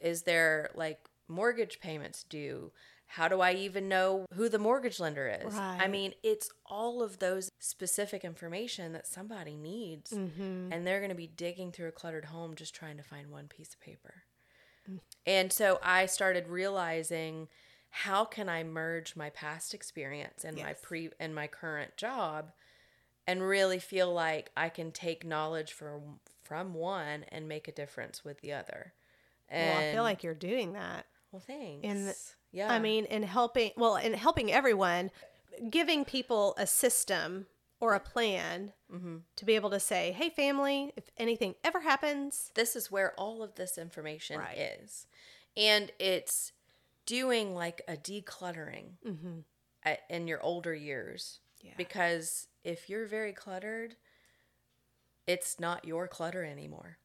Is 0.01 0.23
there 0.23 0.71
like 0.75 0.99
mortgage 1.29 1.81
payments 1.81 2.23
due? 2.23 2.73
How 3.09 3.29
do 3.29 3.41
I 3.41 3.53
even 3.53 3.89
know 3.89 4.27
who 4.35 4.49
the 4.49 4.59
mortgage 4.59 4.99
lender 4.99 5.29
is? 5.29 5.55
I 5.57 5.87
mean, 5.87 6.15
it's 6.25 6.51
all 6.67 7.03
of 7.03 7.21
those 7.21 7.51
specific 7.61 8.25
information 8.25 8.93
that 8.95 9.07
somebody 9.07 9.57
needs. 9.57 10.11
Mm-hmm. 10.11 10.73
And 10.73 10.85
they're 10.85 10.99
going 10.99 11.11
to 11.11 11.17
be 11.17 11.29
digging 11.29 11.71
through 11.71 11.89
a 11.89 11.93
cluttered 11.93 12.27
home 12.27 12.57
just 12.57 12.75
trying 12.75 12.97
to 12.97 13.05
find 13.05 13.31
one 13.31 13.47
piece 13.47 13.73
of 13.75 13.81
paper. 13.81 14.25
And 15.27 15.53
so 15.53 15.79
I 15.83 16.07
started 16.07 16.49
realizing 16.49 17.49
how 17.91 18.25
can 18.25 18.49
I 18.49 18.63
merge 18.63 19.17
my 19.17 19.31
past 19.31 19.75
experience 19.75 20.45
and 20.45 20.57
my 20.57 20.75
pre 20.75 21.11
and 21.19 21.35
my 21.35 21.47
current 21.47 21.97
job 21.97 22.53
and 23.27 23.43
really 23.43 23.79
feel 23.79 24.13
like 24.13 24.51
I 24.57 24.69
can 24.69 24.93
take 24.93 25.25
knowledge 25.25 25.73
from 25.73 26.21
from 26.45 26.75
one 26.75 27.25
and 27.31 27.49
make 27.49 27.67
a 27.67 27.73
difference 27.73 28.25
with 28.25 28.41
the 28.41 28.53
other. 28.53 28.93
And 29.49 29.71
Well, 29.71 29.79
I 29.89 29.93
feel 29.93 30.03
like 30.03 30.23
you're 30.23 30.35
doing 30.35 30.73
that. 30.75 31.07
well, 31.33 31.43
thanks. 31.47 32.35
yeah, 32.53 32.73
I 32.73 32.79
mean, 32.79 33.05
in 33.07 33.23
helping, 33.23 33.71
well, 33.77 33.97
in 33.97 34.15
helping 34.15 34.51
everyone, 34.53 35.11
giving 35.71 36.05
people 36.05 36.55
a 36.59 36.67
system 36.67 37.47
or 37.81 37.95
a 37.95 38.01
plan 38.01 38.73
Mm-hmm. 38.93 39.17
to 39.35 39.45
be 39.45 39.57
able 39.57 39.71
to 39.71 39.81
say, 39.81 40.13
hey, 40.13 40.31
family, 40.31 40.93
if 40.97 41.11
anything 41.17 41.57
ever 41.65 41.81
happens, 41.81 42.53
this 42.55 42.77
is 42.77 42.89
where 42.91 43.13
all 43.19 43.43
of 43.43 43.57
this 43.57 43.77
information 43.79 44.39
Right. 44.39 44.57
is, 44.81 45.07
and 45.57 45.91
it's 45.99 46.53
doing 47.05 47.53
like 47.55 47.83
a 47.89 47.97
decluttering 47.97 48.93
mm-hmm. 49.05 49.39
at, 49.83 50.01
in 50.09 50.29
your 50.29 50.41
older 50.43 50.73
years 50.75 51.41
yeah. 51.63 51.73
because 51.77 52.47
if 52.63 52.89
you're 52.89 53.07
very 53.07 53.33
cluttered, 53.33 53.97
it's 55.27 55.59
not 55.59 55.85
your 55.85 56.07
clutter 56.07 56.45
anymore. 56.45 56.99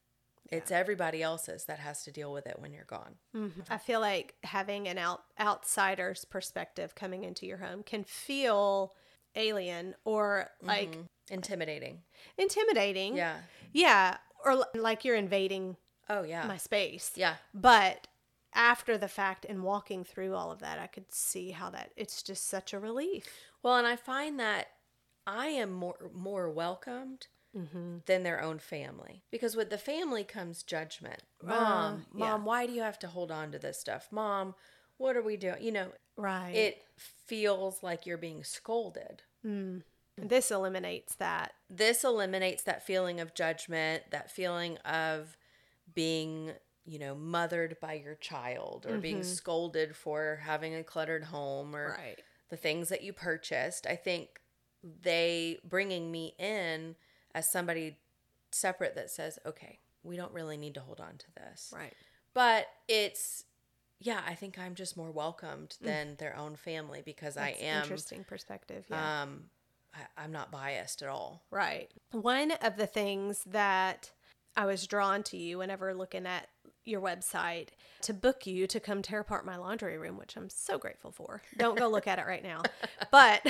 It's 0.52 0.70
everybody 0.70 1.22
else's 1.22 1.64
that 1.64 1.78
has 1.78 2.04
to 2.04 2.12
deal 2.12 2.32
with 2.32 2.46
it 2.46 2.58
when 2.58 2.72
you're 2.72 2.84
gone. 2.84 3.16
Mhm. 3.34 3.64
I 3.70 3.78
feel 3.78 4.00
like 4.00 4.34
having 4.44 4.86
an 4.86 4.98
out, 4.98 5.24
outsider's 5.40 6.24
perspective 6.26 6.94
coming 6.94 7.24
into 7.24 7.46
your 7.46 7.56
home 7.58 7.82
can 7.82 8.04
feel 8.04 8.94
alien 9.34 9.94
or 10.04 10.50
like 10.60 10.90
Mhm. 10.92 11.08
intimidating. 11.30 12.04
intimidating. 12.36 13.16
Yeah. 13.16 13.40
Yeah. 13.72 14.18
Or 14.44 14.66
like 14.74 15.04
you're 15.04 15.16
invading 15.16 15.76
Oh 16.10 16.22
yeah. 16.22 16.46
my 16.46 16.58
space. 16.58 17.12
yeah. 17.16 17.36
But 17.54 18.08
after 18.52 18.98
the 18.98 19.08
fact 19.08 19.46
and 19.46 19.64
walking 19.64 20.04
through 20.04 20.34
all 20.34 20.52
of 20.52 20.58
that, 20.58 20.78
I 20.78 20.86
could 20.86 21.10
see 21.12 21.52
how 21.52 21.70
that 21.70 21.92
it's 21.96 22.22
just 22.22 22.46
such 22.46 22.74
a 22.74 22.78
relief. 22.78 23.26
Well, 23.62 23.76
and 23.76 23.86
I 23.86 23.96
find 23.96 24.38
that 24.38 24.68
I 25.26 25.46
am 25.46 25.72
more 25.72 26.10
more 26.12 26.50
welcomed 26.50 27.28
Mm-hmm. 27.56 27.98
than 28.06 28.22
their 28.22 28.40
own 28.42 28.58
family 28.58 29.24
because 29.30 29.54
with 29.54 29.68
the 29.68 29.76
family 29.76 30.24
comes 30.24 30.62
judgment. 30.62 31.22
Uh, 31.44 31.48
Mom, 31.48 32.06
yeah. 32.14 32.18
mom, 32.30 32.44
why 32.46 32.66
do 32.66 32.72
you 32.72 32.80
have 32.80 32.98
to 33.00 33.06
hold 33.08 33.30
on 33.30 33.52
to 33.52 33.58
this 33.58 33.78
stuff? 33.78 34.08
Mom, 34.10 34.54
what 34.96 35.16
are 35.16 35.22
we 35.22 35.36
doing? 35.36 35.62
You 35.62 35.72
know, 35.72 35.88
Right. 36.16 36.54
it 36.54 36.82
feels 36.96 37.82
like 37.82 38.06
you're 38.06 38.16
being 38.16 38.42
scolded. 38.42 39.22
Mm. 39.44 39.82
This 40.16 40.50
eliminates 40.50 41.14
that. 41.16 41.52
this 41.68 42.04
eliminates 42.04 42.62
that 42.62 42.86
feeling 42.86 43.20
of 43.20 43.34
judgment, 43.34 44.04
that 44.12 44.30
feeling 44.30 44.78
of 44.78 45.36
being, 45.94 46.52
you 46.86 46.98
know, 46.98 47.14
mothered 47.14 47.78
by 47.80 47.94
your 47.94 48.14
child 48.14 48.86
or 48.88 48.96
being 48.98 49.22
scolded 49.22 49.94
for 49.94 50.40
having 50.42 50.74
a 50.74 50.82
cluttered 50.84 51.24
home 51.24 51.76
or 51.76 51.96
Right. 51.98 52.18
the 52.48 52.56
things 52.56 52.88
that 52.88 53.02
you 53.02 53.12
purchased. 53.12 53.86
I 53.86 53.96
think 53.96 54.40
they 54.82 55.58
bringing 55.64 56.10
me 56.10 56.34
in 56.38 56.96
as 57.34 57.50
somebody 57.50 57.96
separate 58.50 58.94
that 58.96 59.10
says, 59.10 59.38
okay, 59.46 59.78
we 60.02 60.16
don't 60.16 60.32
really 60.32 60.56
need 60.56 60.74
to 60.74 60.80
hold 60.80 61.00
on 61.00 61.16
to 61.18 61.26
this. 61.36 61.72
Right. 61.74 61.94
But 62.34 62.66
it's, 62.88 63.44
yeah, 64.00 64.20
I 64.26 64.34
think 64.34 64.58
I'm 64.58 64.74
just 64.74 64.96
more 64.96 65.10
welcomed 65.10 65.76
than 65.80 66.16
their 66.18 66.36
own 66.36 66.56
family 66.56 67.02
because 67.04 67.36
I 67.36 67.52
Mm. 67.52 67.62
Am, 67.62 67.82
interesting 67.82 68.24
perspective. 68.24 68.84
Yeah. 68.90 69.22
um, 69.22 69.44
I, 69.94 70.22
I'm 70.24 70.32
not 70.32 70.50
biased 70.50 71.02
at 71.02 71.08
all. 71.08 71.42
Right. 71.50 71.90
One 72.10 72.52
of 72.62 72.76
the 72.76 72.86
things 72.86 73.44
that 73.46 74.10
I 74.56 74.66
was 74.66 74.86
drawn 74.86 75.22
to 75.24 75.36
you 75.36 75.58
whenever 75.58 75.94
looking 75.94 76.26
at 76.26 76.48
your 76.84 77.00
website 77.00 77.68
to 78.02 78.12
book 78.12 78.44
you 78.46 78.66
to 78.66 78.80
come 78.80 79.02
tear 79.02 79.20
apart 79.20 79.46
my 79.46 79.56
laundry 79.56 79.96
room, 79.98 80.16
which 80.16 80.36
I'm 80.36 80.50
so 80.50 80.78
grateful 80.78 81.12
for. 81.12 81.40
Don't 81.56 81.78
go 81.78 81.88
look 81.88 82.06
at 82.08 82.18
it 82.18 82.26
right 82.26 82.42
now. 82.42 82.62
But 83.12 83.46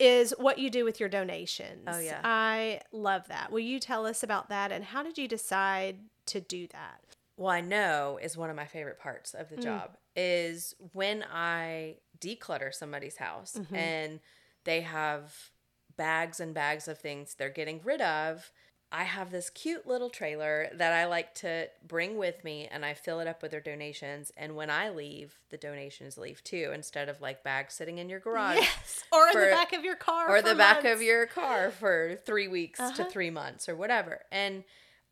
is 0.00 0.34
what 0.38 0.58
you 0.58 0.70
do 0.70 0.84
with 0.84 0.98
your 0.98 1.08
donations. 1.10 1.84
Oh, 1.86 1.98
yeah. 2.00 2.20
I 2.24 2.80
love 2.90 3.28
that. 3.28 3.52
Will 3.52 3.60
you 3.60 3.78
tell 3.78 4.06
us 4.06 4.22
about 4.22 4.48
that 4.48 4.72
and 4.72 4.82
how 4.82 5.02
did 5.02 5.18
you 5.18 5.28
decide 5.28 5.98
to 6.26 6.40
do 6.40 6.66
that? 6.68 7.00
Well, 7.36 7.50
I 7.50 7.60
know 7.60 8.18
is 8.20 8.36
one 8.36 8.50
of 8.50 8.56
my 8.56 8.64
favorite 8.66 8.98
parts 8.98 9.34
of 9.34 9.48
the 9.50 9.56
Mm. 9.56 9.62
job 9.62 9.96
is 10.16 10.74
when 10.92 11.22
I 11.30 11.96
declutter 12.18 12.72
somebody's 12.74 13.16
house 13.18 13.56
Mm-hmm. 13.58 13.76
and 13.76 14.20
they 14.64 14.80
have 14.80 15.50
bags 15.96 16.40
and 16.40 16.54
bags 16.54 16.88
of 16.88 16.98
things 16.98 17.34
they're 17.34 17.48
getting 17.50 17.80
rid 17.84 18.00
of. 18.00 18.50
I 18.92 19.04
have 19.04 19.30
this 19.30 19.50
cute 19.50 19.86
little 19.86 20.10
trailer 20.10 20.68
that 20.74 20.92
I 20.92 21.04
like 21.06 21.32
to 21.36 21.68
bring 21.86 22.16
with 22.18 22.42
me 22.42 22.66
and 22.70 22.84
I 22.84 22.94
fill 22.94 23.20
it 23.20 23.28
up 23.28 23.40
with 23.40 23.52
their 23.52 23.60
donations. 23.60 24.32
And 24.36 24.56
when 24.56 24.68
I 24.68 24.90
leave, 24.90 25.38
the 25.50 25.56
donations 25.56 26.18
leave 26.18 26.42
too, 26.42 26.72
instead 26.74 27.08
of 27.08 27.20
like 27.20 27.44
bags 27.44 27.74
sitting 27.74 27.98
in 27.98 28.08
your 28.08 28.18
garage 28.18 28.56
Yes. 28.56 29.04
Or 29.12 29.28
in 29.28 29.38
the 29.48 29.54
back 29.54 29.72
of 29.72 29.84
your 29.84 29.94
car. 29.94 30.28
or 30.28 30.42
for 30.42 30.48
the 30.48 30.56
back 30.56 30.84
of 30.84 31.00
your 31.00 31.26
car 31.26 31.70
for 31.70 32.16
three 32.26 32.48
weeks 32.48 32.78
to 32.78 32.84
Uh-huh. 32.84 33.04
three 33.04 33.30
months 33.30 33.68
or 33.68 33.76
whatever. 33.76 34.22
And 34.32 34.64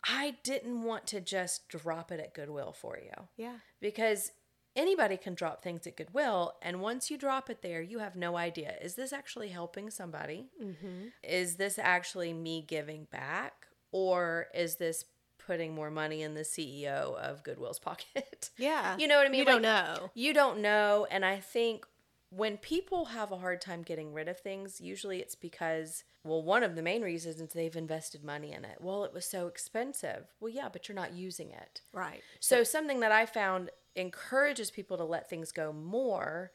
I 0.03 0.37
didn't 0.43 0.83
want 0.83 1.07
to 1.09 1.21
just 1.21 1.69
drop 1.69 2.11
it 2.11 2.19
at 2.19 2.35
Goodwill 2.35 2.73
for 2.73 2.99
you 2.99 3.29
Yeah. 3.37 3.59
because 3.81 4.33
anybody 4.75 5.17
can 5.17 5.35
drop 5.35 5.63
things 5.63 5.87
at 5.87 5.97
Goodwill. 5.97 6.57
And 6.63 6.81
once 6.81 7.11
you 7.13 7.17
drop 7.17 7.49
it 7.49 7.63
there, 7.63 7.81
you 7.81 8.01
have 8.01 8.17
no 8.17 8.37
idea 8.37 8.75
is 8.83 8.97
this 8.97 9.13
actually 9.13 9.49
helping 9.51 9.89
somebody? 9.91 10.49
Mm-hmm. 10.61 11.09
Is 11.23 11.57
this 11.57 11.79
actually 11.79 12.33
me 12.33 12.61
giving 12.67 13.05
back? 13.13 13.67
Or 13.93 14.49
is 14.55 14.77
this 14.77 15.05
putting 15.39 15.75
more 15.75 15.91
money 15.91 16.23
in 16.23 16.35
the 16.35 16.43
CEO 16.43 17.17
of 17.17 17.43
Goodwill's 17.43 17.79
pocket? 17.79 18.51
Yeah. 18.59 18.97
You 18.99 19.07
know 19.07 19.17
what 19.17 19.27
I 19.27 19.31
mean? 19.31 19.41
You 19.41 19.47
don't 19.47 19.63
know. 19.63 20.11
you 20.15 20.35
don't 20.35 20.61
know. 20.61 21.07
And 21.11 21.25
I 21.25 21.39
think 21.39 21.87
when 22.31 22.57
people 22.57 23.07
have 23.07 23.33
a 23.33 23.39
hard 23.39 23.61
time 23.61 23.83
getting 23.83 24.13
rid 24.13 24.29
of 24.29 24.39
things, 24.39 24.81
usually 24.81 25.21
it's 25.21 25.35
because, 25.35 26.05
well, 26.25 26.43
one 26.43 26.63
of 26.63 26.75
the 26.75 26.83
main 26.83 27.03
reasons 27.03 27.41
is 27.41 27.53
they've 27.53 27.77
invested 27.77 28.25
money 28.25 28.53
in 28.53 28.65
it. 28.65 28.79
Well, 28.81 29.05
it 29.05 29.15
was 29.15 29.25
so 29.25 29.47
expensive. 29.47 30.27
Well, 30.41 30.53
yeah, 30.53 30.69
but 30.71 30.89
you're 30.89 30.97
not 30.97 31.15
using 31.15 31.51
it. 31.51 31.81
Right. 31.93 32.23
So, 32.41 32.65
something 32.65 33.01
that 33.01 33.13
I 33.13 33.25
found 33.25 33.71
encourages 33.95 34.71
people 34.71 34.97
to 34.99 35.05
let 35.05 35.31
things 35.31 35.53
go 35.53 35.73
more 35.73 36.51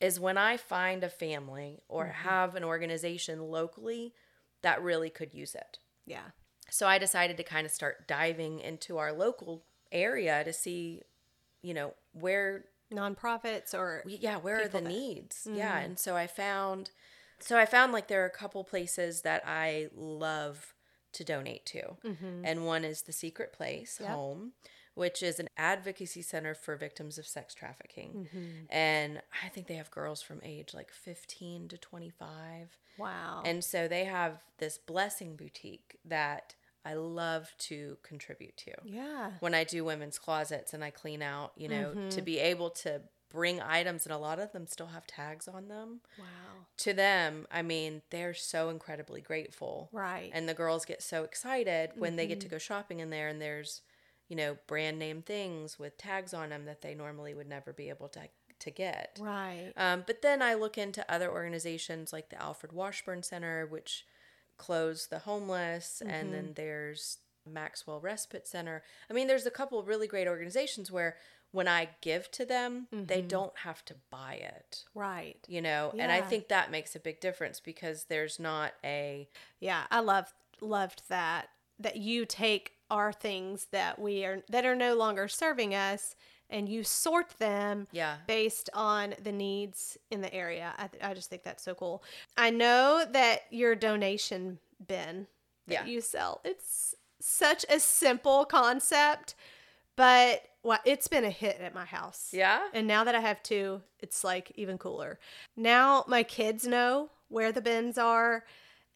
is 0.00 0.20
when 0.20 0.38
I 0.38 0.56
find 0.56 1.02
a 1.02 1.08
family 1.08 1.82
or 1.88 2.04
mm-hmm. 2.04 2.28
have 2.28 2.54
an 2.54 2.64
organization 2.64 3.42
locally 3.42 4.14
that 4.62 4.82
really 4.82 5.10
could 5.10 5.34
use 5.34 5.54
it. 5.54 5.78
Yeah. 6.06 6.30
So 6.70 6.86
I 6.86 6.98
decided 6.98 7.36
to 7.38 7.42
kind 7.42 7.64
of 7.66 7.72
start 7.72 8.06
diving 8.06 8.60
into 8.60 8.98
our 8.98 9.12
local 9.12 9.62
area 9.92 10.44
to 10.44 10.52
see, 10.52 11.02
you 11.62 11.74
know, 11.74 11.94
where 12.12 12.64
Nonprofits 12.92 13.74
or 13.74 14.02
yeah 14.06 14.38
where 14.38 14.62
are 14.62 14.68
the 14.68 14.80
that- 14.80 14.84
needs 14.88 15.46
yeah 15.52 15.76
and 15.78 15.98
so 15.98 16.16
i 16.16 16.26
found 16.26 16.90
so 17.38 17.58
i 17.58 17.66
found 17.66 17.92
like 17.92 18.08
there 18.08 18.22
are 18.22 18.26
a 18.26 18.30
couple 18.30 18.64
places 18.64 19.20
that 19.20 19.42
i 19.46 19.88
love 19.94 20.72
to 21.12 21.22
donate 21.22 21.66
to 21.66 21.82
and 22.42 22.64
one 22.64 22.84
is 22.86 23.02
the 23.02 23.12
secret 23.12 23.52
place 23.52 23.98
Yep. 24.00 24.08
home 24.08 24.52
which 24.94 25.22
is 25.22 25.38
an 25.38 25.48
advocacy 25.58 26.22
center 26.22 26.54
for 26.54 26.76
victims 26.76 27.18
of 27.18 27.26
sex 27.26 27.54
trafficking 27.54 28.26
Mm-hmm. 28.34 28.48
and 28.74 29.20
i 29.44 29.48
think 29.50 29.66
they 29.66 29.74
have 29.76 29.90
girls 29.90 30.22
from 30.22 30.40
age 30.42 30.72
like 30.72 30.90
15 30.90 31.68
to 31.68 31.76
25 31.76 32.78
wow. 32.96 33.42
and 33.44 33.62
so 33.62 33.86
they 33.86 34.04
have 34.06 34.40
this 34.56 34.78
blessing 34.78 35.36
boutique 35.36 35.98
that 36.06 36.54
i 36.90 36.94
love 36.94 37.44
to 37.58 37.96
contribute 38.02 38.56
to 38.56 38.72
yeah. 38.84 39.32
when 39.40 39.54
I 39.54 39.64
do 39.64 39.84
women's 39.84 40.18
closets 40.18 40.72
and 40.74 40.82
I 40.88 40.90
clean 40.90 41.22
out, 41.22 41.52
you 41.62 41.68
know, 41.68 41.86
Mm-hmm. 41.94 42.08
to 42.16 42.22
be 42.22 42.38
able 42.38 42.70
to 42.84 42.92
bring 43.30 43.60
items 43.60 44.06
and 44.06 44.12
a 44.14 44.18
lot 44.28 44.38
of 44.38 44.52
them 44.52 44.66
still 44.66 44.86
have 44.96 45.06
tags 45.06 45.46
on 45.48 45.68
them. 45.68 46.00
Wow. 46.18 46.24
To 46.78 46.92
them, 46.94 47.46
I 47.50 47.60
mean, 47.62 48.00
they're 48.10 48.32
so 48.32 48.70
incredibly 48.70 49.20
grateful. 49.20 49.90
Right. 49.92 50.30
And 50.32 50.48
the 50.48 50.54
girls 50.62 50.86
get 50.86 51.02
so 51.02 51.24
excited 51.24 51.90
when 51.96 52.16
they 52.16 52.22
Mm-hmm. 52.24 52.28
get 52.30 52.40
to 52.40 52.48
go 52.48 52.58
shopping 52.58 53.00
in 53.00 53.10
there 53.10 53.28
and 53.28 53.40
there's, 53.42 53.82
you 54.28 54.36
know, 54.36 54.56
brand 54.66 54.98
name 54.98 55.20
things 55.22 55.78
with 55.78 55.98
tags 55.98 56.32
on 56.32 56.48
them 56.48 56.64
that 56.64 56.80
they 56.80 56.94
normally 56.94 57.34
would 57.34 57.48
never 57.48 57.72
be 57.72 57.88
able 57.90 58.08
to 58.16 58.20
to 58.60 58.70
get. 58.72 59.18
right. 59.20 59.72
Um, 59.76 60.02
but 60.06 60.20
then 60.22 60.42
I 60.42 60.54
look 60.54 60.76
into 60.78 61.04
other 61.14 61.30
organizations 61.30 62.12
like 62.12 62.28
the 62.30 62.42
Alfred 62.42 62.72
Washburn 62.72 63.22
Center, 63.22 63.66
which 63.66 64.04
close 64.58 65.06
the 65.06 65.20
homeless, 65.20 66.02
and 66.06 66.28
Mm-hmm. 66.28 66.32
then 66.32 66.52
there's 66.56 67.18
Maxwell 67.50 68.00
Respite 68.00 68.46
Center. 68.46 68.82
I 69.10 69.14
mean, 69.14 69.26
there's 69.26 69.46
a 69.46 69.50
couple 69.50 69.78
of 69.78 69.88
really 69.88 70.06
great 70.06 70.28
organizations 70.28 70.90
where 70.92 71.16
when 71.50 71.66
I 71.68 71.88
give 72.02 72.30
to 72.32 72.44
them, 72.44 72.88
they 73.06 73.18
Mm-hmm. 73.20 73.28
don't 73.28 73.58
have 73.60 73.84
to 73.86 73.94
buy 74.10 74.34
it, 74.34 74.84
right. 74.94 75.48
you 75.48 75.62
know? 75.62 75.94
And 75.98 76.12
I 76.12 76.20
think 76.20 76.48
that 76.48 76.70
makes 76.70 76.94
a 76.94 77.00
big 77.00 77.20
difference 77.20 77.58
because 77.60 78.04
there's 78.04 78.38
not 78.38 78.72
a, 78.84 79.28
Yeah, 79.60 79.84
I 79.90 80.00
love 80.00 80.32
loved 80.60 81.02
that 81.08 81.48
that 81.78 81.96
you 81.96 82.26
take 82.26 82.72
our 82.90 83.12
things 83.12 83.68
that 83.70 83.98
we 83.98 84.24
are 84.24 84.42
that 84.50 84.66
are 84.66 84.74
no 84.74 84.94
longer 84.94 85.28
serving 85.28 85.74
us 85.74 86.14
and 86.50 86.68
you 86.68 86.82
sort 86.84 87.30
them 87.38 87.86
yeah. 87.92 88.16
based 88.26 88.70
on 88.74 89.14
the 89.22 89.32
needs 89.32 89.98
in 90.10 90.20
the 90.20 90.32
area. 90.32 90.72
I, 90.78 90.86
th- 90.86 91.02
I 91.02 91.14
just 91.14 91.28
think 91.30 91.42
that's 91.42 91.62
so 91.62 91.74
cool. 91.74 92.02
I 92.36 92.50
know 92.50 93.04
that 93.12 93.42
your 93.50 93.74
donation 93.74 94.58
bin 94.86 95.26
that 95.66 95.72
Yeah. 95.74 95.84
you 95.84 96.00
sell, 96.00 96.40
it's 96.44 96.94
such 97.20 97.64
a 97.68 97.78
simple 97.80 98.44
concept, 98.44 99.34
but 99.96 100.42
well, 100.62 100.78
it's 100.84 101.08
been 101.08 101.24
a 101.24 101.30
hit 101.30 101.60
at 101.60 101.74
my 101.74 101.84
house. 101.84 102.30
Yeah. 102.32 102.60
And 102.72 102.86
now 102.86 103.04
that 103.04 103.14
I 103.14 103.20
have 103.20 103.42
two, 103.42 103.82
it's 104.00 104.22
like 104.24 104.52
even 104.56 104.78
cooler. 104.78 105.18
Now 105.56 106.04
my 106.08 106.22
kids 106.22 106.66
know 106.66 107.10
where 107.28 107.52
the 107.52 107.60
bins 107.60 107.98
are. 107.98 108.44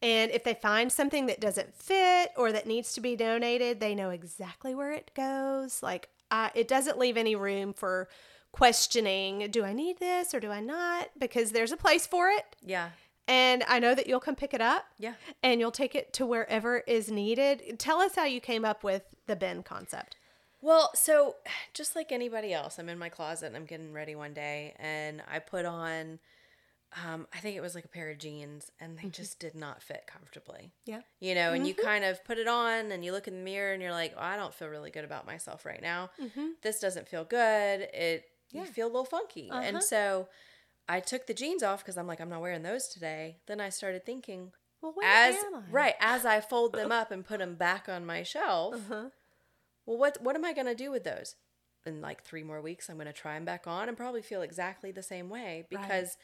And 0.01 0.31
if 0.31 0.43
they 0.43 0.53
find 0.53 0.91
something 0.91 1.27
that 1.27 1.39
doesn't 1.39 1.73
fit 1.75 2.31
or 2.35 2.51
that 2.51 2.67
needs 2.67 2.93
to 2.93 3.01
be 3.01 3.15
donated, 3.15 3.79
they 3.79 3.95
know 3.95 4.09
exactly 4.09 4.75
where 4.75 4.91
it 4.91 5.11
goes. 5.15 5.81
Like, 5.81 6.09
It 6.55 6.67
doesn't 6.67 6.97
leave 6.97 7.17
any 7.17 7.35
room 7.35 7.73
for 7.73 8.07
questioning 8.51 9.47
do 9.49 9.63
I 9.63 9.73
need 9.73 9.99
this 9.99 10.33
or 10.33 10.39
do 10.39 10.51
I 10.51 10.59
not? 10.59 11.09
Because 11.17 11.51
there's 11.51 11.71
a 11.71 11.77
place 11.77 12.05
for 12.05 12.29
it. 12.29 12.55
Yeah. 12.63 12.89
And 13.27 13.63
I 13.67 13.79
know 13.79 13.95
that 13.95 14.05
you'll 14.07 14.19
come 14.19 14.35
pick 14.35 14.53
it 14.53 14.61
up 14.61 14.85
Yeah. 14.99 15.13
and 15.41 15.59
you'll 15.59 15.71
take 15.71 15.95
it 15.95 16.13
to 16.13 16.25
wherever 16.25 16.79
is 16.79 17.09
needed. 17.09 17.79
Tell 17.79 17.99
us 17.99 18.15
how 18.15 18.25
you 18.25 18.39
came 18.41 18.63
up 18.65 18.83
with 18.83 19.03
the 19.27 19.35
bin 19.35 19.63
concept. 19.63 20.17
Well, 20.61 20.91
so 20.93 21.35
just 21.73 21.95
like 21.95 22.11
anybody 22.11 22.53
else, 22.53 22.77
I'm 22.79 22.89
in 22.89 22.97
my 22.99 23.09
closet 23.09 23.47
and 23.47 23.55
I'm 23.55 23.65
getting 23.65 23.91
ready 23.91 24.15
one 24.15 24.33
day 24.33 24.73
and 24.79 25.21
I 25.29 25.39
put 25.39 25.65
on 25.65 26.19
um, 27.07 27.27
I 27.33 27.39
think 27.39 27.55
it 27.57 27.61
was 27.61 27.75
like 27.75 27.85
a 27.85 27.89
pair 27.89 28.09
of 28.09 28.17
jeans 28.17 28.71
and 28.79 28.97
they 28.97 29.09
just 29.09 29.39
did 29.39 29.55
not 29.55 29.81
fit 29.81 30.03
comfortably. 30.07 30.71
Yeah. 30.85 31.01
You 31.19 31.35
know, 31.35 31.53
and 31.53 31.65
you 31.65 31.73
kind 31.73 32.03
of 32.03 32.23
put 32.25 32.37
it 32.37 32.47
on 32.47 32.91
and 32.91 33.03
you 33.03 33.11
look 33.11 33.27
in 33.27 33.35
the 33.35 33.43
mirror 33.43 33.73
and 33.73 33.81
you're 33.81 33.91
like, 33.91 34.13
oh, 34.17 34.21
I 34.21 34.35
don't 34.37 34.53
feel 34.53 34.67
really 34.67 34.91
good 34.91 35.05
about 35.05 35.25
myself 35.25 35.65
right 35.65 35.81
now. 35.81 36.09
This 36.61 36.79
doesn't 36.79 37.07
feel 37.07 37.23
good. 37.25 37.81
It 37.93 38.25
Yeah. 38.51 38.61
you 38.61 38.67
feel 38.67 38.87
a 38.87 38.93
little 38.93 39.05
funky. 39.05 39.49
Uh-huh. 39.49 39.61
And 39.63 39.83
so 39.83 40.27
I 40.87 40.99
took 40.99 41.27
the 41.27 41.33
jeans 41.33 41.63
off 41.63 41.79
because 41.83 41.97
I'm 41.97 42.07
like, 42.07 42.19
I'm 42.19 42.29
not 42.29 42.41
wearing 42.41 42.63
those 42.63 42.87
today. 42.87 43.37
Then 43.47 43.59
I 43.61 43.69
started 43.69 44.05
thinking, 44.05 44.51
Well, 44.81 44.91
where 44.95 45.07
as 45.09 45.35
am 45.35 45.55
I? 45.55 45.61
right 45.71 45.95
as 45.99 46.25
I 46.25 46.41
fold 46.41 46.73
them 46.73 46.91
up 46.91 47.09
and 47.11 47.25
put 47.25 47.39
them 47.39 47.55
back 47.67 47.87
on 47.89 48.05
my 48.05 48.23
shelf, 48.23 48.75
Uh-huh. 48.75 49.09
well, 49.85 49.97
what 49.97 50.21
what 50.21 50.35
am 50.35 50.45
I 50.45 50.53
gonna 50.53 50.75
do 50.75 50.91
with 50.91 51.03
those? 51.03 51.35
In 51.85 51.99
like 52.01 52.23
three 52.23 52.43
more 52.43 52.61
weeks, 52.61 52.89
I'm 52.89 52.97
gonna 52.97 53.11
try 53.11 53.33
them 53.35 53.45
back 53.45 53.67
on 53.67 53.89
and 53.89 53.97
probably 53.97 54.21
feel 54.21 54.41
exactly 54.41 54.91
the 54.91 55.03
same 55.03 55.29
way 55.29 55.65
because 55.69 56.15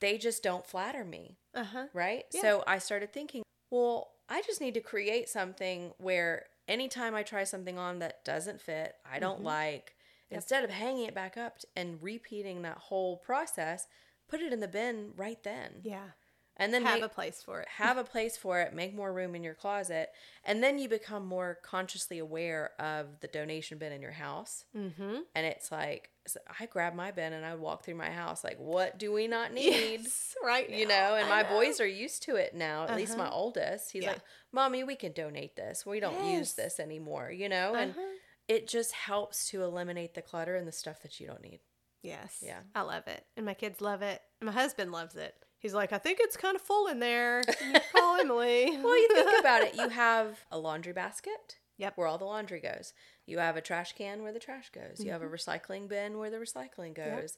they 0.00 0.18
just 0.18 0.42
don't 0.42 0.66
flatter 0.66 1.04
me, 1.04 1.38
Uh-huh. 1.54 1.86
right? 1.92 2.24
Yeah. 2.32 2.40
So 2.42 2.64
I 2.66 2.78
started 2.78 3.12
thinking, 3.12 3.42
well, 3.70 4.12
I 4.28 4.42
just 4.42 4.60
need 4.60 4.74
to 4.74 4.80
create 4.80 5.28
something 5.28 5.92
where 5.98 6.46
anytime 6.68 7.14
I 7.14 7.22
try 7.22 7.44
something 7.44 7.78
on 7.78 7.98
that 8.00 8.24
doesn't 8.24 8.60
fit, 8.60 8.94
I 9.10 9.18
don't 9.18 9.36
Mm-hmm. 9.36 9.46
like, 9.46 9.94
instead 10.30 10.64
of 10.64 10.70
hanging 10.70 11.06
it 11.06 11.14
back 11.14 11.36
up 11.36 11.58
and 11.76 12.02
repeating 12.02 12.62
that 12.62 12.78
whole 12.78 13.16
process, 13.16 13.86
put 14.28 14.40
it 14.40 14.52
in 14.52 14.60
the 14.60 14.68
bin 14.68 15.12
right 15.16 15.42
then, 15.44 15.80
Yeah. 15.84 16.08
and 16.56 16.74
then 16.74 16.82
Have 16.84 16.94
make- 17.00 17.04
a 17.04 17.14
place 17.14 17.40
for 17.42 17.60
it. 17.60 17.68
have 17.68 17.96
a 17.96 18.04
place 18.14 18.36
for 18.36 18.60
it, 18.60 18.74
make 18.74 18.92
more 18.94 19.12
room 19.12 19.34
in 19.36 19.44
your 19.44 19.54
closet, 19.54 20.10
and 20.44 20.62
then 20.64 20.78
you 20.80 20.88
become 20.88 21.24
more 21.24 21.58
consciously 21.62 22.18
aware 22.18 22.72
of 22.80 23.20
the 23.20 23.28
donation 23.28 23.78
bin 23.78 23.92
in 23.92 24.02
your 24.02 24.12
house. 24.12 24.64
Mm-hmm. 24.76 25.18
And 25.34 25.46
it's 25.46 25.70
like, 25.70 26.10
so 26.26 26.40
I 26.60 26.66
grab 26.66 26.94
my 26.94 27.10
bin 27.10 27.32
and 27.32 27.44
I 27.44 27.54
walk 27.54 27.84
through 27.84 27.94
my 27.94 28.10
house, 28.10 28.42
like, 28.44 28.58
what 28.58 28.98
do 28.98 29.12
we 29.12 29.26
not 29.28 29.52
need? 29.54 30.00
Yes, 30.02 30.34
right. 30.44 30.68
You 30.68 30.86
know, 30.86 31.14
and 31.16 31.26
I 31.26 31.42
my 31.42 31.42
know. 31.42 31.48
boys 31.56 31.80
are 31.80 31.86
used 31.86 32.22
to 32.24 32.36
it 32.36 32.54
now, 32.54 32.84
at 32.84 32.96
least 32.96 33.16
my 33.16 33.24
Uh-huh. 33.26 33.34
oldest. 33.36 33.92
He's 33.92 34.02
Yeah. 34.04 34.10
like, 34.12 34.20
Mommy, 34.52 34.84
we 34.84 34.96
can 34.96 35.12
donate 35.12 35.56
this. 35.56 35.84
We 35.86 36.00
don't 36.00 36.24
use 36.32 36.54
this 36.54 36.78
anymore, 36.80 37.30
you 37.30 37.48
know? 37.48 37.74
And 37.74 37.92
Uh-huh. 37.92 38.06
it 38.48 38.68
just 38.68 38.92
helps 38.92 39.48
to 39.50 39.62
eliminate 39.62 40.14
the 40.14 40.22
clutter 40.22 40.56
and 40.56 40.66
the 40.66 40.72
stuff 40.72 41.00
that 41.02 41.18
you 41.20 41.26
don't 41.26 41.42
need. 41.42 41.60
Yes. 42.02 42.38
Yeah. 42.42 42.60
I 42.74 42.82
love 42.82 43.06
it. 43.08 43.24
And 43.36 43.44
my 43.46 43.54
kids 43.54 43.80
love 43.80 44.02
it. 44.02 44.22
And 44.40 44.46
my 44.46 44.52
husband 44.52 44.92
loves 44.92 45.16
it. 45.16 45.34
He's 45.58 45.74
like, 45.74 45.92
I 45.92 45.98
think 45.98 46.18
it's 46.20 46.36
kind 46.36 46.54
of 46.54 46.62
full 46.62 46.86
in 46.86 47.00
there. 47.00 47.42
Call 47.96 48.20
Emily. 48.20 48.76
Well, 48.82 48.96
you 48.96 49.08
think 49.12 49.40
about 49.40 49.62
it. 49.62 49.74
You 49.80 49.88
have 49.88 50.38
a 50.52 50.58
laundry 50.58 50.92
basket. 50.92 51.56
Yep. 51.78 51.96
Where 51.96 52.06
all 52.06 52.18
the 52.18 52.24
laundry 52.24 52.60
goes. 52.60 52.92
You 53.26 53.38
have 53.38 53.56
a 53.56 53.60
trash 53.60 53.92
can 53.94 54.22
where 54.22 54.32
the 54.32 54.38
trash 54.38 54.70
goes. 54.70 55.04
You 55.04 55.10
have 55.10 55.22
a 55.22 55.26
mm-hmm. 55.26 55.34
recycling 55.34 55.88
bin 55.88 56.18
where 56.18 56.30
the 56.30 56.38
recycling 56.38 56.94
goes. 56.94 57.36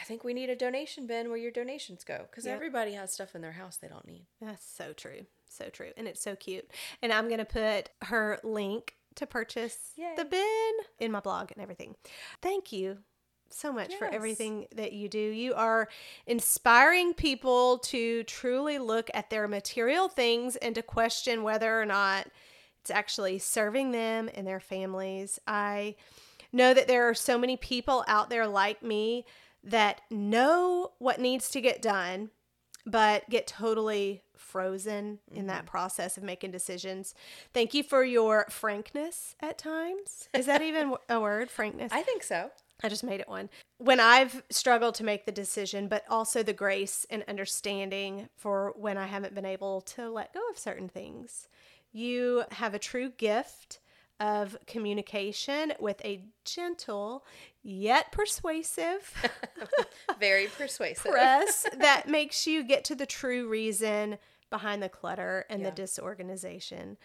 I 0.00 0.04
think 0.04 0.24
we 0.24 0.34
need 0.34 0.50
a 0.50 0.56
donation 0.56 1.06
bin 1.06 1.28
where 1.28 1.38
your 1.38 1.50
donations 1.50 2.02
go 2.02 2.26
because 2.30 2.46
Yep. 2.46 2.54
everybody 2.54 2.92
has 2.92 3.12
stuff 3.12 3.34
in 3.34 3.42
their 3.42 3.52
house 3.52 3.76
they 3.76 3.88
don't 3.88 4.06
need. 4.06 4.26
That's 4.40 4.64
so 4.64 4.92
true. 4.92 5.26
So 5.48 5.68
true. 5.68 5.90
And 5.96 6.08
it's 6.08 6.22
so 6.22 6.34
cute. 6.34 6.70
And 7.02 7.12
I'm 7.12 7.28
going 7.28 7.38
to 7.38 7.44
put 7.44 7.90
her 8.08 8.40
link 8.42 8.96
to 9.16 9.26
purchase 9.26 9.92
Yay. 9.96 10.14
the 10.16 10.24
bin 10.24 10.72
in 10.98 11.12
my 11.12 11.20
blog 11.20 11.52
and 11.52 11.62
everything. 11.62 11.94
Thank 12.40 12.72
you 12.72 12.98
so 13.50 13.70
much 13.70 13.94
for 13.96 14.06
everything 14.06 14.66
that 14.74 14.94
you 14.94 15.10
do. 15.10 15.18
You 15.18 15.52
are 15.54 15.88
inspiring 16.26 17.12
people 17.12 17.78
to 17.78 18.24
truly 18.24 18.78
look 18.78 19.10
at 19.12 19.28
their 19.28 19.46
material 19.46 20.08
things 20.08 20.56
and 20.56 20.74
to 20.74 20.82
question 20.82 21.42
whether 21.42 21.78
or 21.78 21.84
not 21.84 22.28
it's 22.82 22.90
actually 22.90 23.38
serving 23.38 23.92
them 23.92 24.28
and 24.34 24.46
their 24.46 24.60
families. 24.60 25.40
I 25.46 25.94
know 26.52 26.74
that 26.74 26.88
there 26.88 27.08
are 27.08 27.14
so 27.14 27.38
many 27.38 27.56
people 27.56 28.04
out 28.06 28.28
there 28.28 28.46
like 28.46 28.82
me 28.82 29.24
that 29.64 30.00
know 30.10 30.92
what 30.98 31.20
needs 31.20 31.48
to 31.50 31.60
get 31.60 31.80
done 31.80 32.30
but 32.84 33.28
get 33.30 33.46
totally 33.46 34.22
frozen 34.36 35.18
in 35.32 35.46
that 35.46 35.58
mm-hmm. 35.58 35.68
process 35.68 36.16
of 36.16 36.22
making 36.22 36.50
decisions. 36.50 37.14
Thank 37.52 37.74
you 37.74 37.82
for 37.82 38.04
your 38.04 38.46
frankness 38.50 39.36
at 39.40 39.58
times. 39.58 40.28
Is 40.34 40.46
that 40.46 40.62
even 40.62 40.94
a 41.08 41.20
word? 41.20 41.50
Frankness? 41.50 41.92
I 41.92 42.02
think 42.02 42.22
so. 42.22 42.50
I 42.82 42.88
just 42.88 43.04
made 43.04 43.20
it 43.20 43.28
one. 43.28 43.48
When 43.78 44.00
I've 44.00 44.42
struggled 44.50 44.96
to 44.96 45.04
make 45.04 45.24
the 45.24 45.32
decision, 45.32 45.86
but 45.86 46.04
also 46.10 46.42
the 46.42 46.52
grace 46.52 47.06
and 47.10 47.22
understanding 47.28 48.28
for 48.36 48.72
when 48.76 48.98
I 48.98 49.06
haven't 49.06 49.36
been 49.36 49.46
able 49.46 49.82
to 49.82 50.10
let 50.10 50.34
go 50.34 50.40
of 50.50 50.58
certain 50.58 50.88
things. 50.88 51.46
You 51.92 52.44
have 52.52 52.74
a 52.74 52.78
true 52.78 53.10
gift 53.10 53.80
of 54.20 54.56
communication 54.66 55.72
with 55.80 56.04
a 56.04 56.24
gentle 56.44 57.24
yet 57.62 58.12
persuasive 58.12 59.12
Very 60.20 60.46
persuasive. 60.46 61.10
press 61.10 61.66
that 61.78 62.08
makes 62.08 62.46
you 62.46 62.62
get 62.62 62.84
to 62.84 62.94
the 62.94 63.06
true 63.06 63.48
reason 63.48 64.18
behind 64.50 64.82
the 64.82 64.88
clutter 64.88 65.44
and 65.50 65.62
Yeah. 65.62 65.70
the 65.70 65.76
disorganization. 65.76 66.96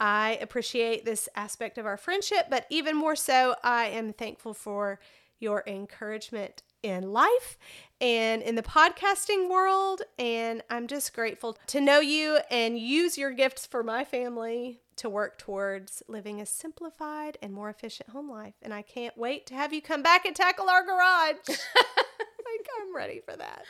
I 0.00 0.38
appreciate 0.40 1.04
this 1.04 1.28
aspect 1.36 1.78
of 1.78 1.86
our 1.86 1.96
friendship, 1.96 2.46
but 2.50 2.66
even 2.70 2.96
more 2.96 3.14
so, 3.16 3.54
I 3.62 3.86
am 3.86 4.12
thankful 4.12 4.54
for 4.54 4.98
your 5.38 5.62
encouragement 5.66 6.62
in 6.82 7.12
life 7.12 7.56
and 8.04 8.42
in 8.42 8.54
the 8.54 8.62
podcasting 8.62 9.48
world. 9.48 10.02
And 10.18 10.62
I'm 10.68 10.86
just 10.86 11.14
grateful 11.14 11.56
to 11.68 11.80
know 11.80 12.00
you 12.00 12.38
and 12.50 12.78
use 12.78 13.16
your 13.16 13.30
gifts 13.32 13.66
for 13.66 13.82
my 13.82 14.04
family 14.04 14.80
to 14.96 15.08
work 15.08 15.38
towards 15.38 16.02
living 16.06 16.38
a 16.40 16.44
simplified 16.46 17.38
and 17.40 17.52
more 17.52 17.70
efficient 17.70 18.10
home 18.10 18.30
life. 18.30 18.52
And 18.60 18.74
I 18.74 18.82
can't 18.82 19.16
wait 19.16 19.46
to 19.46 19.54
have 19.54 19.72
you 19.72 19.80
come 19.80 20.02
back 20.02 20.26
and 20.26 20.36
tackle 20.36 20.68
our 20.68 20.84
garage. 20.84 21.36
like, 21.48 22.68
I'm 22.80 22.94
ready 22.94 23.20
for 23.24 23.34
that. 23.36 23.62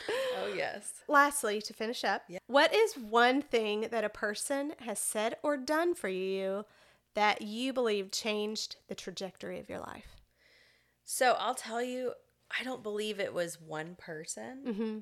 Oh 0.43 0.53
yes. 0.53 0.91
Lastly, 1.07 1.61
to 1.61 1.73
finish 1.73 2.03
up, 2.03 2.23
Yeah. 2.27 2.39
what 2.47 2.75
is 2.75 2.93
one 2.95 3.41
thing 3.41 3.87
that 3.89 4.03
a 4.03 4.09
person 4.09 4.73
has 4.79 4.99
said 4.99 5.37
or 5.43 5.55
done 5.55 5.95
for 5.95 6.09
you 6.09 6.65
that 7.13 7.41
you 7.41 7.71
believe 7.71 8.11
changed 8.11 8.75
the 8.89 8.95
trajectory 8.95 9.59
of 9.61 9.69
your 9.69 9.79
life? 9.79 10.17
So 11.05 11.37
I'll 11.39 11.55
tell 11.55 11.81
you, 11.81 12.13
I 12.57 12.63
don't 12.63 12.83
believe 12.83 13.19
it 13.19 13.33
was 13.33 13.59
one 13.59 13.95
person. 13.95 14.63
Mm-hmm. 14.65 14.97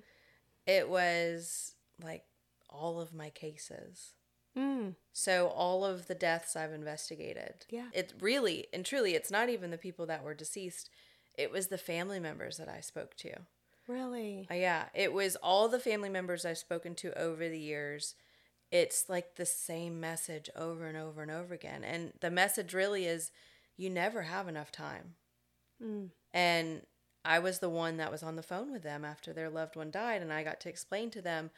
It 0.66 0.90
was 0.90 1.76
like 2.02 2.24
all 2.70 3.00
of 3.00 3.14
my 3.14 3.30
cases. 3.30 4.14
Mm. 4.58 4.96
So 5.12 5.48
all 5.48 5.84
of 5.84 6.08
the 6.08 6.16
deaths 6.16 6.56
I've 6.56 6.74
investigated. 6.74 7.66
Yeah. 7.70 7.88
It 7.94 8.14
really 8.20 8.68
and 8.74 8.86
truly 8.86 9.16
it's 9.16 9.32
not 9.32 9.50
even 9.50 9.72
the 9.72 9.78
people 9.78 10.06
that 10.08 10.24
were 10.24 10.34
deceased. 10.34 10.90
It 11.36 11.52
was 11.52 11.68
the 11.68 11.78
family 11.78 12.20
members 12.20 12.58
that 12.58 12.70
I 12.70 12.82
spoke 12.82 13.16
to. 13.18 13.32
Really? 13.88 14.48
Uh, 14.50 14.56
yeah, 14.56 14.86
it 14.94 15.12
was 15.12 15.36
all 15.38 15.68
the 15.68 15.80
family 15.80 16.10
members 16.10 16.46
I've 16.46 16.58
spoken 16.58 16.96
to 16.96 17.18
over 17.20 17.50
the 17.50 17.60
years. 17.60 18.16
It's 18.72 19.10
like 19.10 19.36
the 19.36 19.46
same 19.46 20.00
message 20.00 20.50
over 20.56 20.88
and 20.88 20.98
over 20.98 21.22
and 21.22 21.32
over 21.32 21.54
again. 21.54 21.84
And 21.84 22.14
the 22.22 22.32
message 22.32 22.74
really 22.74 23.06
is 23.06 23.32
you 23.76 23.90
never 23.90 24.24
have 24.24 24.48
enough 24.48 24.72
time. 24.72 25.16
Mm. 25.84 26.10
And 26.34 26.82
I 27.26 27.40
was 27.40 27.60
the 27.60 27.70
one 27.70 27.98
that 27.98 28.12
was 28.12 28.24
on 28.24 28.36
the 28.36 28.44
phone 28.44 28.72
with 28.72 28.84
them 28.84 29.06
after 29.06 29.32
their 29.32 29.50
loved 29.50 29.76
one 29.76 29.92
died, 29.92 30.22
and 30.22 30.32
I 30.32 30.44
got 30.44 30.60
to 30.62 30.70
explain 30.70 31.10
to 31.12 31.22
them 31.22 31.52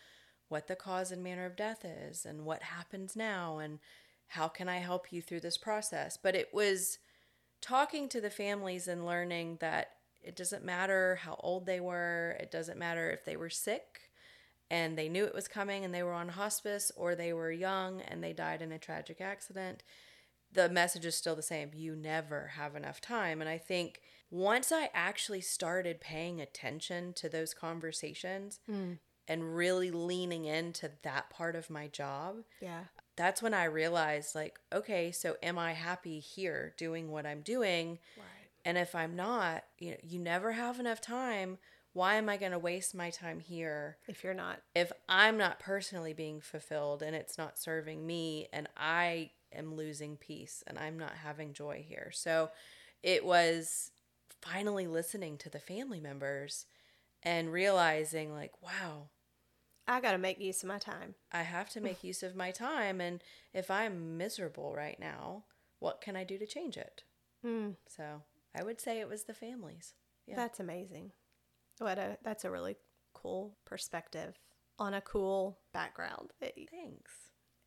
what 0.48 0.68
the 0.68 0.76
cause 0.76 1.12
and 1.12 1.24
manner 1.24 1.46
of 1.46 1.56
death 1.56 1.84
is 1.84 2.26
and 2.26 2.46
what 2.46 2.64
happens 2.64 3.16
now 3.16 3.58
and 3.58 3.80
how 4.28 4.48
can 4.48 4.70
I 4.70 4.78
help 4.78 5.12
you 5.12 5.22
through 5.22 5.40
this 5.40 5.58
process. 5.58 6.18
But 6.18 6.36
it 6.36 6.54
was 6.54 7.00
talking 7.62 8.08
to 8.10 8.22
the 8.22 8.30
families 8.30 8.88
and 8.88 9.06
learning 9.06 9.58
that 9.62 9.92
it 10.22 10.36
doesn't 10.36 10.64
matter 10.64 11.20
how 11.22 11.40
old 11.40 11.66
they 11.66 11.80
were, 11.80 12.38
it 12.40 12.52
doesn't 12.52 12.78
matter 12.78 13.10
if 13.10 13.26
they 13.26 13.36
were 13.36 13.50
sick 13.50 14.12
and 14.70 14.98
they 14.98 15.10
knew 15.10 15.26
it 15.26 15.34
was 15.34 15.48
coming 15.48 15.86
and 15.86 15.94
they 15.94 16.04
were 16.04 16.14
on 16.14 16.30
hospice 16.30 16.92
or 16.96 17.16
they 17.16 17.34
were 17.34 17.52
young 17.52 18.02
and 18.02 18.24
they 18.24 18.34
died 18.34 18.62
in 18.62 18.72
a 18.72 18.80
tragic 18.80 19.22
accident 19.22 19.84
the 20.56 20.70
message 20.70 21.06
is 21.06 21.16
still 21.16 21.36
the 21.36 21.42
same. 21.42 21.72
You 21.76 21.96
never 21.96 22.52
have 22.56 22.76
enough 22.76 23.00
time. 23.02 23.42
And 23.42 23.50
I 23.50 23.58
think 23.58 24.02
once 24.30 24.72
I 24.72 24.90
actually 24.94 25.42
started 25.42 26.02
paying 26.02 26.42
attention 26.42 27.14
to 27.14 27.30
those 27.30 27.54
conversations 27.54 28.60
hmm. 28.66 28.94
and 29.28 29.56
really 29.56 29.92
leaning 29.92 30.46
into 30.46 30.92
that 31.04 31.30
part 31.30 31.56
of 31.56 31.70
my 31.70 31.88
job, 31.88 32.38
Yeah. 32.60 32.86
that's 33.16 33.42
when 33.42 33.54
I 33.54 33.66
realized, 33.66 34.36
like, 34.36 34.60
okay, 34.74 35.12
so 35.12 35.38
am 35.42 35.58
I 35.58 35.74
happy 35.74 36.20
here 36.20 36.74
doing 36.78 37.12
what 37.12 37.26
I'm 37.26 37.42
doing? 37.42 38.00
Right. 38.18 38.26
And 38.66 38.78
if 38.78 38.96
I'm 38.96 39.16
not, 39.16 39.64
you 39.78 39.92
know, 39.92 39.98
you 40.02 40.20
never 40.20 40.54
have 40.54 40.80
enough 40.80 41.00
time. 41.00 41.60
Why 41.94 42.16
am 42.16 42.28
I 42.28 42.36
going 42.36 42.52
to 42.52 42.60
waste 42.60 42.94
my 42.94 43.10
time 43.10 43.40
here? 43.40 43.98
If 44.08 44.24
you're 44.24 44.34
not. 44.34 44.62
if 44.74 44.92
I'm 45.08 45.38
not 45.38 45.60
personally 45.60 46.14
being 46.14 46.42
fulfilled 46.42 47.02
and 47.02 47.16
it's 47.16 47.38
not 47.38 47.58
serving 47.58 48.06
me 48.06 48.50
and 48.52 48.68
I 48.76 49.32
am 49.54 49.76
losing 49.76 50.18
peace 50.18 50.62
and 50.68 50.78
I'm 50.78 50.98
not 51.00 51.14
having 51.24 51.54
joy 51.54 51.86
here. 51.88 52.12
So 52.14 52.50
it 53.02 53.24
was 53.24 53.92
finally 54.46 54.88
listening 54.88 55.38
to 55.40 55.50
the 55.50 55.60
family 55.60 56.00
members 56.00 56.66
and 57.24 57.52
realizing 57.52 58.34
like, 58.34 58.52
wow, 58.62 59.10
I 59.88 60.00
got 60.02 60.12
to 60.12 60.18
make 60.18 60.40
use 60.40 60.62
of 60.64 60.70
my 60.70 60.78
time. 60.78 61.16
I 61.32 61.44
have 61.44 61.70
to 61.72 61.82
make 61.82 62.04
use 62.04 62.24
of 62.24 62.36
my 62.36 62.52
time 62.52 63.02
and 63.02 63.24
if 63.54 63.70
I'm 63.72 64.18
miserable 64.18 64.74
right 64.76 65.00
now, 65.00 65.44
what 65.80 66.02
can 66.02 66.16
I 66.16 66.24
do 66.24 66.38
to 66.38 66.46
change 66.46 66.78
it? 66.78 67.04
Mm. 67.46 67.76
So 67.88 68.22
I 68.58 68.64
would 68.64 68.80
say 68.80 69.00
it 69.00 69.10
was 69.10 69.24
the 69.24 69.34
families. 69.34 69.94
Yeah. 70.28 70.36
That's 70.36 70.60
amazing. 70.60 71.12
What 71.80 71.98
a 71.98 72.18
that's 72.24 72.46
a 72.46 72.52
really 72.52 72.78
cool 73.14 73.58
perspective 73.66 74.40
on 74.80 74.94
a 74.94 75.02
cool 75.02 75.60
background. 75.74 76.32
It- 76.42 76.70
Thanks. 76.72 77.12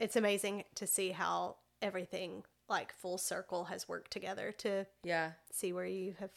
it's 0.01 0.17
amazing 0.17 0.65
to 0.77 0.87
see 0.87 1.11
how 1.11 1.57
everything 1.81 2.45
like 2.69 2.93
full 2.93 3.19
circle 3.19 3.65
has 3.65 3.89
worked 3.89 4.11
together 4.11 4.53
to 4.59 4.87
Yeah. 5.05 5.33
see 5.53 5.73
where 5.73 5.87
you 5.87 6.15
have 6.19 6.31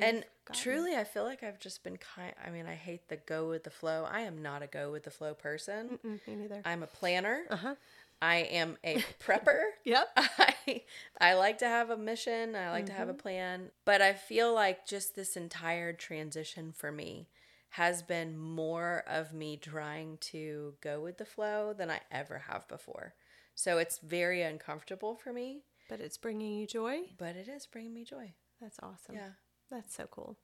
And 0.00 0.24
gotten. 0.46 0.62
truly, 0.62 0.96
I 0.96 1.04
feel 1.04 1.24
like 1.24 1.42
I've 1.42 1.58
just 1.58 1.82
been 1.84 1.96
kind. 1.98 2.32
I 2.44 2.50
mean, 2.50 2.66
I 2.66 2.74
hate 2.74 3.08
the 3.08 3.16
go 3.16 3.48
with 3.48 3.64
the 3.64 3.70
flow. 3.70 4.06
I 4.10 4.20
am 4.22 4.40
not 4.42 4.62
a 4.62 4.66
go 4.66 4.90
with 4.92 5.02
the 5.04 5.10
flow 5.10 5.34
person. 5.34 5.98
Mm, 6.04 6.20
me 6.26 6.34
neither. 6.36 6.62
I'm 6.64 6.82
a 6.82 6.86
planner. 6.86 7.42
Uh-huh. 7.50 7.74
I 8.22 8.36
am 8.36 8.78
a 8.84 9.02
prepper. 9.20 9.60
Yep. 9.84 10.08
I 10.16 10.82
I 11.20 11.34
like 11.34 11.58
to 11.58 11.66
have 11.66 11.90
a 11.90 11.96
mission. 11.96 12.54
I 12.54 12.70
like 12.70 12.86
to 12.86 12.92
have 12.92 13.08
a 13.08 13.12
Mm-hmm. 13.12 13.18
plan. 13.20 13.70
But 13.84 14.00
I 14.00 14.12
feel 14.12 14.54
like 14.54 14.86
just 14.86 15.16
this 15.16 15.36
entire 15.36 15.92
transition 15.92 16.72
for 16.72 16.92
me 16.92 17.28
has 17.70 18.02
been 18.02 18.36
more 18.38 19.02
of 19.08 19.32
me 19.32 19.56
trying 19.56 20.18
to 20.18 20.74
go 20.80 21.00
with 21.00 21.18
the 21.18 21.24
flow 21.24 21.72
than 21.72 21.90
I 21.90 22.00
ever 22.12 22.38
have 22.48 22.68
before. 22.68 23.14
So 23.54 23.78
it's 23.78 23.98
very 23.98 24.42
uncomfortable 24.42 25.16
for 25.16 25.32
me, 25.32 25.62
But 25.88 26.00
it's 26.00 26.16
bringing 26.18 26.54
you 26.58 26.66
joy. 26.66 27.00
but 27.18 27.34
it 27.34 27.48
is 27.48 27.66
bringing 27.66 27.92
me 27.94 28.04
joy. 28.04 28.34
That's 28.60 28.78
awesome. 28.82 29.16
Yeah. 29.16 29.30
That's 29.72 29.96
so 29.96 30.06
cool. 30.10 30.36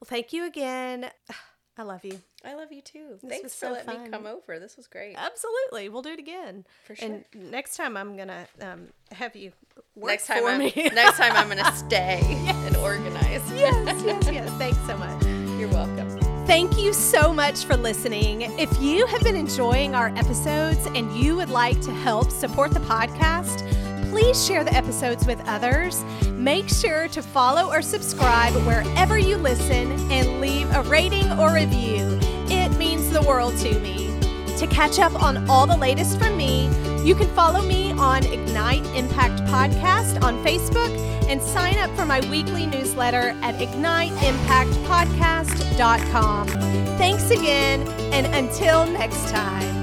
Well, 0.00 0.06
thank 0.06 0.32
you 0.32 0.46
again. 0.46 1.10
I 1.78 1.82
love 1.82 2.06
you. 2.06 2.20
I 2.42 2.54
love 2.54 2.72
you 2.72 2.80
too. 2.80 3.18
This 3.22 3.30
Thanks 3.30 3.54
for 3.54 3.66
so 3.66 3.72
letting 3.72 4.04
me 4.04 4.08
come 4.08 4.24
over. 4.26 4.58
This 4.58 4.78
was 4.78 4.86
great. 4.86 5.14
Absolutely. 5.18 5.90
We'll 5.90 6.00
do 6.00 6.12
it 6.12 6.18
again. 6.18 6.64
For 6.86 6.96
sure. 6.96 7.06
And 7.06 7.24
next 7.34 7.76
time 7.76 7.98
I'm 7.98 8.16
going 8.16 8.28
to 8.28 8.46
um, 8.62 8.86
have 9.12 9.36
you 9.36 9.52
work 9.94 10.12
next 10.12 10.26
time 10.26 10.42
for 10.42 10.48
I'm, 10.48 10.58
me. 10.58 10.72
next 10.94 11.18
time 11.18 11.32
I'm 11.34 11.48
gonna 11.48 11.70
stay 11.76 12.20
and 12.22 12.76
organize. 12.76 13.42
yes, 13.52 14.02
yes, 14.04 14.28
yes. 14.32 14.50
Thanks 14.52 14.78
so 14.86 14.96
much. 14.96 15.22
You're 15.58 15.68
welcome. 15.68 16.08
Thank 16.46 16.78
you 16.78 16.92
so 16.92 17.32
much 17.32 17.64
for 17.64 17.76
listening. 17.76 18.42
If 18.58 18.80
you 18.80 19.04
have 19.06 19.22
been 19.22 19.34
enjoying 19.34 19.96
our 19.96 20.08
episodes 20.16 20.86
and 20.94 21.12
you 21.16 21.34
would 21.34 21.50
like 21.50 21.80
to 21.80 21.90
help 21.90 22.30
support 22.30 22.70
the 22.70 22.80
podcast, 22.80 23.65
please 24.16 24.46
share 24.46 24.64
the 24.64 24.72
episodes 24.72 25.26
with 25.26 25.38
others. 25.46 26.02
Make 26.30 26.70
sure 26.70 27.06
to 27.08 27.20
follow 27.20 27.70
or 27.70 27.82
subscribe 27.82 28.54
wherever 28.66 29.18
you 29.18 29.36
listen 29.36 29.92
and 30.10 30.40
leave 30.40 30.74
a 30.74 30.80
rating 30.84 31.30
or 31.32 31.52
review. 31.52 32.18
It 32.48 32.74
means 32.78 33.10
the 33.10 33.20
world 33.20 33.58
to 33.58 33.78
me. 33.80 34.18
To 34.56 34.66
catch 34.68 34.98
up 34.98 35.22
on 35.22 35.46
all 35.50 35.66
the 35.66 35.76
latest 35.76 36.18
from 36.18 36.34
me, 36.34 36.70
You 37.06 37.14
can 37.14 37.28
follow 37.36 37.62
me 37.62 37.92
on 37.92 38.24
Ignite 38.24 38.84
Impact 38.96 39.44
Podcast 39.44 40.20
on 40.24 40.42
Facebook 40.42 40.90
and 41.28 41.40
sign 41.40 41.78
up 41.78 41.94
for 41.94 42.04
my 42.04 42.18
weekly 42.28 42.66
newsletter 42.66 43.32
at 43.42 43.54
igniteimpactpodcast.com. 43.60 46.48
Thanks 46.98 47.30
again, 47.30 47.86
and 48.12 48.26
until 48.34 48.86
next 48.86 49.30
time. 49.30 49.75